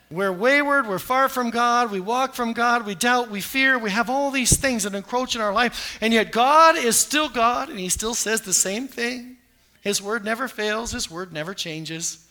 We're 0.10 0.34
wayward, 0.34 0.88
we're 0.88 1.00
far 1.00 1.30
from 1.30 1.52
God, 1.52 1.90
we 1.90 2.02
walk 2.02 2.34
from 2.34 2.52
God, 2.52 2.86
we 2.86 2.96
doubt, 2.96 3.32
we 3.32 3.40
fear, 3.40 3.80
we 3.80 3.92
have 3.92 4.10
all 4.10 4.30
these 4.30 4.58
things 4.58 4.84
that 4.84 4.94
encroach 4.94 5.36
in 5.36 5.42
our 5.42 5.54
life, 5.54 5.98
and 6.02 6.14
yet 6.14 6.34
God 6.34 6.76
is 6.76 6.98
still 6.98 7.30
God, 7.30 7.70
and 7.70 7.80
He 7.80 7.88
still 7.88 8.14
says 8.14 8.42
the 8.42 8.54
same 8.54 8.90
thing. 8.90 9.38
His 9.80 10.02
word 10.02 10.26
never 10.26 10.50
fails, 10.50 10.92
His 10.92 11.10
word 11.10 11.32
never 11.32 11.54
changes. 11.54 12.28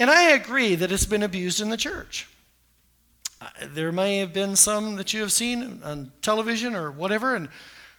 And 0.00 0.10
I 0.10 0.30
agree 0.30 0.74
that 0.74 0.90
it's 0.90 1.06
been 1.06 1.22
abused 1.22 1.60
in 1.60 1.70
the 1.70 1.76
church. 1.76 2.28
Uh, 3.40 3.46
there 3.68 3.92
may 3.92 4.18
have 4.18 4.32
been 4.32 4.56
some 4.56 4.96
that 4.96 5.12
you 5.12 5.20
have 5.20 5.30
seen 5.30 5.80
on 5.84 6.10
television 6.20 6.74
or 6.74 6.90
whatever, 6.90 7.36
and 7.36 7.48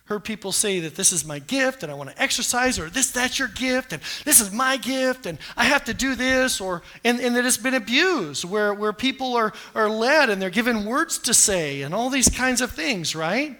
heard 0.10 0.24
people 0.24 0.52
say 0.52 0.80
that 0.80 0.95
this 0.95 1.13
is 1.13 1.24
my 1.24 1.38
gift 1.38 1.84
and 1.84 1.91
I 1.91 1.95
want 1.95 2.10
to 2.10 2.19
exercise, 2.22 2.80
or 2.80 2.89
this, 2.89 3.12
that's 3.12 3.38
your 3.38 3.48
gift, 3.48 3.93
and 3.93 4.02
this 4.26 4.41
is 4.41 4.52
my 4.52 4.76
gift, 4.76 5.28
and 5.28 5.38
I 5.56 5.65
have 5.65 5.86
to 5.86 5.93
do 5.93 6.15
this, 6.15 6.60
or 6.60 6.82
and, 7.04 7.19
and 7.19 7.36
that 7.36 7.45
it's 7.45 7.58
been 7.58 7.76
abused, 7.76 8.43
where, 8.43 8.74
where 8.74 8.91
people 8.91 9.36
are, 9.36 9.54
are 9.76 9.88
led 9.88 10.32
and 10.32 10.41
they're 10.41 10.50
given 10.50 10.86
words 10.86 11.19
to 11.19 11.34
say 11.34 11.84
and 11.84 11.93
all 11.93 12.10
these 12.10 12.28
kinds 12.28 12.60
of 12.60 12.72
things, 12.72 13.15
right? 13.15 13.58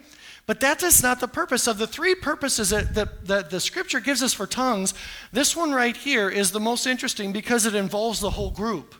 But 0.48 0.60
that 0.62 0.82
is 0.82 1.04
not 1.04 1.20
the 1.20 1.28
purpose. 1.28 1.68
Of 1.68 1.78
the 1.78 1.86
three 1.86 2.16
purposes 2.16 2.72
that, 2.72 2.96
that, 2.96 3.28
that 3.28 3.50
the 3.52 3.60
scripture 3.60 4.00
gives 4.00 4.24
us 4.24 4.34
for 4.34 4.48
tongues, 4.48 4.96
this 5.32 5.56
one 5.56 5.72
right 5.72 5.96
here 5.96 6.28
is 6.28 6.50
the 6.50 6.60
most 6.60 6.88
interesting 6.88 7.32
because 7.32 7.68
it 7.68 7.76
involves 7.76 8.20
the 8.20 8.32
whole 8.32 8.50
group. 8.50 8.96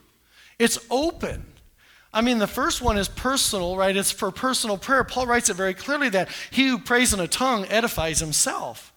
It's 0.60 0.78
open. 0.92 1.44
I 2.12 2.22
mean, 2.22 2.40
the 2.40 2.48
first 2.48 2.82
one 2.82 2.98
is 2.98 3.08
personal, 3.08 3.78
right? 3.78 3.96
It's 3.96 4.12
for 4.12 4.32
personal 4.32 4.78
prayer. 4.78 5.04
Paul 5.04 5.28
writes 5.28 5.50
it 5.50 5.56
very 5.56 5.76
clearly 5.76 6.10
that 6.10 6.30
he 6.50 6.68
who 6.68 6.80
prays 6.80 7.14
in 7.14 7.20
a 7.20 7.28
tongue 7.28 7.66
edifies 7.70 8.20
himself. 8.20 8.94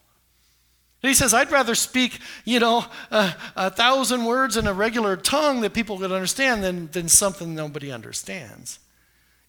And 1.03 1.09
he 1.09 1.13
says, 1.13 1.33
I'd 1.33 1.51
rather 1.51 1.75
speak, 1.75 2.19
you 2.45 2.59
know, 2.59 2.85
a, 3.11 3.35
a, 3.55 3.69
thousand 3.69 4.23
words 4.23 4.55
in 4.55 4.67
a 4.67 4.73
regular 4.73 5.17
tongue 5.17 5.61
that 5.61 5.73
people 5.73 5.99
could 5.99 6.13
understand 6.13 6.63
than, 6.63 6.89
than 6.91 7.09
something 7.09 7.53
nobody 7.53 7.91
understands. 7.91 8.79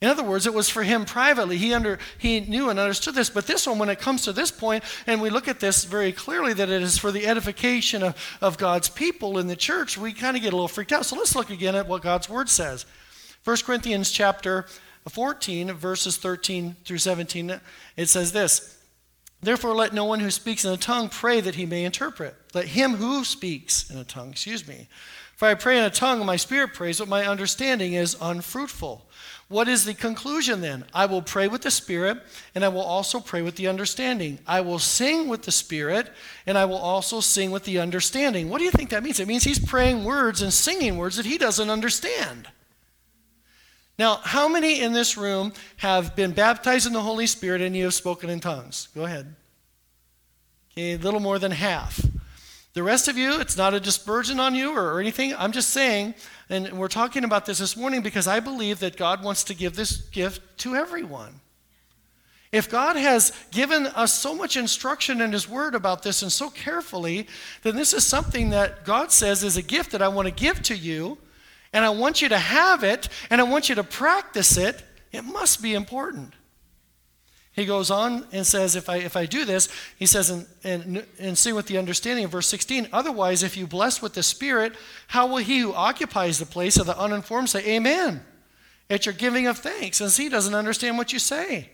In 0.03 0.09
other 0.09 0.24
words, 0.24 0.46
it 0.46 0.53
was 0.53 0.68
for 0.68 0.83
him 0.83 1.05
privately. 1.05 1.57
He, 1.57 1.72
under, 1.72 1.98
he 2.18 2.40
knew 2.40 2.68
and 2.68 2.79
understood 2.79 3.14
this. 3.14 3.31
But 3.31 3.46
this 3.46 3.66
one, 3.66 3.79
when 3.79 3.88
it 3.88 4.00
comes 4.00 4.24
to 4.24 4.33
this 4.33 4.50
point, 4.50 4.85
and 5.07 5.22
we 5.22 5.31
look 5.31 5.46
at 5.48 5.61
this 5.61 5.85
very 5.85 6.12
clearly 6.12 6.53
that 6.53 6.68
it 6.68 6.83
is 6.83 6.98
for 6.98 7.12
the 7.12 7.27
edification 7.27 8.03
of, 8.03 8.38
of 8.42 8.59
God's 8.59 8.90
people 8.90 9.38
in 9.38 9.46
the 9.46 9.57
church, 9.57 9.96
we 9.96 10.12
kind 10.12 10.37
of 10.37 10.42
get 10.42 10.53
a 10.53 10.57
little 10.57 10.68
freaked 10.68 10.92
out. 10.92 11.07
So 11.07 11.16
let's 11.16 11.37
look 11.37 11.50
again 11.50 11.77
at 11.77 11.88
what 11.88 12.03
God's 12.03 12.29
word 12.29 12.50
says. 12.50 12.85
1 13.44 13.57
Corinthians 13.64 14.11
chapter 14.11 14.64
14, 15.09 15.72
verses 15.72 16.16
13 16.16 16.76
through 16.85 16.98
17, 16.98 17.61
it 17.96 18.09
says 18.09 18.33
this 18.33 18.78
Therefore, 19.42 19.74
let 19.74 19.92
no 19.92 20.07
one 20.07 20.20
who 20.20 20.30
speaks 20.30 20.64
in 20.64 20.72
a 20.72 20.78
tongue 20.78 21.11
pray 21.11 21.40
that 21.40 21.54
he 21.54 21.66
may 21.66 21.85
interpret. 21.85 22.35
Let 22.54 22.68
him 22.68 22.94
who 22.94 23.24
speaks 23.24 23.90
in 23.90 23.98
a 23.98 24.04
tongue, 24.04 24.30
excuse 24.30 24.66
me. 24.66 24.88
For 25.37 25.48
I 25.48 25.54
pray 25.54 25.76
in 25.76 25.85
a 25.85 25.90
tongue, 25.90 26.24
my 26.24 26.37
spirit 26.37 26.72
prays, 26.72 27.00
but 27.00 27.09
my 27.09 27.26
understanding 27.26 27.92
is 27.92 28.16
unfruitful. 28.20 29.07
What 29.48 29.68
is 29.68 29.85
the 29.85 29.92
conclusion 29.92 30.62
then? 30.62 30.85
I 30.94 31.04
will 31.04 31.20
pray 31.20 31.48
with 31.48 31.62
the 31.62 31.70
Spirit, 31.70 32.18
and 32.54 32.64
I 32.64 32.68
will 32.68 32.80
also 32.80 33.20
pray 33.20 33.42
with 33.42 33.57
the 33.57 33.68
understanding. 33.68 34.38
I 34.46 34.62
will 34.62 34.78
sing 34.78 35.28
with 35.28 35.42
the 35.42 35.52
Spirit, 35.52 36.11
and 36.46 36.57
I 36.57 36.64
will 36.64 36.78
also 36.78 37.20
sing 37.20 37.50
with 37.50 37.64
the 37.64 37.78
understanding. 37.78 38.48
What 38.48 38.59
do 38.59 38.64
you 38.64 38.70
think 38.70 38.90
that 38.90 39.02
means? 39.02 39.20
It 39.20 39.28
means 39.28 39.44
he's 39.44 39.59
praying 39.59 40.04
words 40.04 40.40
and 40.40 40.52
singing 40.52 40.96
words 40.96 41.16
that 41.16 41.26
he 41.26 41.37
doesn't 41.37 41.68
understand. 41.68 42.48
Now, 43.98 44.16
how 44.22 44.48
many 44.48 44.80
in 44.80 44.92
this 44.92 45.16
room 45.16 45.52
have 45.76 46.16
been 46.16 46.33
baptized 46.33 46.87
in 46.87 46.92
the 46.92 47.00
Holy 47.00 47.26
Spirit 47.26 47.61
and 47.61 47.76
you 47.76 47.85
have 47.85 47.94
spoken 47.94 48.28
in 48.28 48.40
tongues? 48.40 48.88
Go 48.94 49.04
ahead. 49.04 49.35
Okay, 50.72 50.94
a 50.94 50.98
little 50.98 51.20
more 51.20 51.38
than 51.38 51.52
half. 51.52 52.04
The 52.72 52.83
rest 52.83 53.07
of 53.07 53.16
you, 53.16 53.40
it's 53.40 53.57
not 53.57 53.72
a 53.72 53.78
dispersion 53.78 54.40
on 54.40 54.57
you 54.57 54.76
or, 54.76 54.94
or 54.94 55.00
anything. 55.00 55.33
I'm 55.37 55.52
just 55.52 55.70
saying, 55.70 56.14
and 56.48 56.72
we're 56.72 56.88
talking 56.88 57.22
about 57.22 57.46
this 57.46 57.59
this 57.59 57.76
morning 57.76 58.02
because 58.02 58.26
I 58.26 58.40
believe 58.40 58.80
that 58.80 58.96
God 58.96 59.22
wants 59.22 59.44
to 59.44 59.54
give 59.54 59.76
this 59.76 59.96
gift 59.96 60.59
to 60.59 60.74
everyone. 60.74 61.40
If 62.50 62.68
God 62.68 62.96
has 62.96 63.33
given 63.52 63.87
us 63.87 64.12
so 64.12 64.35
much 64.35 64.57
instruction 64.57 65.20
in 65.20 65.30
His 65.30 65.48
Word 65.48 65.76
about 65.76 66.02
this 66.02 66.22
and 66.22 66.33
so 66.33 66.50
carefully, 66.50 67.28
then 67.62 67.76
this 67.76 67.92
is 67.92 68.04
something 68.04 68.50
that 68.50 68.85
God 68.85 69.12
says 69.12 69.44
is 69.44 69.57
a 69.57 69.62
gift 69.62 69.92
that 69.92 70.02
I 70.02 70.09
want 70.09 70.26
to 70.26 70.35
give 70.35 70.61
to 70.64 70.76
you 70.76 71.18
and 71.74 71.84
I 71.84 71.90
want 71.90 72.22
you 72.22 72.30
to 72.30 72.38
have 72.38 72.84
it, 72.84 73.08
and 73.28 73.40
I 73.40 73.44
want 73.44 73.68
you 73.68 73.74
to 73.74 73.84
practice 73.84 74.56
it, 74.56 74.82
it 75.12 75.22
must 75.22 75.60
be 75.60 75.74
important. 75.74 76.32
He 77.52 77.66
goes 77.66 77.90
on 77.90 78.26
and 78.32 78.46
says, 78.46 78.74
if 78.74 78.88
I, 78.88 78.96
if 78.96 79.16
I 79.16 79.26
do 79.26 79.44
this, 79.44 79.68
he 79.96 80.06
says, 80.06 80.30
and, 80.30 80.46
and, 80.64 81.06
and 81.18 81.37
sing 81.37 81.54
with 81.54 81.66
the 81.66 81.78
understanding 81.78 82.24
of 82.24 82.30
verse 82.30 82.46
16, 82.46 82.88
otherwise, 82.92 83.42
if 83.42 83.56
you 83.56 83.66
bless 83.66 84.00
with 84.00 84.14
the 84.14 84.22
Spirit, 84.22 84.74
how 85.08 85.26
will 85.26 85.37
he 85.38 85.58
who 85.60 85.72
occupies 85.74 86.38
the 86.38 86.46
place 86.46 86.76
of 86.78 86.87
the 86.87 86.98
uninformed 86.98 87.50
say, 87.50 87.76
Amen, 87.76 88.24
at 88.88 89.06
your 89.06 89.12
giving 89.12 89.46
of 89.46 89.58
thanks, 89.58 89.98
since 89.98 90.16
he 90.16 90.28
doesn't 90.28 90.54
understand 90.54 90.96
what 90.96 91.12
you 91.12 91.18
say? 91.18 91.70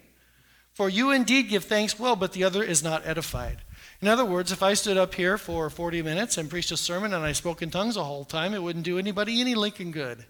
For 0.73 0.89
you 0.89 1.11
indeed 1.11 1.49
give 1.49 1.65
thanks 1.65 1.99
well, 1.99 2.17
but 2.17 2.33
the 2.33 2.45
other 2.45 2.63
is 2.63 2.83
not 2.83 3.07
edified. 3.07 3.59
In 4.03 4.09
other 4.09 4.25
words, 4.25 4.51
if 4.51 4.63
I 4.63 4.75
stood 4.75 4.97
up 4.97 5.15
here 5.15 5.37
for 5.37 5.69
40 5.69 6.03
minutes 6.03 6.39
and 6.39 6.49
preached 6.49 6.71
a 6.71 6.77
sermon 6.77 7.13
and 7.13 7.25
I 7.25 7.33
spoke 7.33 7.61
in 7.61 7.71
tongues 7.71 7.97
the 7.97 8.05
whole 8.05 8.25
time, 8.25 8.55
it 8.55 8.63
wouldn't 8.63 8.85
do 8.85 8.99
anybody 8.99 9.41
any 9.41 9.55
Lincoln 9.55 9.91
good. 9.91 10.25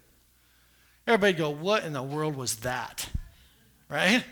Everybody'd 1.07 1.37
go, 1.37 1.49
What 1.49 1.83
in 1.85 1.93
the 1.93 2.03
world 2.03 2.35
was 2.35 2.57
that? 2.57 3.09
Right? 3.89 4.23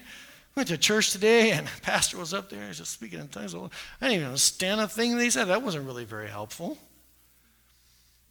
Went 0.56 0.68
to 0.70 0.78
church 0.78 1.12
today 1.12 1.52
and 1.52 1.68
the 1.68 1.82
pastor 1.82 2.18
was 2.18 2.34
up 2.34 2.50
there, 2.50 2.72
just 2.72 2.92
speaking 2.92 3.20
in 3.20 3.30
tongues. 3.30 3.56
I 3.56 3.60
didn't 4.02 4.16
even 4.16 4.26
understand 4.28 4.82
a 4.82 4.88
thing 4.88 5.18
they 5.18 5.30
said. 5.30 5.46
That 5.46 5.64
wasn't 5.64 5.86
really 5.86 6.06
very 6.06 6.28
helpful. 6.28 6.78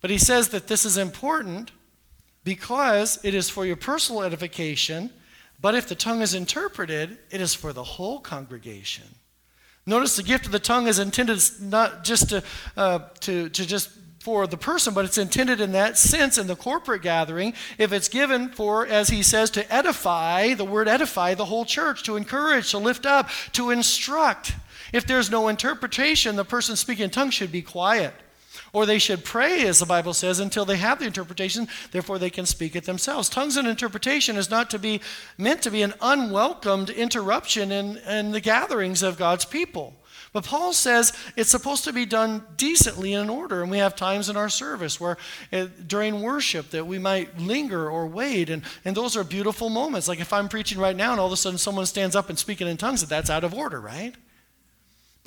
But 0.01 0.11
he 0.11 0.19
says 0.19 0.51
that 0.51 0.69
this 0.69 0.85
is 0.85 0.99
important 0.99 1.71
because 2.45 3.19
it 3.25 3.35
is 3.35 3.49
for 3.49 3.67
your 3.67 3.77
personal 3.77 4.23
edification, 4.23 5.11
but 5.61 5.75
if 5.75 5.89
the 5.89 5.95
tongue 5.95 6.23
is 6.23 6.35
interpreted, 6.35 7.19
it 7.31 7.41
is 7.41 7.55
for 7.55 7.73
the 7.73 7.83
whole 7.83 8.21
congregation. 8.21 9.05
Notice 9.89 10.17
the 10.17 10.23
gift 10.23 10.45
of 10.45 10.53
the 10.53 10.59
tongue 10.59 10.87
is 10.87 10.99
intended 10.99 11.41
not 11.61 12.05
just 12.05 12.29
to, 12.29 12.43
uh, 12.77 12.99
to, 13.21 13.49
to 13.49 13.67
just 13.67 13.89
for 14.21 14.47
the 14.47 14.59
person, 14.59 14.93
but 14.93 15.07
it's 15.07 15.17
intended 15.17 15.63
in 15.63 15.73
that 15.73 15.97
sense 15.97 16.37
in 16.37 16.47
the 16.47 16.57
corporate 16.57 17.01
gathering. 17.01 17.55
If 17.79 17.95
it's 17.95 18.09
given 18.09 18.51
for, 18.51 18.87
as 18.87 19.09
he 19.09 19.23
says, 19.23 19.49
to 19.53 19.73
edify, 19.73 20.53
the 20.53 20.67
word 20.67 20.89
edify 20.89 21.33
the 21.33 21.47
whole 21.47 21.65
church, 21.65 22.03
to 22.03 22.17
encourage, 22.17 22.71
to 22.73 22.79
lift 22.79 23.07
up, 23.07 23.31
to 23.53 23.71
instruct. 23.71 24.55
If 24.93 25.07
there's 25.07 25.31
no 25.31 25.49
interpretation, 25.49 26.37
the 26.37 26.45
person 26.45 26.77
speaking 26.77 27.05
in 27.05 27.11
tongues 27.11 27.33
should 27.33 27.51
be 27.51 27.63
quiet. 27.63 28.13
Or 28.73 28.87
they 28.87 28.99
should 28.99 29.25
pray, 29.25 29.67
as 29.67 29.79
the 29.79 29.87
Bible 29.87 30.15
says, 30.15 30.41
until 30.41 30.65
they 30.65 30.77
have 30.77 30.99
the 30.99 31.07
interpretation, 31.07 31.69
therefore 31.93 32.19
they 32.19 32.31
can 32.31 32.47
speak 32.47 32.77
it 32.77 32.85
themselves. 32.85 33.29
Tongues 33.29 33.57
and 33.57 33.69
interpretation 33.69 34.37
is 34.37 34.51
not 34.51 34.71
to 34.71 34.79
be 34.79 35.01
meant 35.37 35.63
to 35.63 35.71
be 35.71 35.83
an 35.83 35.95
unwelcomed 36.01 36.91
interruption 36.91 37.73
in, 37.73 37.97
in 37.99 38.33
the 38.33 38.41
gatherings 38.41 39.03
of 39.03 39.19
God's 39.19 39.45
people. 39.45 39.95
But 40.33 40.45
Paul 40.45 40.73
says 40.73 41.13
it's 41.37 41.51
supposed 41.51 41.85
to 41.85 41.93
be 41.93 42.05
done 42.05 42.45
decently 42.57 43.15
and 43.15 43.25
in 43.25 43.31
order. 43.31 43.63
And 43.63 43.71
we 43.71 43.79
have 43.79 43.97
times 43.97 44.29
in 44.29 44.37
our 44.37 44.49
service 44.49 45.01
where 45.01 45.17
uh, 45.53 45.67
during 45.87 46.23
worship 46.23 46.71
that 46.71 46.87
we 46.87 46.99
might 46.99 47.39
linger 47.39 47.91
or 47.91 48.07
wait. 48.07 48.51
And, 48.51 48.63
and 48.85 48.97
those 48.97 49.17
are 49.17 49.25
beautiful 49.25 49.71
moments. 49.71 50.09
Like 50.09 50.21
if 50.21 50.33
I'm 50.33 50.49
preaching 50.49 50.79
right 50.79 50.97
now 50.97 51.13
and 51.13 51.21
all 51.21 51.27
of 51.27 51.33
a 51.33 51.37
sudden 51.37 51.59
someone 51.59 51.87
stands 51.87 52.15
up 52.15 52.29
and 52.29 52.39
speaking 52.39 52.69
in 52.69 52.77
tongues, 52.77 53.05
that's 53.07 53.31
out 53.31 53.45
of 53.45 53.55
order, 53.55 53.81
right? 53.81 54.15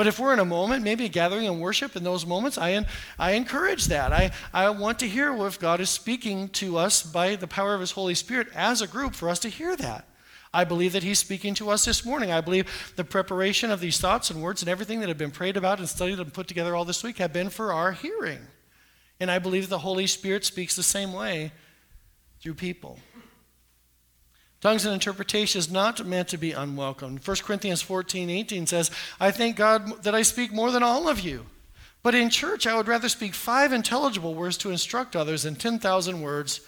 But 0.01 0.07
if 0.07 0.17
we're 0.17 0.33
in 0.33 0.39
a 0.39 0.45
moment, 0.45 0.83
maybe 0.83 1.05
a 1.05 1.09
gathering 1.09 1.45
and 1.45 1.61
worship 1.61 1.95
in 1.95 2.03
those 2.03 2.25
moments, 2.25 2.57
I, 2.57 2.83
I 3.19 3.33
encourage 3.33 3.85
that. 3.85 4.11
I, 4.11 4.31
I 4.51 4.67
want 4.71 4.97
to 4.97 5.07
hear 5.07 5.31
if 5.45 5.59
God 5.59 5.79
is 5.79 5.91
speaking 5.91 6.49
to 6.53 6.77
us 6.77 7.03
by 7.03 7.35
the 7.35 7.45
power 7.45 7.75
of 7.75 7.81
His 7.81 7.91
Holy 7.91 8.15
Spirit 8.15 8.47
as 8.55 8.81
a 8.81 8.87
group 8.87 9.13
for 9.13 9.29
us 9.29 9.37
to 9.37 9.47
hear 9.47 9.75
that. 9.75 10.07
I 10.51 10.63
believe 10.63 10.93
that 10.93 11.03
He's 11.03 11.19
speaking 11.19 11.53
to 11.53 11.69
us 11.69 11.85
this 11.85 12.03
morning. 12.03 12.31
I 12.31 12.41
believe 12.41 12.93
the 12.95 13.03
preparation 13.03 13.69
of 13.69 13.79
these 13.79 13.99
thoughts 13.99 14.31
and 14.31 14.41
words 14.41 14.63
and 14.63 14.69
everything 14.69 15.01
that 15.01 15.09
have 15.09 15.19
been 15.19 15.29
prayed 15.29 15.55
about 15.55 15.77
and 15.77 15.87
studied 15.87 16.19
and 16.19 16.33
put 16.33 16.47
together 16.47 16.75
all 16.75 16.83
this 16.83 17.03
week 17.03 17.19
have 17.19 17.31
been 17.31 17.51
for 17.51 17.71
our 17.71 17.91
hearing. 17.91 18.39
And 19.19 19.29
I 19.29 19.37
believe 19.37 19.69
the 19.69 19.77
Holy 19.77 20.07
Spirit 20.07 20.45
speaks 20.45 20.75
the 20.75 20.81
same 20.81 21.13
way 21.13 21.51
through 22.41 22.55
people. 22.55 22.97
Tongues 24.61 24.85
and 24.85 24.93
interpretation 24.93 25.57
is 25.57 25.71
not 25.71 26.05
meant 26.05 26.27
to 26.29 26.37
be 26.37 26.51
unwelcome. 26.51 27.17
1 27.17 27.37
Corinthians 27.37 27.81
14, 27.81 28.29
18 28.29 28.67
says, 28.67 28.91
I 29.19 29.31
thank 29.31 29.55
God 29.55 30.03
that 30.03 30.13
I 30.13 30.21
speak 30.21 30.53
more 30.53 30.71
than 30.71 30.83
all 30.83 31.09
of 31.09 31.19
you. 31.19 31.47
But 32.03 32.15
in 32.15 32.29
church, 32.29 32.65
I 32.65 32.75
would 32.75 32.87
rather 32.87 33.09
speak 33.09 33.33
five 33.33 33.73
intelligible 33.73 34.35
words 34.35 34.57
to 34.57 34.71
instruct 34.71 35.15
others 35.15 35.43
than 35.43 35.55
10,000 35.55 36.21
words 36.21 36.61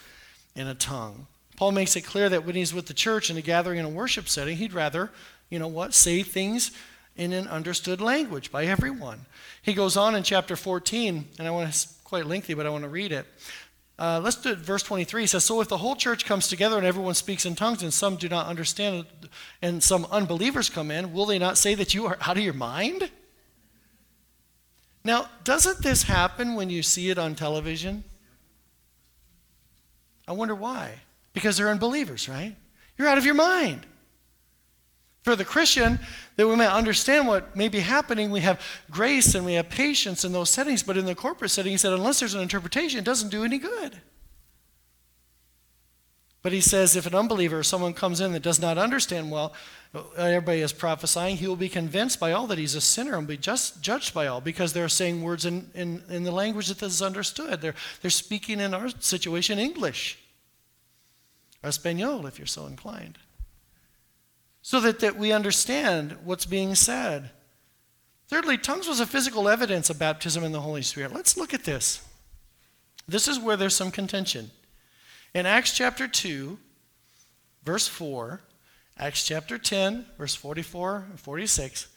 in 0.56 0.68
a 0.68 0.76
tongue. 0.76 1.28
Paul 1.56 1.72
makes 1.72 1.96
it 1.96 2.02
clear 2.02 2.30
that 2.30 2.46
when 2.46 2.56
he's 2.56 2.74
with 2.74 2.88
the 2.88 2.94
church 2.94 3.30
in 3.30 3.38
a 3.38 3.42
gathering 3.42 3.80
in 3.80 3.86
a 3.86 3.90
worship 3.90 4.28
setting, 4.28 4.58
he'd 4.58 4.74
rather, 4.74 5.12
you 5.50 5.60
know 5.60 5.68
what, 5.68 5.94
say 5.94 6.24
things 6.24 6.72
in 7.16 7.32
an 7.32 7.48
understood 7.48 8.02
language 8.02 8.52
by 8.52 8.66
everyone. 8.66 9.26
He 9.62 9.74
goes 9.74 9.96
on 9.96 10.16
in 10.16 10.24
chapter 10.24 10.56
14, 10.56 11.28
and 11.38 11.48
I 11.48 11.52
want 11.52 11.66
to, 11.66 11.70
it's 11.70 11.96
quite 12.04 12.26
lengthy, 12.26 12.54
but 12.56 12.66
I 12.66 12.70
want 12.70 12.84
to 12.84 12.90
read 12.90 13.12
it. 13.12 13.28
Uh, 14.00 14.20
let's 14.24 14.38
do 14.38 14.52
it, 14.52 14.58
verse 14.58 14.82
23. 14.84 15.22
He 15.22 15.28
says, 15.28 15.44
So 15.44 15.62
if 15.62 15.68
the 15.68 15.78
whole 15.78 15.96
church 15.96 16.26
comes 16.26 16.48
together 16.48 16.78
and 16.78 16.86
everyone 16.86 17.14
speaks 17.14 17.46
in 17.46 17.56
tongues 17.56 17.84
and 17.84 17.94
some 17.94 18.16
do 18.16 18.28
not 18.28 18.48
understand 18.48 19.06
and 19.62 19.84
some 19.84 20.06
unbelievers 20.12 20.70
come 20.70 20.90
in, 20.90 21.14
will 21.14 21.26
they 21.26 21.38
not 21.38 21.58
say 21.58 21.76
that 21.76 21.94
you 21.94 22.06
are 22.08 22.18
out 22.22 22.38
of 22.38 22.44
your 22.44 22.54
mind? 22.54 23.12
Now, 25.04 25.30
doesn't 25.44 25.84
this 25.84 26.04
happen 26.04 26.56
when 26.56 26.70
you 26.70 26.82
see 26.82 27.10
it 27.10 27.18
on 27.18 27.36
television? 27.36 28.04
I 30.28 30.32
wonder 30.32 30.56
why. 30.56 30.96
Because 31.34 31.58
they're 31.58 31.70
unbelievers, 31.70 32.30
right? 32.30 32.56
You're 32.98 33.08
out 33.08 33.18
of 33.18 33.26
your 33.26 33.36
mind. 33.36 33.86
For 35.24 35.38
the 35.38 35.46
Christian, 35.46 36.00
that 36.36 36.48
we 36.48 36.56
may 36.58 36.68
understand 36.68 37.30
what 37.30 37.56
may 37.56 37.70
be 37.70 37.80
happening, 37.80 38.30
we 38.30 38.42
have 38.42 38.62
grace 38.92 39.36
and 39.36 39.46
we 39.46 39.54
have 39.54 39.70
patience 39.70 40.26
in 40.26 40.34
those 40.34 40.50
settings. 40.50 40.84
But 40.84 40.98
in 40.98 41.06
the 41.06 41.16
corporate 41.16 41.52
setting, 41.52 41.72
he 41.72 41.78
said, 41.78 41.94
unless 41.94 42.20
there's 42.20 42.34
an 42.34 42.42
interpretation, 42.42 43.00
it 43.00 43.06
doesn't 43.06 43.30
do 43.30 43.46
any 43.46 43.58
good. 43.58 44.02
But 46.42 46.52
he 46.52 46.60
says, 46.60 46.98
if 46.98 47.06
an 47.06 47.16
unbeliever 47.16 47.60
or 47.60 47.64
someone 47.64 47.94
comes 47.94 48.20
in 48.20 48.34
that 48.34 48.42
does 48.42 48.60
not 48.60 48.78
understand 48.78 49.32
well, 49.32 49.54
uh, 49.96 50.02
everybody 50.18 50.60
is 50.60 50.74
prophesying, 50.74 51.38
he 51.38 51.48
will 51.48 51.56
be 51.56 51.70
convinced 51.70 52.20
by 52.20 52.34
all 52.34 52.46
that 52.48 52.58
he's 52.58 52.76
a 52.76 52.82
sinner 52.82 53.18
and 53.18 53.26
be 53.26 53.38
just 53.38 53.82
judged 53.82 54.14
by 54.14 54.28
all 54.28 54.42
because 54.42 54.74
they're 54.74 54.90
saying 54.90 55.24
words 55.24 55.46
in, 55.46 55.72
in, 55.74 56.04
in 56.10 56.24
the 56.24 56.34
language 56.34 56.68
that 56.68 56.84
is 56.84 57.02
understood. 57.02 57.62
They're, 57.62 57.76
they're 58.02 58.12
speaking 58.12 58.60
in 58.60 58.74
our 58.74 58.90
situation 58.90 59.58
English, 59.58 60.20
or 61.64 61.70
Espanol 61.70 62.26
if 62.26 62.38
you're 62.38 62.46
so 62.46 62.66
inclined 62.66 63.20
so 64.64 64.80
that, 64.80 65.00
that 65.00 65.18
we 65.18 65.34
understand 65.34 66.18
what's 66.24 66.46
being 66.46 66.74
said. 66.74 67.30
Thirdly, 68.30 68.58
tongues 68.58 68.88
was 68.88 69.02
a 69.02 69.06
physical 69.06 69.50
evidence 69.50 69.90
of 69.90 70.00
baptism 70.00 70.44
in 70.44 70.54
the 70.54 70.62
Holy 70.62 70.82
Spirit. 70.82 71.14
Let's 71.14 71.38
look 71.38 71.54
at 71.54 71.66
this. 71.66 72.02
This 73.06 73.28
is 73.28 73.38
where 73.38 73.58
there's 73.58 73.76
some 73.76 73.92
contention. 73.92 74.52
In 75.36 75.46
Acts 75.46 75.76
chapter 75.76 76.08
2, 76.08 76.58
verse 77.66 77.88
4, 77.88 78.42
Acts 78.98 79.26
chapter 79.26 79.58
10, 79.58 80.06
verse 80.18 80.34
44 80.34 81.08
and 81.10 81.20
46, 81.20 81.88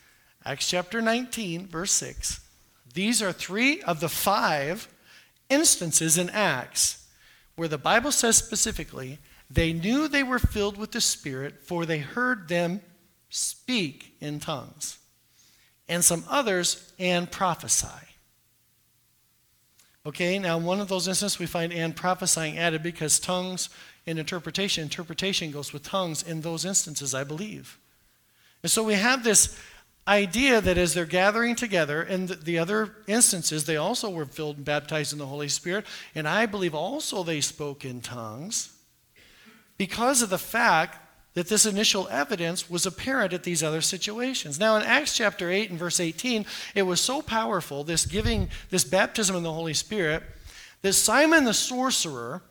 Acts 0.45 0.69
chapter 0.69 1.01
19, 1.01 1.69
verse 1.69 1.93
6, 1.93 2.41
these 2.93 3.23
are 3.23 3.33
three 3.33 3.81
of 3.83 4.01
the 4.01 4.09
five 4.09 4.89
instances 5.49 6.19
in 6.19 6.31
Acts 6.31 7.07
where 7.55 7.69
the 7.69 7.79
Bible 7.79 8.11
says 8.11 8.37
specifically 8.37 9.21
they 9.51 9.73
knew 9.73 10.09
they 10.09 10.23
were 10.23 10.39
filled 10.39 10.77
with 10.77 10.93
the 10.93 11.01
Spirit, 11.01 11.63
for 11.63 11.87
they 11.87 11.99
heard 11.99 12.49
them 12.49 12.81
speak 13.29 14.17
in 14.21 14.41
tongues, 14.41 14.99
and 15.89 16.05
some 16.05 16.25
others, 16.29 16.93
and 16.99 17.31
prophesy. 17.31 17.89
Okay, 20.05 20.39
now 20.39 20.59
one 20.59 20.81
of 20.81 20.89
those 20.89 21.09
instances 21.09 21.39
we 21.39 21.47
find 21.47 21.73
and 21.73 21.95
prophesying 21.95 22.59
added 22.59 22.83
because 22.83 23.19
tongues 23.19 23.69
and 24.07 24.19
interpretation, 24.19 24.85
interpretation 24.85 25.51
goes 25.51 25.73
with 25.73 25.83
tongues 25.83 26.23
in 26.23 26.41
those 26.43 26.65
instances, 26.65 27.13
I 27.13 27.25
believe. 27.25 27.79
And 28.63 28.71
so 28.71 28.85
we 28.85 28.95
have 28.95 29.25
this 29.25 29.59
idea 30.07 30.61
that 30.61 30.79
as 30.79 30.95
they're 30.95 31.05
gathering 31.05 31.57
together, 31.57 32.03
and 32.03 32.29
the 32.29 32.59
other 32.59 32.95
instances, 33.09 33.65
they 33.65 33.77
also 33.77 34.09
were 34.09 34.27
filled 34.27 34.57
and 34.57 34.65
baptized 34.65 35.13
in 35.13 35.19
the 35.19 35.27
Holy 35.27 35.49
Spirit, 35.49 35.85
and 36.15 36.29
I 36.29 36.47
believe 36.47 36.75
also 36.75 37.23
they 37.23 37.41
spoke 37.41 37.85
in 37.85 38.01
tongues 38.01 38.76
because 39.79 40.23
of 40.23 40.31
the 40.31 40.39
fact 40.39 40.99
that 41.35 41.49
this 41.49 41.67
initial 41.67 42.09
evidence 42.09 42.71
was 42.71 42.87
apparent 42.87 43.35
at 43.35 43.43
these 43.43 43.63
other 43.63 43.83
situations. 43.83 44.59
Now, 44.59 44.77
in 44.77 44.83
Acts 44.83 45.15
chapter 45.15 45.51
8 45.51 45.69
and 45.69 45.79
verse 45.79 46.01
18, 46.01 46.47
it 46.75 46.83
was 46.83 46.99
so 46.99 47.21
powerful, 47.21 47.85
this 47.85 48.07
giving, 48.07 48.49
this 48.71 48.85
baptism 48.85 49.37
in 49.37 49.43
the 49.43 49.53
Holy 49.53 49.75
Spirit, 49.75 50.23
that 50.81 50.95
Simon 50.95 51.45
the 51.45 51.53
sorcerer 51.53 52.43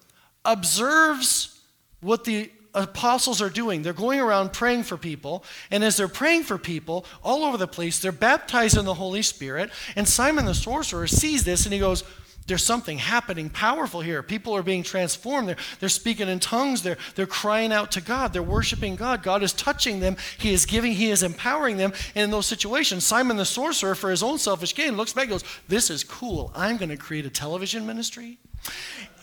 observes 0.45 1.59
what 2.01 2.25
the 2.25 2.51
apostles 2.75 3.41
are 3.41 3.49
doing. 3.49 3.81
They're 3.81 3.93
going 3.93 4.19
around 4.19 4.53
praying 4.53 4.83
for 4.83 4.97
people, 4.97 5.43
and 5.71 5.83
as 5.83 5.97
they're 5.97 6.07
praying 6.07 6.43
for 6.43 6.59
people 6.59 7.05
all 7.23 7.43
over 7.43 7.57
the 7.57 7.67
place, 7.67 7.99
they're 7.99 8.11
baptized 8.11 8.77
in 8.77 8.85
the 8.85 8.93
Holy 8.93 9.23
Spirit. 9.23 9.71
And 9.95 10.07
Simon 10.07 10.45
the 10.45 10.53
sorcerer 10.53 11.07
sees 11.07 11.43
this 11.43 11.65
and 11.65 11.73
he 11.73 11.79
goes, 11.79 12.03
there's 12.47 12.63
something 12.63 12.99
happening 12.99 13.49
powerful 13.49 14.01
here. 14.01 14.21
People 14.21 14.55
are 14.55 14.61
being 14.61 14.83
transformed. 14.83 15.49
They're, 15.49 15.57
they're 15.79 15.89
speaking 15.89 16.29
in 16.29 16.39
tongues. 16.39 16.83
They're, 16.83 16.97
they're 17.15 17.25
crying 17.25 17.71
out 17.73 17.91
to 17.93 18.01
God. 18.01 18.33
They're 18.33 18.43
worshiping 18.43 18.95
God. 18.95 19.23
God 19.23 19.41
is 19.41 19.51
touching 19.51 19.99
them. 19.99 20.15
He 20.37 20.53
is 20.53 20.65
giving, 20.67 20.93
He 20.93 21.09
is 21.09 21.23
empowering 21.23 21.77
them. 21.77 21.93
And 22.13 22.25
in 22.25 22.31
those 22.31 22.45
situations, 22.45 23.03
Simon 23.03 23.37
the 23.37 23.45
sorcerer, 23.45 23.95
for 23.95 24.11
his 24.11 24.21
own 24.21 24.37
selfish 24.37 24.75
gain, 24.75 24.95
looks 24.95 25.13
back 25.13 25.23
and 25.23 25.31
goes, 25.31 25.43
This 25.67 25.89
is 25.89 26.03
cool. 26.03 26.51
I'm 26.55 26.77
going 26.77 26.89
to 26.89 26.97
create 26.97 27.25
a 27.25 27.31
television 27.31 27.87
ministry, 27.87 28.37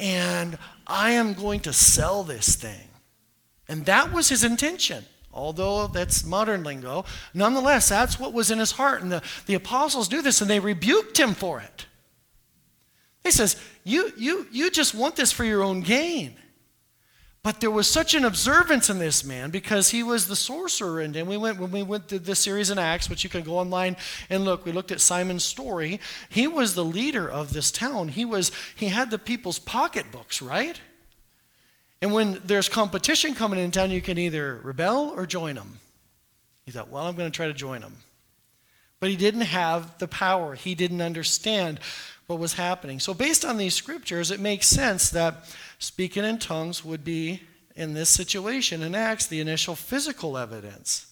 and 0.00 0.58
I 0.86 1.12
am 1.12 1.34
going 1.34 1.60
to 1.60 1.72
sell 1.72 2.24
this 2.24 2.56
thing. 2.56 2.88
And 3.68 3.86
that 3.86 4.12
was 4.12 4.28
his 4.30 4.42
intention. 4.42 5.04
Although 5.32 5.86
that's 5.86 6.24
modern 6.24 6.62
lingo, 6.62 7.06
nonetheless, 7.32 7.88
that's 7.88 8.20
what 8.20 8.34
was 8.34 8.50
in 8.50 8.58
his 8.58 8.72
heart. 8.72 9.00
And 9.00 9.10
the, 9.10 9.22
the 9.46 9.54
apostles 9.54 10.10
knew 10.10 10.20
this 10.20 10.42
and 10.42 10.50
they 10.50 10.60
rebuked 10.60 11.18
him 11.18 11.32
for 11.32 11.60
it. 11.60 11.86
He 13.22 13.30
says, 13.30 13.56
you, 13.84 14.12
you, 14.16 14.46
you 14.50 14.70
just 14.70 14.94
want 14.94 15.16
this 15.16 15.32
for 15.32 15.44
your 15.44 15.62
own 15.62 15.80
gain. 15.80 16.36
But 17.42 17.60
there 17.60 17.72
was 17.72 17.88
such 17.88 18.14
an 18.14 18.24
observance 18.24 18.88
in 18.88 19.00
this 19.00 19.24
man 19.24 19.50
because 19.50 19.90
he 19.90 20.04
was 20.04 20.28
the 20.28 20.36
sorcerer. 20.36 21.00
And, 21.00 21.16
and 21.16 21.28
we 21.28 21.36
went 21.36 21.58
when 21.58 21.72
we 21.72 21.82
went 21.82 22.08
through 22.08 22.20
this 22.20 22.38
series 22.38 22.70
in 22.70 22.78
Acts, 22.78 23.10
which 23.10 23.24
you 23.24 23.30
can 23.30 23.42
go 23.42 23.58
online 23.58 23.96
and 24.30 24.44
look. 24.44 24.64
We 24.64 24.70
looked 24.70 24.92
at 24.92 25.00
Simon's 25.00 25.44
story. 25.44 25.98
He 26.28 26.46
was 26.46 26.74
the 26.74 26.84
leader 26.84 27.28
of 27.28 27.52
this 27.52 27.72
town. 27.72 28.08
He 28.08 28.24
was 28.24 28.52
he 28.76 28.86
had 28.88 29.10
the 29.10 29.18
people's 29.18 29.58
pocketbooks, 29.58 30.40
right? 30.40 30.80
And 32.00 32.12
when 32.12 32.40
there's 32.44 32.68
competition 32.68 33.34
coming 33.34 33.58
in 33.58 33.72
town, 33.72 33.90
you 33.90 34.00
can 34.00 34.18
either 34.18 34.60
rebel 34.62 35.12
or 35.16 35.26
join 35.26 35.56
them. 35.56 35.80
He 36.64 36.70
thought, 36.70 36.90
well, 36.90 37.06
I'm 37.06 37.16
going 37.16 37.30
to 37.30 37.36
try 37.36 37.46
to 37.46 37.52
join 37.52 37.80
them. 37.80 37.96
But 39.00 39.10
he 39.10 39.16
didn't 39.16 39.42
have 39.42 39.98
the 39.98 40.06
power. 40.06 40.54
He 40.54 40.76
didn't 40.76 41.00
understand 41.00 41.80
what 42.32 42.40
was 42.40 42.54
happening. 42.54 42.98
So, 42.98 43.12
based 43.12 43.44
on 43.44 43.58
these 43.58 43.74
scriptures, 43.74 44.30
it 44.30 44.40
makes 44.40 44.66
sense 44.66 45.10
that 45.10 45.44
speaking 45.78 46.24
in 46.24 46.38
tongues 46.38 46.84
would 46.84 47.04
be, 47.04 47.42
in 47.74 47.94
this 47.94 48.08
situation 48.08 48.82
in 48.82 48.94
Acts, 48.94 49.26
the 49.26 49.40
initial 49.40 49.74
physical 49.74 50.36
evidence. 50.36 51.06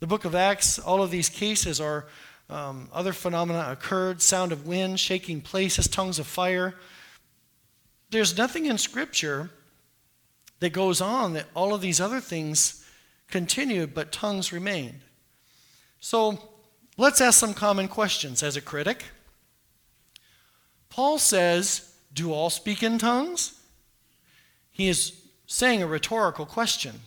The 0.00 0.06
book 0.06 0.24
of 0.24 0.34
Acts, 0.34 0.78
all 0.78 1.02
of 1.02 1.10
these 1.10 1.28
cases 1.28 1.80
are 1.80 2.06
um, 2.48 2.88
other 2.92 3.12
phenomena 3.12 3.68
occurred 3.70 4.22
sound 4.22 4.52
of 4.52 4.66
wind, 4.66 4.98
shaking 4.98 5.40
places, 5.40 5.88
tongues 5.88 6.18
of 6.18 6.26
fire. 6.26 6.74
There's 8.10 8.36
nothing 8.36 8.66
in 8.66 8.78
Scripture 8.78 9.50
that 10.60 10.70
goes 10.70 11.00
on 11.00 11.34
that 11.34 11.46
all 11.54 11.74
of 11.74 11.80
these 11.80 12.00
other 12.00 12.20
things 12.20 12.84
continued, 13.28 13.94
but 13.94 14.10
tongues 14.10 14.52
remained. 14.52 15.00
So 16.00 16.50
let's 16.96 17.20
ask 17.20 17.38
some 17.38 17.54
common 17.54 17.88
questions 17.88 18.42
as 18.42 18.56
a 18.56 18.60
critic. 18.60 19.04
Paul 20.90 21.18
says, 21.18 21.94
Do 22.12 22.32
all 22.32 22.50
speak 22.50 22.82
in 22.82 22.98
tongues? 22.98 23.58
He 24.70 24.88
is 24.88 25.20
saying 25.46 25.82
a 25.82 25.86
rhetorical 25.86 26.46
question. 26.46 27.00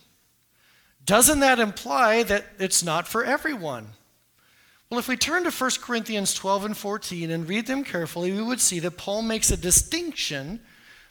Doesn't 1.05 1.41
that 1.41 1.59
imply 1.59 2.23
that 2.23 2.45
it's 2.59 2.83
not 2.83 3.07
for 3.07 3.23
everyone? 3.23 3.89
Well, 4.89 4.99
if 4.99 5.07
we 5.07 5.17
turn 5.17 5.43
to 5.43 5.51
1 5.51 5.71
Corinthians 5.81 6.33
12 6.33 6.65
and 6.65 6.77
14 6.77 7.31
and 7.31 7.49
read 7.49 7.67
them 7.67 7.83
carefully, 7.83 8.31
we 8.31 8.41
would 8.41 8.61
see 8.61 8.79
that 8.79 8.97
Paul 8.97 9.21
makes 9.23 9.51
a 9.51 9.57
distinction 9.57 10.59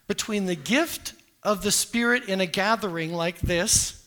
between 0.06 0.46
the 0.46 0.54
gift 0.54 1.14
of 1.42 1.62
the 1.62 1.72
Spirit 1.72 2.28
in 2.28 2.40
a 2.40 2.46
gathering 2.46 3.12
like 3.12 3.40
this, 3.40 4.06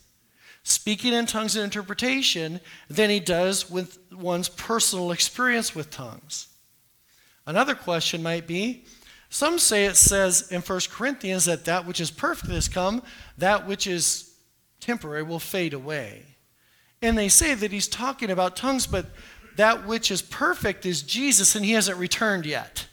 speaking 0.63 1.13
in 1.13 1.25
tongues 1.25 1.55
and 1.55 1.65
interpretation, 1.65 2.61
than 2.89 3.09
he 3.09 3.19
does 3.19 3.69
with 3.69 3.99
one's 4.11 4.49
personal 4.49 5.11
experience 5.11 5.75
with 5.75 5.91
tongues. 5.91 6.47
Another 7.45 7.75
question 7.75 8.23
might 8.23 8.47
be 8.47 8.85
some 9.29 9.59
say 9.59 9.85
it 9.85 9.97
says 9.97 10.49
in 10.49 10.61
1 10.61 10.79
Corinthians 10.91 11.43
that 11.43 11.65
that 11.65 11.85
which 11.85 11.99
is 11.99 12.09
perfect 12.09 12.51
has 12.51 12.69
come, 12.69 13.03
that 13.37 13.67
which 13.67 13.85
is 13.85 14.33
temporary 14.79 15.23
will 15.23 15.39
fade 15.39 15.73
away. 15.73 16.23
And 17.01 17.17
they 17.17 17.27
say 17.27 17.53
that 17.53 17.71
he's 17.71 17.87
talking 17.87 18.31
about 18.31 18.55
tongues, 18.55 18.87
but 18.87 19.07
that 19.57 19.85
which 19.85 20.09
is 20.09 20.21
perfect 20.21 20.85
is 20.85 21.01
Jesus, 21.01 21.55
and 21.55 21.65
he 21.65 21.73
hasn't 21.73 21.97
returned 21.97 22.45
yet. 22.45 22.87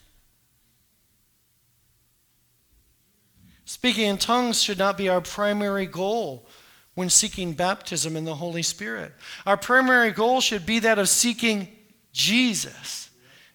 Speaking 3.64 4.08
in 4.08 4.18
tongues 4.18 4.60
should 4.60 4.78
not 4.78 4.98
be 4.98 5.08
our 5.08 5.20
primary 5.20 5.86
goal 5.86 6.48
when 6.94 7.08
seeking 7.08 7.52
baptism 7.52 8.16
in 8.16 8.24
the 8.24 8.34
Holy 8.34 8.62
Spirit. 8.62 9.12
Our 9.46 9.56
primary 9.56 10.10
goal 10.10 10.40
should 10.40 10.66
be 10.66 10.80
that 10.80 10.98
of 10.98 11.08
seeking 11.08 11.68
Jesus. 12.12 13.10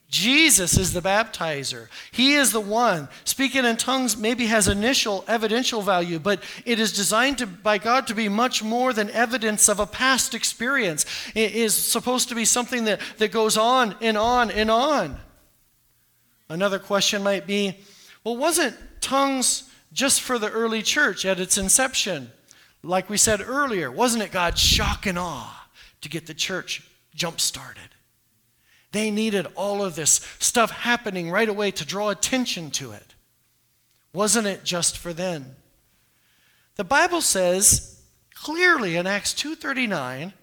Jesus 0.10 0.78
is 0.78 0.94
the 0.94 1.02
baptizer. 1.02 1.90
He 2.12 2.36
is 2.36 2.54
the 2.54 2.62
one. 2.62 3.10
Speaking 3.26 3.66
in 3.66 3.76
tongues 3.76 4.16
maybe 4.16 4.46
has 4.46 4.70
initial 4.70 5.26
evidential 5.28 5.82
value, 5.82 6.18
but 6.18 6.42
it 6.66 6.80
is 6.80 6.94
designed 6.94 7.40
to, 7.40 7.48
by 7.48 7.78
God 7.78 8.08
to 8.08 8.16
be 8.16 8.30
much 8.30 8.64
more 8.64 8.94
than 8.94 9.10
evidence 9.10 9.68
of 9.68 9.82
a 9.82 9.86
past 9.86 10.34
experience. 10.34 11.06
It 11.36 11.54
is 11.54 11.76
supposed 11.76 12.30
to 12.30 12.36
be 12.36 12.46
something 12.46 12.86
that, 12.86 13.02
that 13.18 13.34
goes 13.34 13.58
on 13.58 13.96
and 14.00 14.18
on 14.18 14.50
and 14.50 14.72
on. 14.72 15.18
Another 16.48 16.80
question 16.80 17.22
might 17.22 17.46
be 17.46 17.78
well, 18.24 18.38
wasn't 18.38 18.76
tongues 19.02 19.70
just 19.92 20.22
for 20.22 20.38
the 20.40 20.50
early 20.50 20.82
church 20.82 21.26
at 21.26 21.40
its 21.40 21.58
inception. 21.58 22.32
Like 22.84 23.10
we 23.10 23.18
said 23.18 23.42
earlier, 23.42 23.92
wasn't 23.92 24.24
it 24.24 24.32
God's 24.32 24.62
shock 24.62 25.06
and 25.06 25.18
awe 25.18 25.70
to 26.02 26.10
get 26.10 26.28
the 26.28 26.34
church 26.34 26.90
jump 27.16 27.40
started? 27.40 27.90
They 28.98 29.12
needed 29.12 29.46
all 29.54 29.86
of 29.86 29.96
this 29.96 30.26
stuff 30.40 30.72
happening 30.72 31.30
right 31.30 31.48
away 31.48 31.70
to 31.70 31.86
draw 31.86 32.10
attention 32.10 32.72
to 32.72 32.94
it. 32.94 33.14
Wasn't 34.12 34.48
it 34.48 34.64
just 34.64 34.98
for 34.98 35.14
then? 35.14 35.56
The 36.78 36.84
Bible 36.84 37.22
says 37.22 38.02
clearly 38.34 38.96
in 38.96 39.06
Acts 39.06 39.36
2:39, 39.36 40.34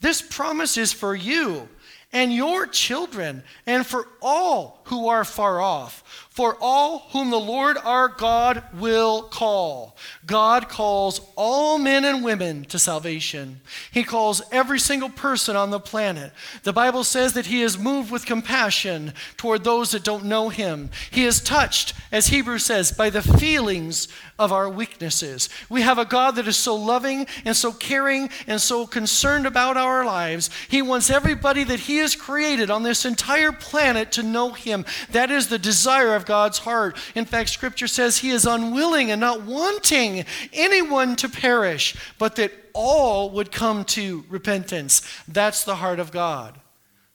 this 0.00 0.20
promise 0.20 0.76
is 0.76 0.92
for 0.92 1.14
you 1.14 1.70
and 2.12 2.34
your 2.34 2.66
children 2.66 3.44
and 3.64 3.86
for 3.86 4.06
all 4.20 4.81
who 4.84 5.08
are 5.08 5.24
far 5.24 5.60
off 5.60 6.02
for 6.32 6.56
all 6.62 7.00
whom 7.10 7.28
the 7.28 7.38
Lord 7.38 7.76
our 7.84 8.08
God 8.08 8.62
will 8.78 9.24
call. 9.24 9.94
God 10.24 10.66
calls 10.66 11.20
all 11.36 11.76
men 11.76 12.06
and 12.06 12.24
women 12.24 12.64
to 12.66 12.78
salvation. 12.78 13.60
He 13.90 14.02
calls 14.02 14.40
every 14.50 14.78
single 14.78 15.10
person 15.10 15.56
on 15.56 15.70
the 15.70 15.78
planet. 15.78 16.32
The 16.62 16.72
Bible 16.72 17.04
says 17.04 17.34
that 17.34 17.44
He 17.46 17.60
is 17.60 17.78
moved 17.78 18.10
with 18.10 18.24
compassion 18.24 19.12
toward 19.36 19.62
those 19.62 19.90
that 19.90 20.04
don't 20.04 20.24
know 20.24 20.48
Him. 20.48 20.88
He 21.10 21.26
is 21.26 21.38
touched, 21.38 21.92
as 22.10 22.28
Hebrews 22.28 22.64
says, 22.64 22.92
by 22.92 23.10
the 23.10 23.20
feelings 23.20 24.08
of 24.38 24.52
our 24.52 24.70
weaknesses. 24.70 25.50
We 25.68 25.82
have 25.82 25.98
a 25.98 26.06
God 26.06 26.36
that 26.36 26.48
is 26.48 26.56
so 26.56 26.74
loving 26.74 27.26
and 27.44 27.54
so 27.54 27.72
caring 27.72 28.30
and 28.46 28.58
so 28.58 28.86
concerned 28.86 29.44
about 29.44 29.76
our 29.76 30.06
lives. 30.06 30.48
He 30.70 30.80
wants 30.80 31.10
everybody 31.10 31.62
that 31.64 31.80
He 31.80 31.98
has 31.98 32.16
created 32.16 32.70
on 32.70 32.84
this 32.84 33.04
entire 33.04 33.52
planet 33.52 34.12
to 34.12 34.22
know 34.22 34.52
Him. 34.52 34.81
That 35.10 35.30
is 35.30 35.48
the 35.48 35.58
desire 35.58 36.14
of 36.14 36.26
God's 36.26 36.58
heart. 36.58 36.96
In 37.14 37.24
fact, 37.24 37.50
Scripture 37.50 37.88
says 37.88 38.18
He 38.18 38.30
is 38.30 38.46
unwilling 38.46 39.10
and 39.10 39.20
not 39.20 39.42
wanting 39.42 40.24
anyone 40.52 41.16
to 41.16 41.28
perish, 41.28 41.96
but 42.18 42.36
that 42.36 42.52
all 42.72 43.30
would 43.30 43.52
come 43.52 43.84
to 43.84 44.24
repentance. 44.28 45.02
That's 45.28 45.64
the 45.64 45.76
heart 45.76 46.00
of 46.00 46.12
God. 46.12 46.58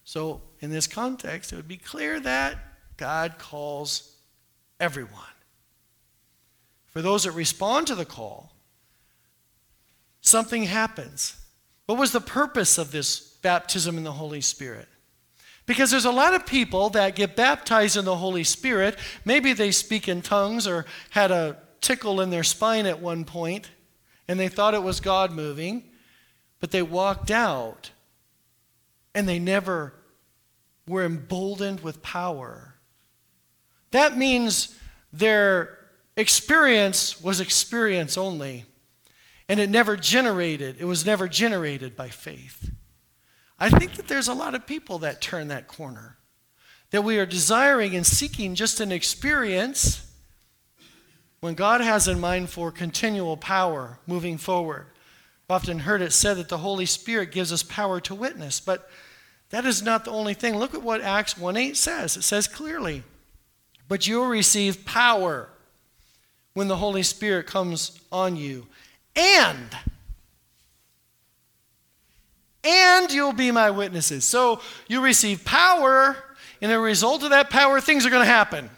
So, 0.03 0.41
in 0.59 0.71
this 0.71 0.87
context, 0.87 1.53
it 1.53 1.55
would 1.55 1.67
be 1.67 1.77
clear 1.77 2.19
that 2.21 2.57
God 2.97 3.37
calls 3.37 4.15
everyone. 4.79 5.13
For 6.87 7.01
those 7.01 7.23
that 7.23 7.31
respond 7.31 7.87
to 7.87 7.95
the 7.95 8.05
call, 8.05 8.51
something 10.21 10.63
happens. 10.63 11.35
What 11.85 11.99
was 11.99 12.11
the 12.11 12.21
purpose 12.21 12.77
of 12.77 12.91
this 12.91 13.19
baptism 13.19 13.97
in 13.97 14.03
the 14.03 14.13
Holy 14.13 14.41
Spirit? 14.41 14.87
Because 15.67 15.91
there's 15.91 16.05
a 16.05 16.11
lot 16.11 16.33
of 16.33 16.47
people 16.47 16.89
that 16.91 17.15
get 17.15 17.35
baptized 17.35 17.95
in 17.95 18.05
the 18.05 18.15
Holy 18.15 18.43
Spirit. 18.43 18.97
Maybe 19.23 19.53
they 19.53 19.69
speak 19.69 20.07
in 20.07 20.23
tongues 20.23 20.65
or 20.65 20.85
had 21.11 21.29
a 21.29 21.57
tickle 21.81 22.21
in 22.21 22.31
their 22.31 22.43
spine 22.43 22.87
at 22.87 22.99
one 22.99 23.23
point 23.23 23.69
and 24.27 24.39
they 24.39 24.49
thought 24.49 24.73
it 24.73 24.83
was 24.83 24.99
God 24.99 25.31
moving, 25.31 25.83
but 26.59 26.71
they 26.71 26.81
walked 26.81 27.31
out 27.31 27.91
and 29.15 29.27
they 29.27 29.39
never 29.39 29.93
were 30.87 31.05
emboldened 31.05 31.81
with 31.81 32.01
power. 32.01 32.75
That 33.91 34.17
means 34.17 34.77
their 35.13 35.77
experience 36.15 37.21
was 37.21 37.39
experience 37.39 38.17
only, 38.17 38.65
and 39.47 39.59
it 39.59 39.69
never 39.69 39.95
generated, 39.95 40.77
it 40.79 40.85
was 40.85 41.05
never 41.05 41.27
generated 41.27 41.95
by 41.95 42.09
faith. 42.09 42.71
I 43.59 43.69
think 43.69 43.93
that 43.95 44.07
there's 44.07 44.27
a 44.27 44.33
lot 44.33 44.55
of 44.55 44.67
people 44.67 44.99
that 44.99 45.21
turn 45.21 45.47
that 45.47 45.67
corner, 45.67 46.17
that 46.91 47.03
we 47.03 47.17
are 47.19 47.25
desiring 47.25 47.95
and 47.95 48.05
seeking 48.05 48.55
just 48.55 48.79
an 48.79 48.91
experience 48.91 50.03
when 51.39 51.55
God 51.55 51.81
has 51.81 52.07
in 52.07 52.19
mind 52.19 52.49
for 52.49 52.71
continual 52.71 53.37
power 53.37 53.99
moving 54.05 54.37
forward. 54.37 54.87
I've 55.49 55.55
often 55.55 55.79
heard 55.79 56.01
it 56.01 56.13
said 56.13 56.37
that 56.37 56.49
the 56.49 56.57
Holy 56.57 56.85
Spirit 56.85 57.31
gives 57.31 57.53
us 57.53 57.63
power 57.63 57.99
to 58.01 58.15
witness, 58.15 58.59
but 58.59 58.89
that 59.49 59.65
is 59.65 59.81
not 59.81 60.05
the 60.05 60.11
only 60.11 60.33
thing. 60.33 60.57
Look 60.57 60.73
at 60.73 60.81
what 60.81 61.01
Acts 61.01 61.37
1 61.37 61.55
8 61.55 61.77
says. 61.77 62.17
It 62.17 62.23
says 62.23 62.47
clearly, 62.47 63.03
But 63.87 64.07
you'll 64.07 64.27
receive 64.27 64.85
power 64.85 65.49
when 66.53 66.67
the 66.67 66.77
Holy 66.77 67.03
Spirit 67.03 67.47
comes 67.47 67.99
on 68.11 68.35
you. 68.35 68.67
And, 69.15 69.75
and 72.67 73.11
you'll 73.11 73.33
be 73.33 73.51
my 73.51 73.71
witnesses. 73.71 74.25
So 74.25 74.61
you 74.87 75.01
receive 75.01 75.45
power, 75.45 76.17
and 76.61 76.71
as 76.71 76.77
a 76.77 76.79
result 76.79 77.23
of 77.23 77.29
that 77.29 77.49
power, 77.49 77.79
things 77.79 78.05
are 78.05 78.09
going 78.09 78.25
to 78.25 78.31
happen. 78.31 78.69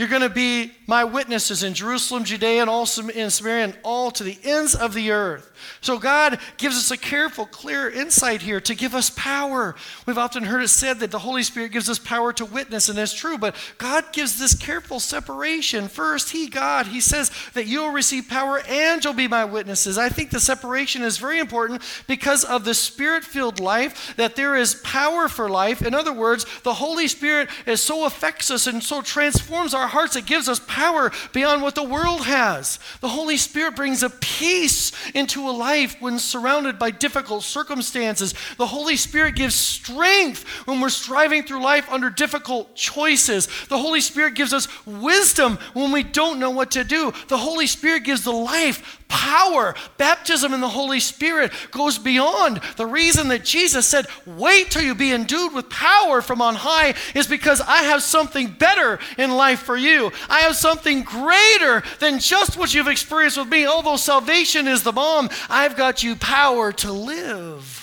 You're 0.00 0.08
going 0.08 0.22
to 0.22 0.30
be 0.30 0.72
my 0.86 1.04
witnesses 1.04 1.62
in 1.62 1.74
Jerusalem, 1.74 2.24
Judea, 2.24 2.62
and 2.62 2.70
all 2.70 2.88
in 3.14 3.28
Samaria, 3.28 3.64
and 3.64 3.78
all 3.82 4.10
to 4.12 4.24
the 4.24 4.38
ends 4.42 4.74
of 4.74 4.94
the 4.94 5.10
earth. 5.10 5.52
So 5.82 5.98
God 5.98 6.38
gives 6.56 6.76
us 6.76 6.90
a 6.90 6.96
careful, 6.96 7.44
clear 7.44 7.90
insight 7.90 8.40
here 8.40 8.62
to 8.62 8.74
give 8.74 8.94
us 8.94 9.10
power. 9.10 9.74
We've 10.06 10.16
often 10.16 10.44
heard 10.44 10.62
it 10.62 10.68
said 10.68 11.00
that 11.00 11.10
the 11.10 11.18
Holy 11.18 11.42
Spirit 11.42 11.72
gives 11.72 11.90
us 11.90 11.98
power 11.98 12.32
to 12.32 12.46
witness, 12.46 12.88
and 12.88 12.96
that's 12.96 13.12
true, 13.12 13.36
but 13.36 13.54
God 13.76 14.06
gives 14.12 14.38
this 14.38 14.54
careful 14.54 15.00
separation. 15.00 15.86
First, 15.86 16.30
He, 16.30 16.48
God, 16.48 16.86
He 16.86 17.02
says 17.02 17.30
that 17.52 17.66
you'll 17.66 17.90
receive 17.90 18.26
power 18.26 18.62
and 18.66 19.04
you'll 19.04 19.12
be 19.12 19.28
my 19.28 19.44
witnesses. 19.44 19.98
I 19.98 20.08
think 20.08 20.30
the 20.30 20.40
separation 20.40 21.02
is 21.02 21.18
very 21.18 21.40
important 21.40 21.82
because 22.06 22.42
of 22.42 22.64
the 22.64 22.72
spirit 22.72 23.22
filled 23.22 23.60
life, 23.60 24.14
that 24.16 24.34
there 24.34 24.56
is 24.56 24.76
power 24.76 25.28
for 25.28 25.50
life. 25.50 25.82
In 25.82 25.94
other 25.94 26.14
words, 26.14 26.46
the 26.62 26.74
Holy 26.74 27.06
Spirit 27.06 27.50
is 27.66 27.82
so 27.82 28.06
affects 28.06 28.50
us 28.50 28.66
and 28.66 28.82
so 28.82 29.02
transforms 29.02 29.74
our 29.74 29.89
hearts, 29.90 30.16
it 30.16 30.26
gives 30.26 30.48
us 30.48 30.60
power 30.66 31.12
beyond 31.32 31.62
what 31.62 31.74
the 31.74 31.82
world 31.82 32.22
has. 32.22 32.78
The 33.00 33.08
Holy 33.08 33.36
Spirit 33.36 33.76
brings 33.76 34.02
a 34.02 34.10
peace 34.10 34.92
into 35.14 35.48
a 35.48 35.52
life 35.52 35.96
when 36.00 36.18
surrounded 36.18 36.78
by 36.78 36.90
difficult 36.90 37.42
circumstances. 37.42 38.34
The 38.56 38.66
Holy 38.66 38.96
Spirit 38.96 39.36
gives 39.36 39.54
strength 39.54 40.44
when 40.66 40.80
we're 40.80 40.88
striving 40.88 41.42
through 41.42 41.62
life 41.62 41.90
under 41.90 42.10
difficult 42.10 42.74
choices. 42.74 43.48
The 43.68 43.78
Holy 43.78 44.00
Spirit 44.00 44.34
gives 44.34 44.52
us 44.52 44.68
wisdom 44.86 45.58
when 45.74 45.92
we 45.92 46.02
don't 46.02 46.38
know 46.38 46.50
what 46.50 46.70
to 46.72 46.84
do. 46.84 47.12
The 47.28 47.38
Holy 47.38 47.66
Spirit 47.66 48.04
gives 48.04 48.24
the 48.24 48.32
life 48.32 48.99
power. 49.10 49.74
Baptism 49.98 50.54
in 50.54 50.62
the 50.62 50.68
Holy 50.68 51.00
Spirit 51.00 51.52
goes 51.70 51.98
beyond. 51.98 52.60
The 52.76 52.86
reason 52.86 53.28
that 53.28 53.44
Jesus 53.44 53.86
said, 53.86 54.06
Wait 54.24 54.70
till 54.70 54.82
you 54.82 54.94
be 54.94 55.12
endued 55.12 55.52
with 55.52 55.68
power 55.68 56.22
from 56.22 56.40
on 56.40 56.54
high, 56.54 56.94
is 57.14 57.26
because 57.26 57.60
I 57.60 57.82
have 57.82 58.02
something 58.02 58.52
better 58.52 58.98
in 59.18 59.32
life 59.32 59.60
for 59.60 59.76
you. 59.76 60.12
I 60.28 60.40
have 60.40 60.56
something 60.56 61.02
greater 61.02 61.82
than 61.98 62.20
just 62.20 62.56
what 62.56 62.72
you've 62.72 62.88
experienced 62.88 63.36
with 63.36 63.48
me. 63.48 63.66
Although 63.66 63.96
salvation 63.96 64.66
is 64.66 64.82
the 64.82 64.92
bomb, 64.92 65.28
I've 65.50 65.76
got 65.76 66.02
you 66.02 66.16
power 66.16 66.72
to 66.72 66.92
live. 66.92 67.79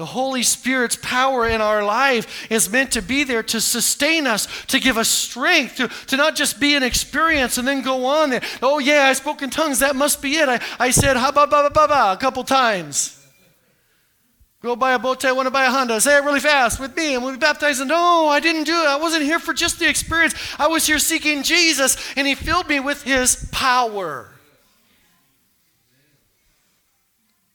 The 0.00 0.06
Holy 0.06 0.42
Spirit's 0.42 0.96
power 0.96 1.46
in 1.46 1.60
our 1.60 1.84
life 1.84 2.50
is 2.50 2.70
meant 2.70 2.92
to 2.92 3.02
be 3.02 3.22
there 3.22 3.42
to 3.42 3.60
sustain 3.60 4.26
us, 4.26 4.48
to 4.68 4.80
give 4.80 4.96
us 4.96 5.10
strength, 5.10 5.76
to, 5.76 5.88
to 6.06 6.16
not 6.16 6.36
just 6.36 6.58
be 6.58 6.74
an 6.74 6.82
experience 6.82 7.58
and 7.58 7.68
then 7.68 7.82
go 7.82 8.06
on. 8.06 8.30
There. 8.30 8.40
Oh, 8.62 8.78
yeah, 8.78 9.02
I 9.02 9.12
spoke 9.12 9.42
in 9.42 9.50
tongues. 9.50 9.80
That 9.80 9.94
must 9.94 10.22
be 10.22 10.36
it. 10.36 10.48
I, 10.48 10.58
I 10.78 10.90
said 10.90 11.18
ha 11.18 11.30
ba 11.32 11.46
ba 11.46 11.64
ba 11.64 11.70
ba 11.70 11.86
ba 11.86 12.12
a 12.12 12.16
couple 12.16 12.42
times. 12.44 13.22
Go 14.62 14.74
buy 14.74 14.94
a 14.94 14.98
boat, 14.98 15.22
I 15.26 15.32
want 15.32 15.48
to 15.48 15.50
buy 15.50 15.66
a 15.66 15.70
Honda. 15.70 16.00
Say 16.00 16.16
it 16.16 16.24
really 16.24 16.40
fast 16.40 16.80
with 16.80 16.96
me, 16.96 17.14
and 17.14 17.22
we'll 17.22 17.34
be 17.34 17.38
baptized. 17.38 17.80
And 17.80 17.90
no, 17.90 18.26
I 18.28 18.40
didn't 18.40 18.64
do 18.64 18.72
it. 18.72 18.86
I 18.86 18.96
wasn't 18.96 19.24
here 19.24 19.38
for 19.38 19.52
just 19.52 19.78
the 19.78 19.86
experience. 19.86 20.34
I 20.58 20.68
was 20.68 20.86
here 20.86 20.98
seeking 20.98 21.42
Jesus, 21.42 21.98
and 22.16 22.26
He 22.26 22.34
filled 22.34 22.70
me 22.70 22.80
with 22.80 23.02
His 23.02 23.46
power. 23.52 24.30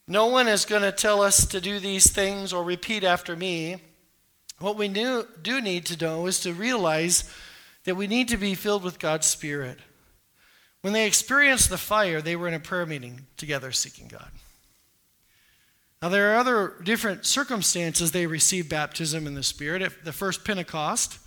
No 0.08 0.28
one 0.28 0.48
is 0.48 0.66
going 0.66 0.84
to 0.84 0.92
tell 0.92 1.22
us 1.22 1.46
to 1.48 1.60
do 1.60 1.80
these 1.80 2.12
things 2.12 2.54
or 2.54 2.64
repeat 2.64 3.04
after 3.04 3.36
me. 3.36 3.78
What 4.60 4.78
we 4.78 4.88
do, 4.88 5.26
need 5.44 5.86
to 5.88 6.06
know 6.06 6.28
is 6.28 6.40
to 6.42 6.54
realize 6.54 7.30
that 7.86 7.96
we 7.96 8.08
need 8.08 8.30
to 8.30 8.38
be 8.38 8.54
filled 8.54 8.84
with 8.84 9.00
God's 9.00 9.26
Spirit. 9.26 9.80
When 10.82 10.94
they 10.94 11.08
experienced 11.08 11.70
the 11.70 11.78
fire, 11.78 12.22
they 12.22 12.36
were 12.36 12.48
in 12.48 12.54
a 12.54 12.60
prayer 12.60 12.86
meeting 12.86 13.26
together 13.38 13.72
seeking 13.72 14.08
God. 14.08 14.30
Now, 16.02 16.10
there 16.10 16.32
are 16.32 16.38
other 16.38 16.76
different 16.84 17.26
circumstances 17.26 18.12
they 18.12 18.28
received 18.28 18.70
baptism 18.70 19.26
in 19.26 19.34
the 19.34 19.42
Spirit. 19.42 19.82
At 19.82 20.06
the 20.06 20.14
first 20.14 20.46
Pentecost, 20.46 21.18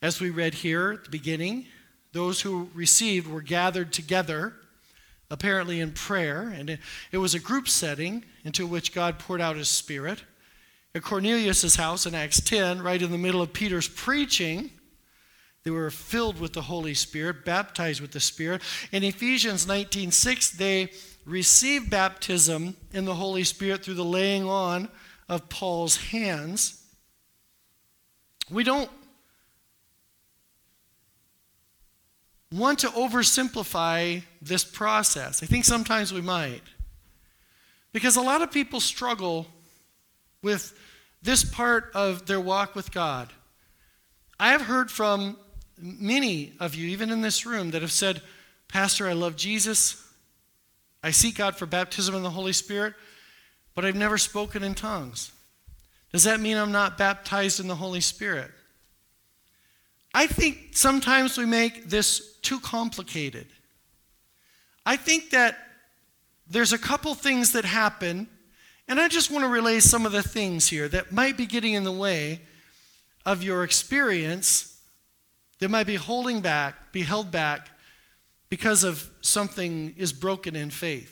as 0.00 0.20
we 0.20 0.30
read 0.30 0.54
here 0.54 0.92
at 0.92 1.04
the 1.04 1.10
beginning, 1.10 1.66
those 2.12 2.42
who 2.42 2.70
received 2.74 3.26
were 3.26 3.42
gathered 3.42 3.92
together 3.92 4.54
apparently 5.32 5.80
in 5.80 5.90
prayer, 5.90 6.52
and 6.54 6.78
it 7.10 7.16
was 7.16 7.34
a 7.34 7.40
group 7.40 7.66
setting 7.66 8.22
into 8.44 8.66
which 8.66 8.94
God 8.94 9.18
poured 9.18 9.40
out 9.40 9.56
his 9.56 9.70
Spirit. 9.70 10.22
At 10.94 11.02
Cornelius' 11.02 11.76
house 11.76 12.04
in 12.04 12.14
Acts 12.14 12.38
10, 12.42 12.82
right 12.82 13.00
in 13.00 13.10
the 13.10 13.16
middle 13.16 13.40
of 13.40 13.54
Peter's 13.54 13.88
preaching, 13.88 14.70
they 15.64 15.70
were 15.70 15.90
filled 15.90 16.38
with 16.38 16.52
the 16.52 16.60
Holy 16.60 16.92
Spirit, 16.92 17.46
baptized 17.46 18.02
with 18.02 18.12
the 18.12 18.20
Spirit. 18.20 18.60
In 18.92 19.02
Ephesians 19.02 19.64
19:6, 19.64 20.50
they 20.50 20.92
received 21.24 21.88
baptism 21.88 22.76
in 22.92 23.06
the 23.06 23.14
Holy 23.14 23.44
Spirit 23.44 23.82
through 23.82 23.94
the 23.94 24.04
laying 24.04 24.46
on 24.46 24.90
of 25.30 25.48
Paul's 25.48 25.96
hands. 25.96 26.84
We 28.50 28.64
don't 28.64 28.90
want 32.52 32.80
to 32.80 32.88
oversimplify 32.88 34.22
this 34.40 34.64
process. 34.64 35.42
I 35.42 35.46
think 35.46 35.64
sometimes 35.64 36.12
we 36.12 36.20
might. 36.20 36.62
Because 37.92 38.16
a 38.16 38.22
lot 38.22 38.42
of 38.42 38.50
people 38.50 38.80
struggle 38.80 39.46
with 40.42 40.78
this 41.22 41.44
part 41.44 41.90
of 41.94 42.26
their 42.26 42.40
walk 42.40 42.74
with 42.74 42.92
God. 42.92 43.30
I 44.40 44.50
have 44.52 44.62
heard 44.62 44.90
from 44.90 45.36
many 45.78 46.52
of 46.58 46.74
you, 46.74 46.88
even 46.88 47.10
in 47.10 47.20
this 47.20 47.46
room, 47.46 47.70
that 47.70 47.82
have 47.82 47.92
said, 47.92 48.22
Pastor, 48.68 49.08
I 49.08 49.12
love 49.12 49.36
Jesus. 49.36 50.02
I 51.02 51.10
seek 51.10 51.36
God 51.36 51.56
for 51.56 51.66
baptism 51.66 52.14
in 52.14 52.22
the 52.22 52.30
Holy 52.30 52.52
Spirit, 52.52 52.94
but 53.74 53.84
I've 53.84 53.96
never 53.96 54.18
spoken 54.18 54.62
in 54.62 54.74
tongues. 54.74 55.32
Does 56.12 56.24
that 56.24 56.40
mean 56.40 56.56
I'm 56.56 56.72
not 56.72 56.98
baptized 56.98 57.60
in 57.60 57.68
the 57.68 57.76
Holy 57.76 58.00
Spirit? 58.00 58.50
I 60.14 60.26
think 60.26 60.70
sometimes 60.72 61.38
we 61.38 61.46
make 61.46 61.88
this 61.88 62.36
too 62.42 62.60
complicated. 62.60 63.46
I 64.84 64.96
think 64.96 65.30
that 65.30 65.56
there's 66.48 66.72
a 66.72 66.78
couple 66.78 67.14
things 67.14 67.52
that 67.52 67.64
happen, 67.64 68.28
and 68.88 69.00
I 69.00 69.08
just 69.08 69.30
want 69.30 69.44
to 69.44 69.48
relay 69.48 69.80
some 69.80 70.04
of 70.04 70.12
the 70.12 70.22
things 70.22 70.68
here 70.68 70.88
that 70.88 71.12
might 71.12 71.36
be 71.36 71.46
getting 71.46 71.72
in 71.72 71.84
the 71.84 71.92
way 71.92 72.42
of 73.24 73.42
your 73.42 73.64
experience, 73.64 74.80
that 75.60 75.70
might 75.70 75.86
be 75.86 75.94
holding 75.94 76.40
back, 76.40 76.92
be 76.92 77.02
held 77.02 77.30
back 77.30 77.70
because 78.50 78.84
of 78.84 79.08
something 79.22 79.94
is 79.96 80.12
broken 80.12 80.54
in 80.56 80.68
faith. 80.68 81.11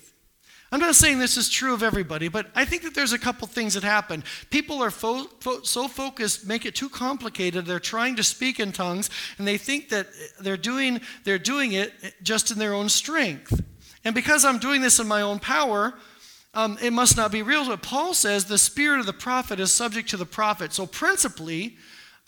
I'm 0.72 0.78
not 0.78 0.94
saying 0.94 1.18
this 1.18 1.36
is 1.36 1.48
true 1.48 1.74
of 1.74 1.82
everybody, 1.82 2.28
but 2.28 2.46
I 2.54 2.64
think 2.64 2.82
that 2.82 2.94
there's 2.94 3.12
a 3.12 3.18
couple 3.18 3.48
things 3.48 3.74
that 3.74 3.82
happen. 3.82 4.22
People 4.50 4.80
are 4.82 4.90
fo- 4.90 5.24
fo- 5.40 5.62
so 5.62 5.88
focused, 5.88 6.46
make 6.46 6.64
it 6.64 6.76
too 6.76 6.88
complicated. 6.88 7.66
They're 7.66 7.80
trying 7.80 8.14
to 8.16 8.22
speak 8.22 8.60
in 8.60 8.70
tongues, 8.70 9.10
and 9.36 9.48
they 9.48 9.58
think 9.58 9.88
that 9.88 10.06
they're 10.40 10.56
doing, 10.56 11.00
they're 11.24 11.40
doing 11.40 11.72
it 11.72 11.92
just 12.22 12.52
in 12.52 12.58
their 12.58 12.72
own 12.72 12.88
strength. 12.88 13.60
And 14.04 14.14
because 14.14 14.44
I'm 14.44 14.58
doing 14.58 14.80
this 14.80 15.00
in 15.00 15.08
my 15.08 15.22
own 15.22 15.40
power, 15.40 15.94
um, 16.54 16.78
it 16.80 16.92
must 16.92 17.16
not 17.16 17.32
be 17.32 17.42
real. 17.42 17.66
But 17.66 17.82
Paul 17.82 18.14
says 18.14 18.44
the 18.44 18.58
spirit 18.58 19.00
of 19.00 19.06
the 19.06 19.12
prophet 19.12 19.58
is 19.58 19.72
subject 19.72 20.08
to 20.10 20.16
the 20.16 20.26
prophet. 20.26 20.72
So, 20.72 20.86
principally, 20.86 21.76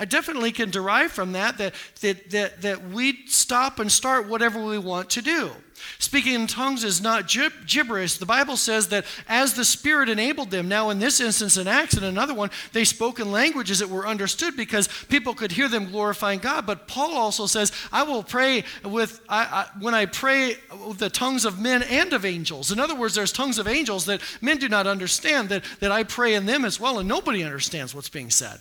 I 0.01 0.05
definitely 0.05 0.51
can 0.51 0.71
derive 0.71 1.13
from 1.13 1.33
that 1.33 1.59
that, 1.59 1.75
that, 2.01 2.31
that, 2.31 2.63
that 2.63 2.89
we 2.89 3.25
stop 3.27 3.79
and 3.79 3.91
start 3.91 4.29
whatever 4.29 4.63
we 4.65 4.79
want 4.79 5.11
to 5.11 5.23
do. 5.23 5.53
Speaking 5.99 6.35
in 6.35 6.47
tongues 6.47 6.85
is 6.85 7.01
not 7.01 7.29
gib- 7.29 7.67
gibberish. 7.67 8.19
The 8.19 8.27
Bible 8.27 8.57
says 8.57 8.89
that 8.89 9.05
as 9.29 9.55
the 9.55 9.65
Spirit 9.65 10.09
enabled 10.09 10.51
them, 10.51 10.69
now 10.69 10.91
in 10.91 10.99
this 10.99 11.21
instance, 11.21 11.57
in 11.57 11.69
Acts 11.69 11.95
and 11.95 12.05
another 12.05 12.35
one, 12.35 12.51
they 12.73 12.85
spoke 12.85 13.21
in 13.21 13.33
languages 13.33 13.79
that 13.79 13.89
were 13.89 14.07
understood 14.07 14.57
because 14.57 14.89
people 15.09 15.35
could 15.35 15.53
hear 15.53 15.69
them 15.69 15.91
glorifying 15.91 16.39
God. 16.39 16.67
But 16.67 16.89
Paul 16.89 17.15
also 17.15 17.47
says, 17.47 17.73
I 17.93 18.03
will 18.03 18.23
pray 18.23 18.65
with, 18.85 19.21
I, 19.29 19.43
I, 19.45 19.79
when 19.81 19.95
I 19.95 20.07
pray 20.07 20.57
with 20.87 20.99
the 20.99 21.11
tongues 21.11 21.45
of 21.45 21.61
men 21.61 21.83
and 21.85 22.13
of 22.13 22.25
angels. 22.25 22.73
In 22.73 22.81
other 22.81 22.95
words, 22.95 23.15
there's 23.15 23.33
tongues 23.33 23.59
of 23.59 23.69
angels 23.69 24.07
that 24.07 24.23
men 24.41 24.59
do 24.59 24.69
not 24.69 24.87
understand, 24.87 25.49
that, 25.49 25.65
that 25.81 25.93
I 25.93 26.05
pray 26.05 26.35
in 26.35 26.47
them 26.47 26.65
as 26.65 26.79
well, 26.79 26.99
and 26.99 27.09
nobody 27.09 27.43
understands 27.43 27.95
what's 27.95 28.09
being 28.09 28.31
said. 28.31 28.61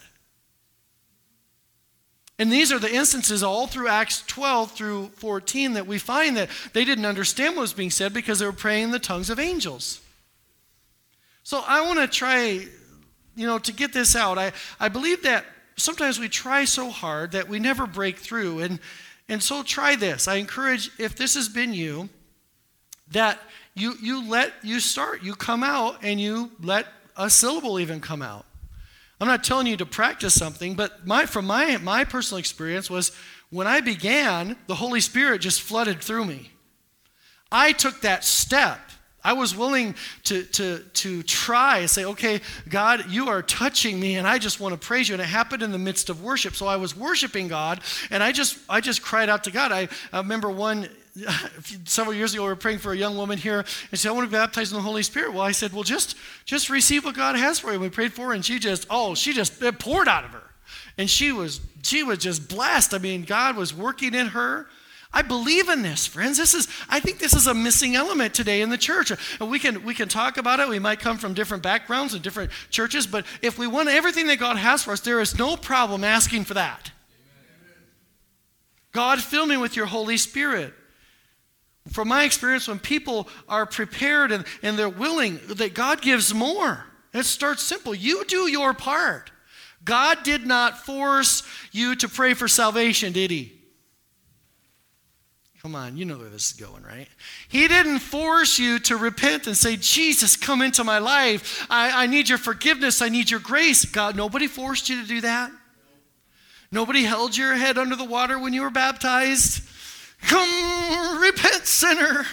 And 2.42 2.52
these 2.52 2.72
are 2.72 2.80
the 2.80 2.92
instances 2.92 3.44
all 3.44 3.68
through 3.68 3.88
Acts 3.88 4.24
12 4.26 4.72
through 4.72 5.10
14 5.10 5.74
that 5.74 5.86
we 5.86 6.00
find 6.00 6.36
that 6.38 6.50
they 6.74 6.84
didn't 6.84 7.06
understand 7.06 7.56
what 7.56 7.62
was 7.62 7.74
being 7.74 7.92
said 7.92 8.16
because 8.16 8.40
they 8.40 8.48
were 8.48 8.52
praying 8.52 8.86
in 8.86 8.90
the 8.90 8.98
tongues 8.98 9.30
of 9.30 9.38
angels. 9.38 10.02
So 11.44 11.62
I 11.68 11.86
want 11.86 12.00
to 12.00 12.08
try, 12.08 12.66
you 13.36 13.46
know, 13.46 13.60
to 13.60 13.72
get 13.72 13.94
this 13.94 14.16
out. 14.16 14.40
I, 14.40 14.54
I 14.80 14.90
believe 14.90 15.22
that 15.22 15.46
sometimes 15.78 16.20
we 16.20 16.30
try 16.30 16.66
so 16.66 16.90
hard 16.90 17.34
that 17.34 17.48
we 17.48 17.60
never 17.60 17.86
break 17.86 18.18
through. 18.18 18.62
And, 18.62 18.80
and 19.30 19.44
so 19.44 19.62
try 19.62 19.96
this. 19.96 20.28
I 20.28 20.38
encourage, 20.38 20.90
if 20.98 21.16
this 21.16 21.36
has 21.36 21.48
been 21.48 21.76
you, 21.76 22.10
that 23.12 23.40
you, 23.76 23.94
you 24.02 24.28
let, 24.28 24.52
you 24.64 24.80
start, 24.80 25.22
you 25.22 25.36
come 25.36 25.64
out 25.64 25.98
and 26.02 26.20
you 26.20 26.50
let 26.60 26.88
a 27.16 27.30
syllable 27.30 27.80
even 27.80 28.02
come 28.02 28.24
out. 28.24 28.48
I'm 29.22 29.28
not 29.28 29.44
telling 29.44 29.68
you 29.68 29.78
to 29.78 29.86
practice 29.86 30.34
something, 30.34 30.74
but 30.74 31.06
my, 31.06 31.28
from 31.28 31.46
my, 31.46 31.78
my 31.78 32.04
personal 32.04 32.40
experience 32.40 32.90
was 32.90 33.12
when 33.52 33.68
I 33.68 33.80
began, 33.80 34.58
the 34.66 34.74
Holy 34.74 35.00
Spirit 35.00 35.42
just 35.42 35.62
flooded 35.62 36.02
through 36.02 36.26
me. 36.26 36.52
I 37.52 37.72
took 37.74 38.02
that 38.02 38.24
step. 38.24 38.80
I 39.24 39.34
was 39.34 39.56
willing 39.56 39.94
to, 40.24 40.44
to, 40.44 40.80
to 40.80 41.22
try 41.22 41.80
and 41.80 41.90
say, 41.90 42.06
okay, 42.06 42.42
God, 42.68 43.12
you 43.12 43.30
are 43.30 43.44
touching 43.44 44.00
me, 44.00 44.16
and 44.16 44.28
I 44.28 44.40
just 44.40 44.60
want 44.60 44.74
to 44.74 44.88
praise 44.88 45.08
you. 45.08 45.14
And 45.14 45.22
it 45.22 45.26
happened 45.26 45.62
in 45.62 45.72
the 45.72 45.78
midst 45.78 46.10
of 46.10 46.24
worship. 46.24 46.56
So 46.56 46.66
I 46.66 46.78
was 46.78 46.98
worshiping 46.98 47.48
God, 47.48 47.82
and 48.10 48.24
I 48.24 48.32
just, 48.32 48.58
I 48.68 48.82
just 48.82 49.04
cried 49.04 49.30
out 49.30 49.44
to 49.44 49.52
God. 49.52 49.72
I, 49.72 49.88
I 50.12 50.18
remember 50.18 50.50
one 50.50 50.90
several 51.86 52.16
years 52.16 52.34
ago, 52.34 52.44
we 52.44 52.50
were 52.50 52.56
praying 52.56 52.80
for 52.80 52.94
a 52.94 52.98
young 52.98 53.18
woman 53.18 53.38
here, 53.38 53.60
and 53.60 53.68
she 53.92 53.98
said, 53.98 54.10
I 54.10 54.12
want 54.14 54.26
to 54.26 54.32
be 54.32 54.38
baptized 54.38 54.72
in 54.72 54.78
the 54.78 54.84
Holy 54.84 55.04
Spirit. 55.04 55.34
Well, 55.34 55.44
I 55.44 55.52
said, 55.52 55.74
well, 55.74 55.84
just, 55.84 56.16
just 56.46 56.70
receive 56.70 57.04
what 57.06 57.16
God 57.16 57.36
has 57.36 57.60
for 57.60 57.68
you. 57.68 57.74
And 57.74 57.82
we 57.82 57.90
prayed 57.90 58.14
for 58.14 58.28
her, 58.28 58.34
and 58.34 58.44
she 58.44 58.60
just, 58.60 58.88
oh, 58.90 59.16
she 59.16 59.34
just, 59.34 59.62
it 59.62 59.80
poured 59.80 60.08
out 60.08 60.24
of 60.24 60.32
her. 60.32 60.44
And 60.98 61.10
she 61.10 61.32
was, 61.32 61.62
she 61.84 62.04
was 62.04 62.20
just 62.20 62.48
blessed. 62.48 62.94
I 62.94 62.98
mean, 62.98 63.24
God 63.24 63.56
was 63.56 63.74
working 63.74 64.14
in 64.14 64.28
her. 64.28 64.68
I 65.14 65.24
believe 65.24 65.68
in 65.68 65.82
this, 65.82 66.08
friends. 66.08 66.38
This 66.38 66.54
is, 66.54 66.70
I 66.88 67.02
think 67.02 67.20
this 67.20 67.34
is 67.34 67.48
a 67.48 67.54
missing 67.54 67.96
element 67.96 68.34
today 68.34 68.62
in 68.62 68.70
the 68.70 68.78
church. 68.78 69.12
And 69.40 69.50
we 69.50 69.60
can, 69.60 69.84
we 69.84 69.94
can 69.94 70.08
talk 70.08 70.38
about 70.38 70.62
it. 70.62 70.70
We 70.70 70.80
might 70.80 71.02
come 71.02 71.18
from 71.18 71.34
different 71.34 71.64
backgrounds 71.64 72.14
and 72.14 72.24
different 72.24 72.52
churches, 72.70 73.08
but 73.08 73.26
if 73.42 73.58
we 73.60 73.68
want 73.68 73.90
everything 73.90 74.28
that 74.28 74.40
God 74.40 74.56
has 74.56 74.84
for 74.84 74.92
us, 74.94 75.02
there 75.02 75.20
is 75.20 75.38
no 75.38 75.58
problem 75.58 76.06
asking 76.06 76.46
for 76.46 76.54
that. 76.54 76.92
God, 78.94 79.20
fill 79.20 79.46
me 79.46 79.58
with 79.58 79.76
your 79.76 79.86
Holy 79.86 80.18
Spirit. 80.18 80.74
From 81.90 82.10
my 82.10 82.24
experience, 82.24 82.68
when 82.68 82.80
people 82.80 83.28
are 83.50 83.66
prepared 83.66 84.32
and, 84.32 84.46
and 84.62 84.78
they're 84.78 84.90
willing, 84.90 85.40
that 85.48 85.74
God 85.74 86.02
gives 86.02 86.34
more. 86.34 86.86
It 87.14 87.26
starts 87.26 87.64
simple. 87.64 87.96
You 87.96 88.24
do 88.26 88.48
your 88.50 88.74
part. 88.74 89.32
God 89.84 90.24
did 90.24 90.46
not 90.46 90.86
force 90.86 91.44
you 91.72 91.96
to 91.96 92.08
pray 92.08 92.34
for 92.34 92.48
salvation, 92.48 93.14
did 93.14 93.32
he? 93.32 93.54
Come 95.62 95.76
on, 95.76 95.96
you 95.96 96.06
know 96.06 96.18
where 96.18 96.30
this 96.30 96.52
is 96.52 96.54
going, 96.54 96.82
right? 96.84 97.08
He 97.48 97.68
didn't 97.68 98.00
force 98.00 98.58
you 98.58 98.80
to 98.80 98.98
repent 98.98 99.46
and 99.46 99.56
say, 99.56 99.76
Jesus, 99.76 100.36
come 100.36 100.62
into 100.62 100.84
my 100.84 100.98
life. 100.98 101.68
I, 101.70 102.04
I 102.04 102.08
need 102.08 102.30
your 102.30 102.40
forgiveness. 102.40 103.00
I 103.02 103.10
need 103.10 103.30
your 103.30 103.40
grace. 103.40 103.86
God, 103.86 104.16
nobody 104.16 104.48
forced 104.48 104.90
you 104.90 105.02
to 105.02 105.08
do 105.08 105.22
that. 105.22 105.52
Nobody 106.72 107.04
held 107.04 107.38
your 107.38 107.54
head 107.56 107.78
under 107.78 107.96
the 107.96 108.06
water 108.06 108.40
when 108.40 108.54
you 108.54 108.62
were 108.62 108.72
baptized. 108.72 109.62
Come, 110.22 111.22
repent, 111.22 111.66
sinner. 111.66 112.26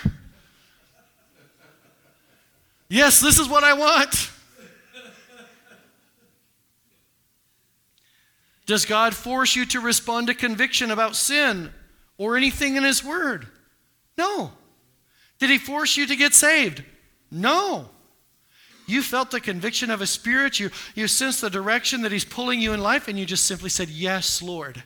Yes, 2.89 3.21
this 3.21 3.39
is 3.39 3.49
what 3.49 3.65
I 3.65 3.75
want. 3.75 4.31
Does 8.67 8.85
God 8.85 9.15
force 9.15 9.57
you 9.57 9.65
to 9.67 9.81
respond 9.81 10.27
to 10.27 10.35
conviction 10.35 10.91
about 10.91 11.17
sin 11.17 11.71
or 12.19 12.37
anything 12.37 12.77
in 12.77 12.85
His 12.85 13.03
Word? 13.03 13.47
No. 14.19 14.53
Did 15.39 15.51
He 15.51 15.59
force 15.59 15.97
you 15.97 16.07
to 16.07 16.17
get 16.17 16.35
saved? 16.35 16.85
No. 17.31 17.89
You 18.87 19.03
felt 19.03 19.31
the 19.31 19.41
conviction 19.41 19.91
of 19.91 20.01
a 20.01 20.07
spirit, 20.07 20.59
you, 20.59 20.71
you 20.95 21.09
sensed 21.09 21.43
the 21.43 21.51
direction 21.51 22.03
that 22.03 22.13
He's 22.13 22.25
pulling 22.25 22.61
you 22.61 22.73
in 22.73 22.81
life, 22.81 23.09
and 23.09 23.19
you 23.19 23.27
just 23.27 23.45
simply 23.45 23.71
said, 23.71 23.89
Yes, 23.89 24.43
Lord. 24.43 24.83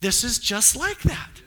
This 0.00 0.24
is 0.24 0.40
just 0.40 0.74
like 0.74 1.02
that. 1.02 1.41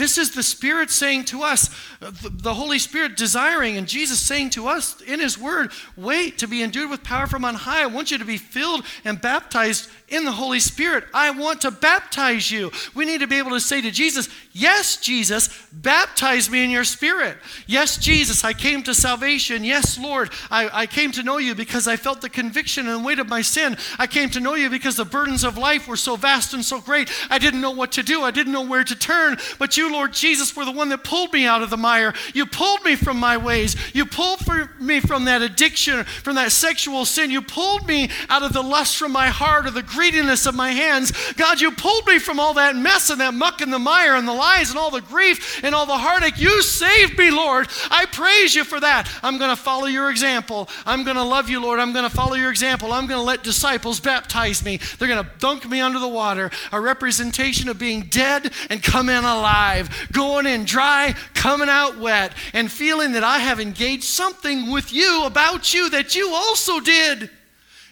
This 0.00 0.16
is 0.16 0.30
the 0.30 0.42
Spirit 0.42 0.90
saying 0.90 1.26
to 1.26 1.42
us, 1.42 1.68
uh, 2.00 2.10
the 2.22 2.54
Holy 2.54 2.78
Spirit 2.78 3.18
desiring, 3.18 3.76
and 3.76 3.86
Jesus 3.86 4.18
saying 4.18 4.48
to 4.50 4.66
us 4.66 4.98
in 5.02 5.20
His 5.20 5.36
Word, 5.36 5.72
wait 5.94 6.38
to 6.38 6.48
be 6.48 6.62
endued 6.62 6.88
with 6.88 7.04
power 7.04 7.26
from 7.26 7.44
on 7.44 7.54
high. 7.54 7.82
I 7.82 7.86
want 7.86 8.10
you 8.10 8.16
to 8.16 8.24
be 8.24 8.38
filled 8.38 8.86
and 9.04 9.20
baptized 9.20 9.90
in 10.10 10.24
the 10.24 10.32
Holy 10.32 10.60
Spirit. 10.60 11.04
I 11.14 11.30
want 11.30 11.62
to 11.62 11.70
baptize 11.70 12.50
you. 12.50 12.70
We 12.94 13.04
need 13.04 13.20
to 13.20 13.26
be 13.26 13.38
able 13.38 13.52
to 13.52 13.60
say 13.60 13.80
to 13.80 13.90
Jesus, 13.90 14.28
Yes, 14.52 14.96
Jesus, 14.96 15.48
baptize 15.72 16.50
me 16.50 16.64
in 16.64 16.70
your 16.70 16.84
Spirit. 16.84 17.36
Yes, 17.66 17.96
Jesus, 17.96 18.42
I 18.42 18.52
came 18.52 18.82
to 18.82 18.94
salvation. 18.94 19.62
Yes, 19.62 19.96
Lord, 19.96 20.30
I, 20.50 20.68
I 20.72 20.86
came 20.86 21.12
to 21.12 21.22
know 21.22 21.38
you 21.38 21.54
because 21.54 21.86
I 21.86 21.96
felt 21.96 22.20
the 22.20 22.28
conviction 22.28 22.88
and 22.88 23.04
weight 23.04 23.20
of 23.20 23.28
my 23.28 23.42
sin. 23.42 23.76
I 23.98 24.08
came 24.08 24.28
to 24.30 24.40
know 24.40 24.56
you 24.56 24.68
because 24.68 24.96
the 24.96 25.04
burdens 25.04 25.44
of 25.44 25.56
life 25.56 25.86
were 25.86 25.96
so 25.96 26.16
vast 26.16 26.52
and 26.52 26.64
so 26.64 26.80
great. 26.80 27.10
I 27.30 27.38
didn't 27.38 27.60
know 27.60 27.70
what 27.70 27.92
to 27.92 28.02
do, 28.02 28.22
I 28.22 28.32
didn't 28.32 28.52
know 28.52 28.66
where 28.66 28.82
to 28.82 28.96
turn. 28.96 29.36
But 29.58 29.76
you, 29.76 29.92
Lord 29.92 30.12
Jesus, 30.12 30.56
were 30.56 30.64
the 30.64 30.72
one 30.72 30.88
that 30.88 31.04
pulled 31.04 31.32
me 31.32 31.46
out 31.46 31.62
of 31.62 31.70
the 31.70 31.76
mire. 31.76 32.12
You 32.34 32.46
pulled 32.46 32.84
me 32.84 32.96
from 32.96 33.18
my 33.18 33.36
ways. 33.36 33.76
You 33.94 34.04
pulled 34.04 34.40
me 34.80 34.98
from 34.98 35.26
that 35.26 35.42
addiction, 35.42 36.02
from 36.04 36.34
that 36.34 36.50
sexual 36.50 37.04
sin. 37.04 37.30
You 37.30 37.40
pulled 37.40 37.86
me 37.86 38.10
out 38.28 38.42
of 38.42 38.52
the 38.52 38.62
lust 38.62 38.96
from 38.96 39.12
my 39.12 39.28
heart 39.28 39.66
or 39.66 39.70
the 39.70 39.82
greediness 40.00 40.46
of 40.46 40.54
my 40.54 40.70
hands. 40.70 41.12
God, 41.34 41.60
you 41.60 41.70
pulled 41.72 42.06
me 42.06 42.18
from 42.18 42.40
all 42.40 42.54
that 42.54 42.74
mess 42.74 43.10
and 43.10 43.20
that 43.20 43.34
muck 43.34 43.60
and 43.60 43.70
the 43.70 43.78
mire 43.78 44.14
and 44.14 44.26
the 44.26 44.32
lies 44.32 44.70
and 44.70 44.78
all 44.78 44.90
the 44.90 45.02
grief 45.02 45.62
and 45.62 45.74
all 45.74 45.84
the 45.84 45.92
heartache. 45.92 46.38
You 46.38 46.62
saved 46.62 47.18
me, 47.18 47.30
Lord. 47.30 47.68
I 47.90 48.06
praise 48.06 48.54
you 48.54 48.64
for 48.64 48.80
that. 48.80 49.10
I'm 49.22 49.36
going 49.36 49.54
to 49.54 49.62
follow 49.62 49.84
your 49.84 50.10
example. 50.10 50.70
I'm 50.86 51.04
going 51.04 51.18
to 51.18 51.22
love 51.22 51.50
you, 51.50 51.60
Lord. 51.60 51.80
I'm 51.80 51.92
going 51.92 52.08
to 52.08 52.16
follow 52.16 52.32
your 52.32 52.48
example. 52.48 52.94
I'm 52.94 53.06
going 53.08 53.20
to 53.20 53.24
let 53.26 53.42
disciples 53.42 54.00
baptize 54.00 54.64
me. 54.64 54.78
They're 54.98 55.06
going 55.06 55.22
to 55.22 55.30
dunk 55.38 55.68
me 55.68 55.82
under 55.82 55.98
the 55.98 56.08
water, 56.08 56.50
a 56.72 56.80
representation 56.80 57.68
of 57.68 57.78
being 57.78 58.04
dead 58.04 58.54
and 58.70 58.82
coming 58.82 59.16
alive, 59.16 60.08
going 60.12 60.46
in 60.46 60.64
dry, 60.64 61.14
coming 61.34 61.68
out 61.68 61.98
wet, 61.98 62.32
and 62.54 62.72
feeling 62.72 63.12
that 63.12 63.24
I 63.24 63.40
have 63.40 63.60
engaged 63.60 64.04
something 64.04 64.70
with 64.70 64.94
you 64.94 65.26
about 65.26 65.74
you 65.74 65.90
that 65.90 66.14
you 66.14 66.32
also 66.32 66.80
did. 66.80 67.28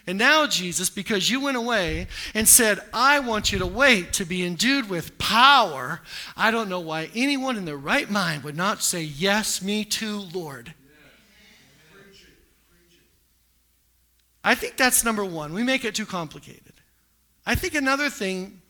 And 0.09 0.17
now, 0.19 0.47
Jesus, 0.47 0.89
because 0.89 1.29
you 1.29 1.39
went 1.39 1.59
away 1.59 2.07
and 2.33 2.49
said, 2.49 2.81
I 2.95 3.19
want 3.19 3.53
you 3.53 3.59
to 3.59 3.67
wait 3.67 4.15
to 4.15 4.25
be 4.25 4.43
endued 4.43 4.89
with 4.89 5.19
power, 5.19 6.01
I 6.35 6.51
don't 6.51 6.71
know 6.71 6.81
why 6.81 7.11
anyone 7.15 7.59
in 7.59 7.67
their 7.67 7.77
right 7.77 8.09
mind 8.09 8.43
would 8.43 8.57
not 8.57 8.83
say, 8.83 9.03
Yes, 9.03 9.61
me 9.61 9.85
too, 9.85 10.21
Lord. 10.33 10.73
I 14.43 14.55
think 14.55 14.79
that's 14.79 15.05
number 15.05 15.27
one. 15.27 15.53
We 15.53 15.63
make 15.63 15.85
it 15.85 15.95
too 15.95 16.07
complicated. 16.07 16.73
I 17.45 17.55
think 17.55 17.75
another 17.75 18.09
thing 18.09 18.63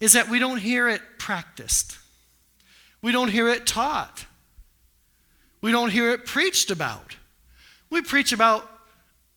is 0.00 0.14
that 0.14 0.30
we 0.30 0.38
don't 0.38 0.60
hear 0.60 0.88
it 0.88 1.02
practiced, 1.18 1.98
we 3.02 3.12
don't 3.12 3.28
hear 3.28 3.50
it 3.50 3.66
taught, 3.66 4.24
we 5.60 5.72
don't 5.72 5.90
hear 5.90 6.10
it 6.12 6.24
preached 6.24 6.70
about. 6.70 7.16
We 7.90 8.00
preach 8.00 8.32
about 8.32 8.77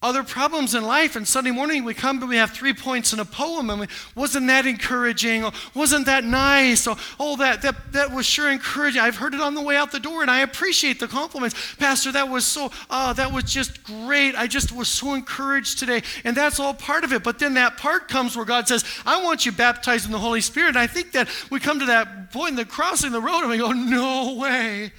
other 0.02 0.24
problems 0.24 0.74
in 0.74 0.84
life. 0.84 1.16
And 1.16 1.28
Sunday 1.28 1.52
morning 1.52 1.84
we 1.84 1.94
come 1.94 2.20
and 2.20 2.30
we 2.30 2.38
have 2.38 2.52
three 2.52 2.74
points 2.74 3.14
in 3.14 3.20
a 3.20 3.26
poem. 3.26 3.70
And 3.70 3.82
we, 3.82 3.88
wasn't 4.16 4.48
that 4.48 4.66
encouraging? 4.66 5.44
Or 5.44 5.52
wasn't 5.76 6.08
that 6.08 6.24
nice? 6.24 6.88
Or, 6.88 6.96
oh, 7.20 7.38
that, 7.38 7.62
that, 7.62 7.94
that 7.94 8.12
was 8.12 8.26
sure 8.26 8.50
encouraging. 8.50 9.00
I've 9.02 9.18
heard 9.18 9.36
it 9.36 9.42
on 9.42 9.54
the 9.54 9.62
way 9.62 9.76
out 9.76 9.92
the 9.92 10.00
door 10.00 10.24
and 10.24 10.32
I 10.32 10.42
appreciate 10.42 11.00
the 11.00 11.08
compliments. 11.08 11.76
Pastor, 11.76 12.12
that 12.14 12.30
was 12.30 12.46
so, 12.46 12.72
oh, 12.90 13.14
that 13.14 13.32
was 13.32 13.44
just 13.44 13.84
great. 13.84 14.34
I 14.36 14.48
just 14.48 14.72
was 14.72 14.88
so 14.88 15.14
encouraged 15.14 15.78
today. 15.78 16.02
And 16.24 16.36
that's 16.36 16.60
all 16.60 16.74
part 16.74 17.04
of 17.04 17.14
it. 17.14 17.24
But 17.24 17.38
then 17.38 17.54
that 17.54 17.78
part 17.78 18.08
comes 18.08 18.36
where 18.36 18.46
God 18.46 18.68
says, 18.68 18.84
I 19.06 19.24
want 19.24 19.46
you 19.46 19.52
baptized 19.52 20.08
in 20.08 20.12
the 20.12 20.20
Holy 20.20 20.42
Spirit. 20.42 20.70
And 20.70 20.80
I 20.80 20.88
think 20.88 21.12
that 21.12 21.30
we 21.52 21.60
come 21.60 21.80
to 21.80 21.86
that 21.86 22.32
point 22.32 22.52
in 22.52 22.56
the 22.56 22.66
crossing 22.66 23.12
the 23.12 23.22
road 23.22 23.42
and 23.42 23.50
we 23.50 23.60
go, 23.60 23.72
no 23.72 24.34
way. 24.34 24.92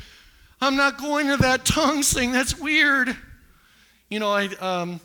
I'm 0.61 0.77
not 0.77 0.97
going 0.97 1.27
to 1.27 1.39
that 1.39 1.65
tongue 1.65 2.05
thing. 2.05 2.31
That's 2.31 2.57
weird. 2.57 3.17
You 4.13 4.19
know, 4.19 4.31
I, 4.31 4.49
um, 4.61 5.01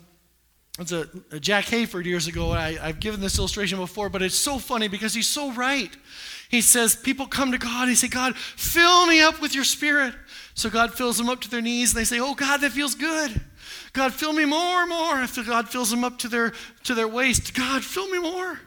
it's 0.78 0.92
a, 0.92 1.08
a 1.32 1.40
Jack 1.40 1.64
Hayford 1.64 2.04
years 2.04 2.26
ago. 2.26 2.50
I, 2.50 2.76
I've 2.78 3.00
given 3.00 3.22
this 3.22 3.38
illustration 3.38 3.78
before, 3.78 4.10
but 4.10 4.20
it's 4.20 4.34
so 4.34 4.58
funny 4.58 4.86
because 4.86 5.14
he's 5.14 5.26
so 5.26 5.50
right. 5.52 5.88
He 6.50 6.60
says, 6.60 6.94
People 6.94 7.24
come 7.24 7.52
to 7.52 7.56
God, 7.56 7.88
he 7.88 7.94
say, 7.94 8.08
God, 8.08 8.36
fill 8.36 9.06
me 9.06 9.22
up 9.22 9.40
with 9.40 9.54
your 9.54 9.64
spirit. 9.64 10.12
So 10.52 10.68
God 10.68 10.92
fills 10.92 11.16
them 11.16 11.30
up 11.30 11.40
to 11.40 11.48
their 11.48 11.62
knees, 11.62 11.94
and 11.94 11.98
they 11.98 12.04
say, 12.04 12.20
Oh, 12.20 12.34
God, 12.34 12.60
that 12.60 12.72
feels 12.72 12.94
good. 12.94 13.40
God, 13.94 14.12
fill 14.12 14.34
me 14.34 14.44
more 14.44 14.82
and 14.82 14.90
more. 14.90 15.14
After 15.14 15.42
God 15.42 15.70
fills 15.70 15.90
them 15.90 16.04
up 16.04 16.18
to 16.18 16.28
their, 16.28 16.52
to 16.84 16.94
their 16.94 17.08
waist, 17.08 17.54
God, 17.54 17.82
fill 17.82 18.10
me 18.10 18.18
more. 18.18 18.60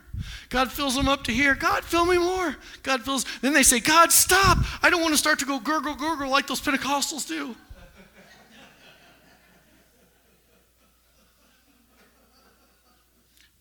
God 0.48 0.72
fills 0.72 0.96
them 0.96 1.06
up 1.06 1.22
to 1.24 1.32
here. 1.32 1.54
God, 1.54 1.84
fill 1.84 2.04
me 2.04 2.18
more. 2.18 2.56
God 2.82 3.02
fills. 3.02 3.26
Then 3.42 3.52
they 3.52 3.62
say, 3.62 3.78
God, 3.78 4.10
stop. 4.10 4.58
I 4.82 4.90
don't 4.90 5.02
want 5.02 5.14
to 5.14 5.18
start 5.18 5.38
to 5.38 5.46
go 5.46 5.60
gurgle, 5.60 5.94
gurgle 5.94 6.28
like 6.28 6.48
those 6.48 6.60
Pentecostals 6.60 7.28
do. 7.28 7.54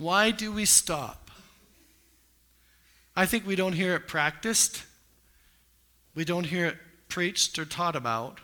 Why 0.02 0.32
do 0.32 0.52
we 0.52 0.66
stop? 0.66 1.30
I 3.16 3.28
think 3.28 3.46
we 3.46 3.56
don't 3.56 3.74
hear 3.74 3.94
it 3.94 4.08
practiced. 4.08 4.84
We 6.16 6.26
don't 6.26 6.46
hear 6.46 6.66
it 6.66 6.78
preached 7.08 7.60
or 7.60 7.66
taught 7.66 7.96
about. 7.96 8.40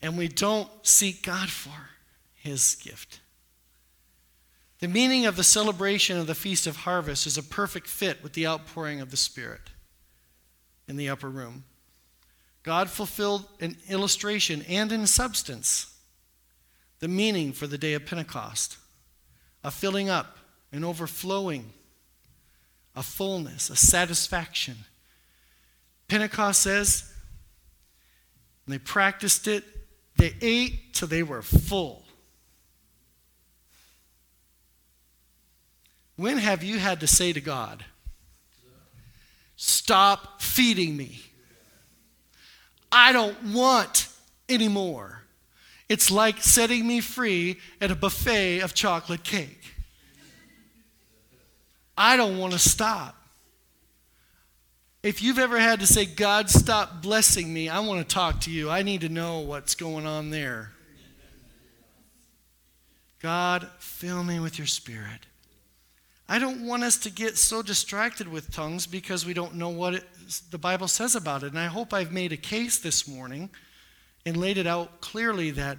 And 0.00 0.16
we 0.16 0.28
don't 0.28 0.68
seek 0.86 1.24
God 1.24 1.50
for 1.50 1.90
his 2.36 2.76
gift. 2.76 3.18
The 4.78 4.86
meaning 4.86 5.26
of 5.26 5.34
the 5.34 5.42
celebration 5.42 6.16
of 6.16 6.28
the 6.28 6.34
Feast 6.36 6.68
of 6.68 6.76
Harvest 6.76 7.26
is 7.26 7.36
a 7.36 7.42
perfect 7.42 7.88
fit 7.88 8.22
with 8.22 8.34
the 8.34 8.46
outpouring 8.46 9.00
of 9.00 9.10
the 9.10 9.16
Spirit 9.16 9.70
in 10.86 10.96
the 10.96 11.08
upper 11.08 11.28
room. 11.28 11.64
God 12.62 12.88
fulfilled 12.88 13.46
in 13.58 13.76
illustration 13.88 14.62
and 14.68 14.92
in 14.92 15.08
substance 15.08 15.92
the 17.00 17.08
meaning 17.08 17.52
for 17.52 17.66
the 17.66 17.78
day 17.78 17.94
of 17.94 18.06
Pentecost 18.06 18.76
a 19.64 19.70
filling 19.70 20.08
up, 20.08 20.38
an 20.72 20.84
overflowing, 20.84 21.72
a 22.94 23.02
fullness, 23.02 23.70
a 23.70 23.76
satisfaction. 23.76 24.76
Pentecost 26.08 26.62
says, 26.62 27.12
they 28.66 28.78
practiced 28.78 29.48
it, 29.48 29.64
they 30.16 30.34
ate 30.40 30.94
till 30.94 31.08
they 31.08 31.22
were 31.22 31.42
full. 31.42 32.04
When 36.16 36.38
have 36.38 36.64
you 36.64 36.78
had 36.78 37.00
to 37.00 37.06
say 37.06 37.32
to 37.32 37.40
God, 37.40 37.84
Stop 39.60 40.40
feeding 40.40 40.96
me? 40.96 41.20
I 42.92 43.12
don't 43.12 43.36
want 43.52 44.08
anymore. 44.48 45.22
It's 45.88 46.10
like 46.10 46.42
setting 46.42 46.86
me 46.86 47.00
free 47.00 47.58
at 47.80 47.90
a 47.90 47.94
buffet 47.94 48.60
of 48.60 48.74
chocolate 48.74 49.24
cake. 49.24 49.74
I 51.96 52.16
don't 52.16 52.38
want 52.38 52.52
to 52.52 52.58
stop. 52.58 53.16
If 55.02 55.22
you've 55.22 55.38
ever 55.38 55.58
had 55.58 55.80
to 55.80 55.86
say, 55.86 56.04
God, 56.04 56.50
stop 56.50 57.02
blessing 57.02 57.52
me, 57.52 57.68
I 57.68 57.80
want 57.80 58.06
to 58.06 58.14
talk 58.14 58.40
to 58.42 58.50
you. 58.50 58.68
I 58.68 58.82
need 58.82 59.00
to 59.02 59.08
know 59.08 59.40
what's 59.40 59.74
going 59.74 60.06
on 60.06 60.30
there. 60.30 60.72
God, 63.20 63.68
fill 63.78 64.22
me 64.22 64.38
with 64.38 64.58
your 64.58 64.66
spirit. 64.66 65.26
I 66.28 66.38
don't 66.38 66.66
want 66.66 66.82
us 66.82 66.98
to 66.98 67.10
get 67.10 67.38
so 67.38 67.62
distracted 67.62 68.28
with 68.28 68.52
tongues 68.52 68.86
because 68.86 69.24
we 69.24 69.32
don't 69.32 69.54
know 69.54 69.70
what 69.70 69.94
it, 69.94 70.04
the 70.50 70.58
Bible 70.58 70.88
says 70.88 71.16
about 71.16 71.42
it. 71.42 71.48
And 71.48 71.58
I 71.58 71.66
hope 71.66 71.94
I've 71.94 72.12
made 72.12 72.32
a 72.32 72.36
case 72.36 72.78
this 72.78 73.08
morning 73.08 73.50
and 74.28 74.36
laid 74.36 74.58
it 74.58 74.66
out 74.66 75.00
clearly 75.00 75.50
that 75.52 75.78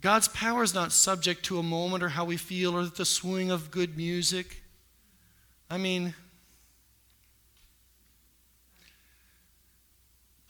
God's 0.00 0.28
power 0.28 0.62
is 0.62 0.74
not 0.74 0.92
subject 0.92 1.44
to 1.44 1.58
a 1.58 1.62
moment 1.62 2.02
or 2.02 2.08
how 2.08 2.24
we 2.24 2.36
feel 2.36 2.76
or 2.76 2.86
the 2.86 3.04
swing 3.04 3.50
of 3.50 3.70
good 3.70 3.96
music. 3.96 4.62
I 5.70 5.78
mean, 5.78 6.14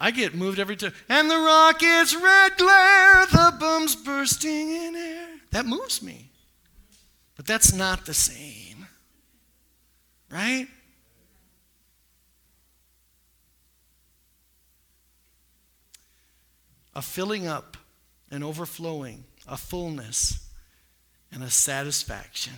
I 0.01 0.11
get 0.11 0.35
moved 0.35 0.59
every 0.59 0.77
time. 0.77 0.95
And 1.09 1.31
the 1.31 1.37
rocket's 1.37 2.15
red 2.15 2.57
glare, 2.57 3.27
the 3.27 3.57
bombs 3.61 3.95
bursting 3.95 4.71
in 4.71 4.97
air. 4.97 5.29
That 5.51 5.67
moves 5.67 6.03
me. 6.03 6.31
But 7.37 7.47
that's 7.47 7.73
not 7.73 8.07
the 8.07 8.15
same. 8.15 8.87
Right? 10.31 10.67
A 16.95 17.03
filling 17.03 17.47
up, 17.47 17.77
an 18.31 18.43
overflowing, 18.43 19.25
a 19.47 19.57
fullness, 19.57 20.49
and 21.31 21.43
a 21.43 21.51
satisfaction. 21.51 22.53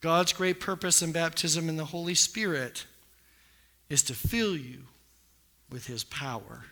God's 0.00 0.32
great 0.32 0.60
purpose 0.60 1.02
in 1.02 1.12
baptism 1.12 1.68
in 1.68 1.76
the 1.76 1.84
Holy 1.84 2.14
Spirit 2.14 2.86
is 3.88 4.02
to 4.04 4.14
fill 4.14 4.56
you 4.56 4.84
with 5.70 5.86
His 5.86 6.04
power. 6.04 6.64